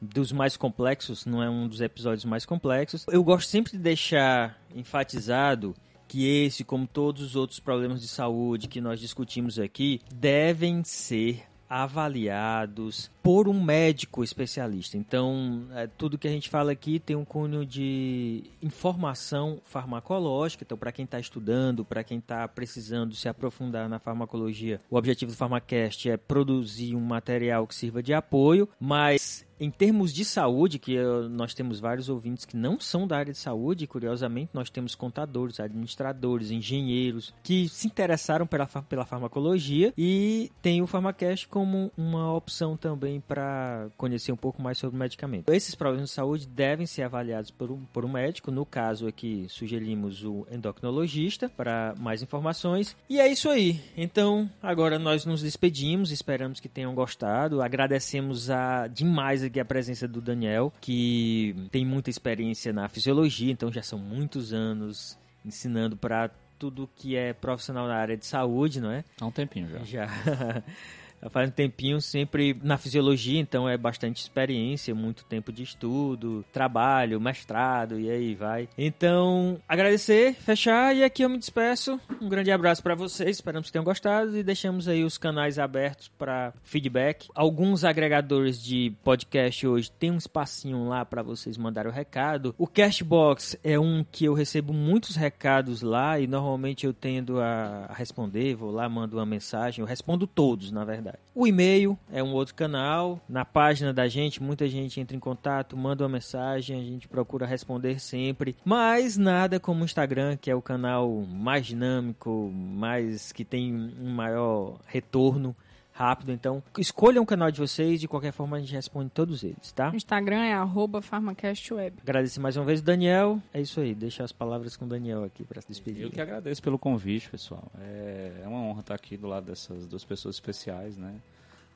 [0.00, 3.06] dos mais complexos, não é um dos episódios mais complexos.
[3.08, 5.74] Eu gosto sempre de deixar enfatizado
[6.08, 11.44] que esse, como todos os outros problemas de saúde que nós discutimos aqui, devem ser
[11.72, 14.98] avaliados por um médico especialista.
[14.98, 20.64] Então, é, tudo que a gente fala aqui tem um cunho de informação farmacológica.
[20.64, 25.32] Então, para quem está estudando, para quem está precisando se aprofundar na farmacologia, o objetivo
[25.32, 30.78] do Pharmacast é produzir um material que sirva de apoio, mas em termos de saúde,
[30.78, 34.70] que eh, nós temos vários ouvintes que não são da área de saúde, curiosamente, nós
[34.70, 41.92] temos contadores, administradores, engenheiros que se interessaram pela, pela farmacologia e tem o Pharmacast como
[41.96, 45.52] uma opção também para conhecer um pouco mais sobre o medicamento.
[45.52, 49.46] Esses problemas de saúde devem ser avaliados por um, por um médico, no caso aqui
[49.48, 52.96] sugerimos o endocrinologista para mais informações.
[53.08, 53.80] E é isso aí.
[53.96, 59.64] Então, agora nós nos despedimos, esperamos que tenham gostado, agradecemos a, demais aqui aqui a
[59.64, 65.96] presença do Daniel, que tem muita experiência na fisiologia, então já são muitos anos ensinando
[65.96, 69.04] para tudo que é profissional na área de saúde, não é?
[69.20, 69.84] Há um tempinho já.
[69.84, 70.62] Já.
[71.30, 77.20] faz um tempinho sempre na fisiologia, então é bastante experiência, muito tempo de estudo, trabalho,
[77.20, 78.68] mestrado e aí vai.
[78.76, 82.00] Então, agradecer, fechar e aqui eu me despeço.
[82.20, 86.08] Um grande abraço para vocês, esperamos que tenham gostado e deixamos aí os canais abertos
[86.08, 87.28] para feedback.
[87.34, 92.54] Alguns agregadores de podcast hoje tem um espacinho lá para vocês mandarem o recado.
[92.58, 97.92] O Cashbox é um que eu recebo muitos recados lá e normalmente eu tendo a
[97.94, 101.11] responder, vou lá, mando uma mensagem, eu respondo todos, na verdade.
[101.34, 103.18] O e-mail é um outro canal.
[103.28, 107.46] Na página da gente, muita gente entra em contato, manda uma mensagem, a gente procura
[107.46, 108.54] responder sempre.
[108.64, 114.10] Mas nada como o Instagram, que é o canal mais dinâmico, mais que tem um
[114.10, 115.56] maior retorno
[116.02, 116.32] rápido.
[116.32, 119.90] Então, escolha um canal de vocês, de qualquer forma a gente responde todos eles, tá?
[119.90, 120.54] O Instagram é
[121.00, 121.98] @farmacastweb.
[122.02, 123.40] Agradecer mais uma vez o Daniel.
[123.54, 126.02] É isso aí, deixa as palavras com o Daniel aqui para se despedir.
[126.02, 127.70] Eu que agradeço pelo convite, pessoal.
[127.80, 131.14] É, é uma honra estar aqui do lado dessas duas pessoas especiais, né?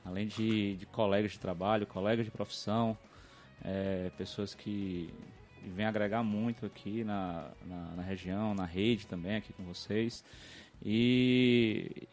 [0.04, 2.96] Além de, de colegas de trabalho, colegas de profissão,
[3.64, 5.12] é, pessoas que
[5.74, 10.24] vêm agregar muito aqui na, na, na região, na rede também, aqui com vocês.
[10.84, 12.06] E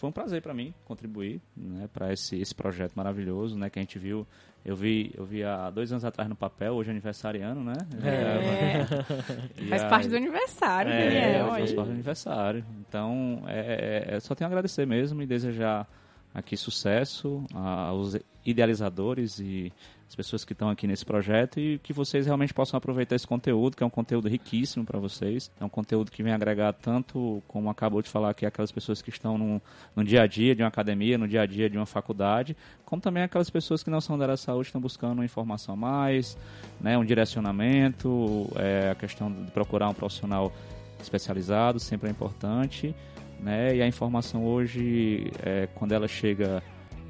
[0.00, 3.82] foi um prazer para mim contribuir né, para esse, esse projeto maravilhoso né, que a
[3.82, 4.26] gente viu.
[4.64, 7.74] Eu vi, eu vi há dois anos atrás no papel, hoje é aniversariano, né?
[8.02, 8.86] É.
[9.68, 11.48] faz parte do aniversário, é, Daniel.
[11.48, 12.64] Faz parte do aniversário.
[12.80, 15.86] Então, é, é, é, só tenho a agradecer mesmo e desejar
[16.34, 19.70] aqui sucesso aos idealizadores e
[20.10, 23.76] as pessoas que estão aqui nesse projeto e que vocês realmente possam aproveitar esse conteúdo,
[23.76, 25.52] que é um conteúdo riquíssimo para vocês.
[25.60, 29.08] É um conteúdo que vem agregar tanto, como acabou de falar aqui, aquelas pessoas que
[29.08, 29.62] estão no,
[29.94, 33.00] no dia a dia de uma academia, no dia a dia de uma faculdade, como
[33.00, 35.76] também aquelas pessoas que não são da área da saúde estão buscando uma informação a
[35.76, 36.36] mais,
[36.80, 40.52] né, um direcionamento, é, a questão de procurar um profissional
[41.00, 42.96] especializado sempre é importante,
[43.38, 43.76] né?
[43.76, 46.60] E a informação hoje, é, quando ela chega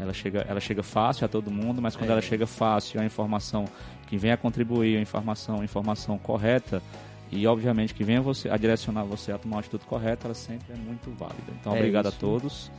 [0.01, 2.13] ela chega, ela chega fácil a todo mundo, mas quando é.
[2.13, 3.65] ela chega fácil, a informação
[4.09, 6.83] que vem a contribuir, a informação, a informação correta,
[7.31, 10.73] e obviamente que venha você a direcionar você a tomar uma atitude correta, ela sempre
[10.73, 11.53] é muito válida.
[11.61, 12.17] Então, é obrigado isso.
[12.17, 12.71] a todos.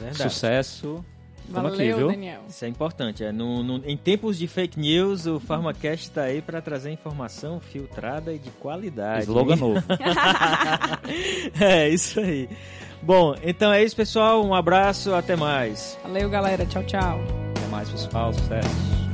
[0.00, 0.32] Verdade.
[0.32, 1.04] Sucesso.
[1.48, 2.08] Valeu, aqui, viu?
[2.08, 2.42] Daniel.
[2.48, 3.24] Isso é importante.
[3.24, 7.60] É, no, no, em tempos de fake news, o PharmaCast está aí para trazer informação
[7.60, 9.24] filtrada e de qualidade.
[9.24, 9.82] Slogan novo.
[11.60, 12.48] é, isso aí.
[13.02, 14.44] Bom, então é isso, pessoal.
[14.44, 15.98] Um abraço, até mais.
[16.02, 16.66] Valeu, galera.
[16.66, 17.20] Tchau, tchau.
[17.56, 18.32] Até mais, pessoal.
[18.32, 19.09] Sucesso.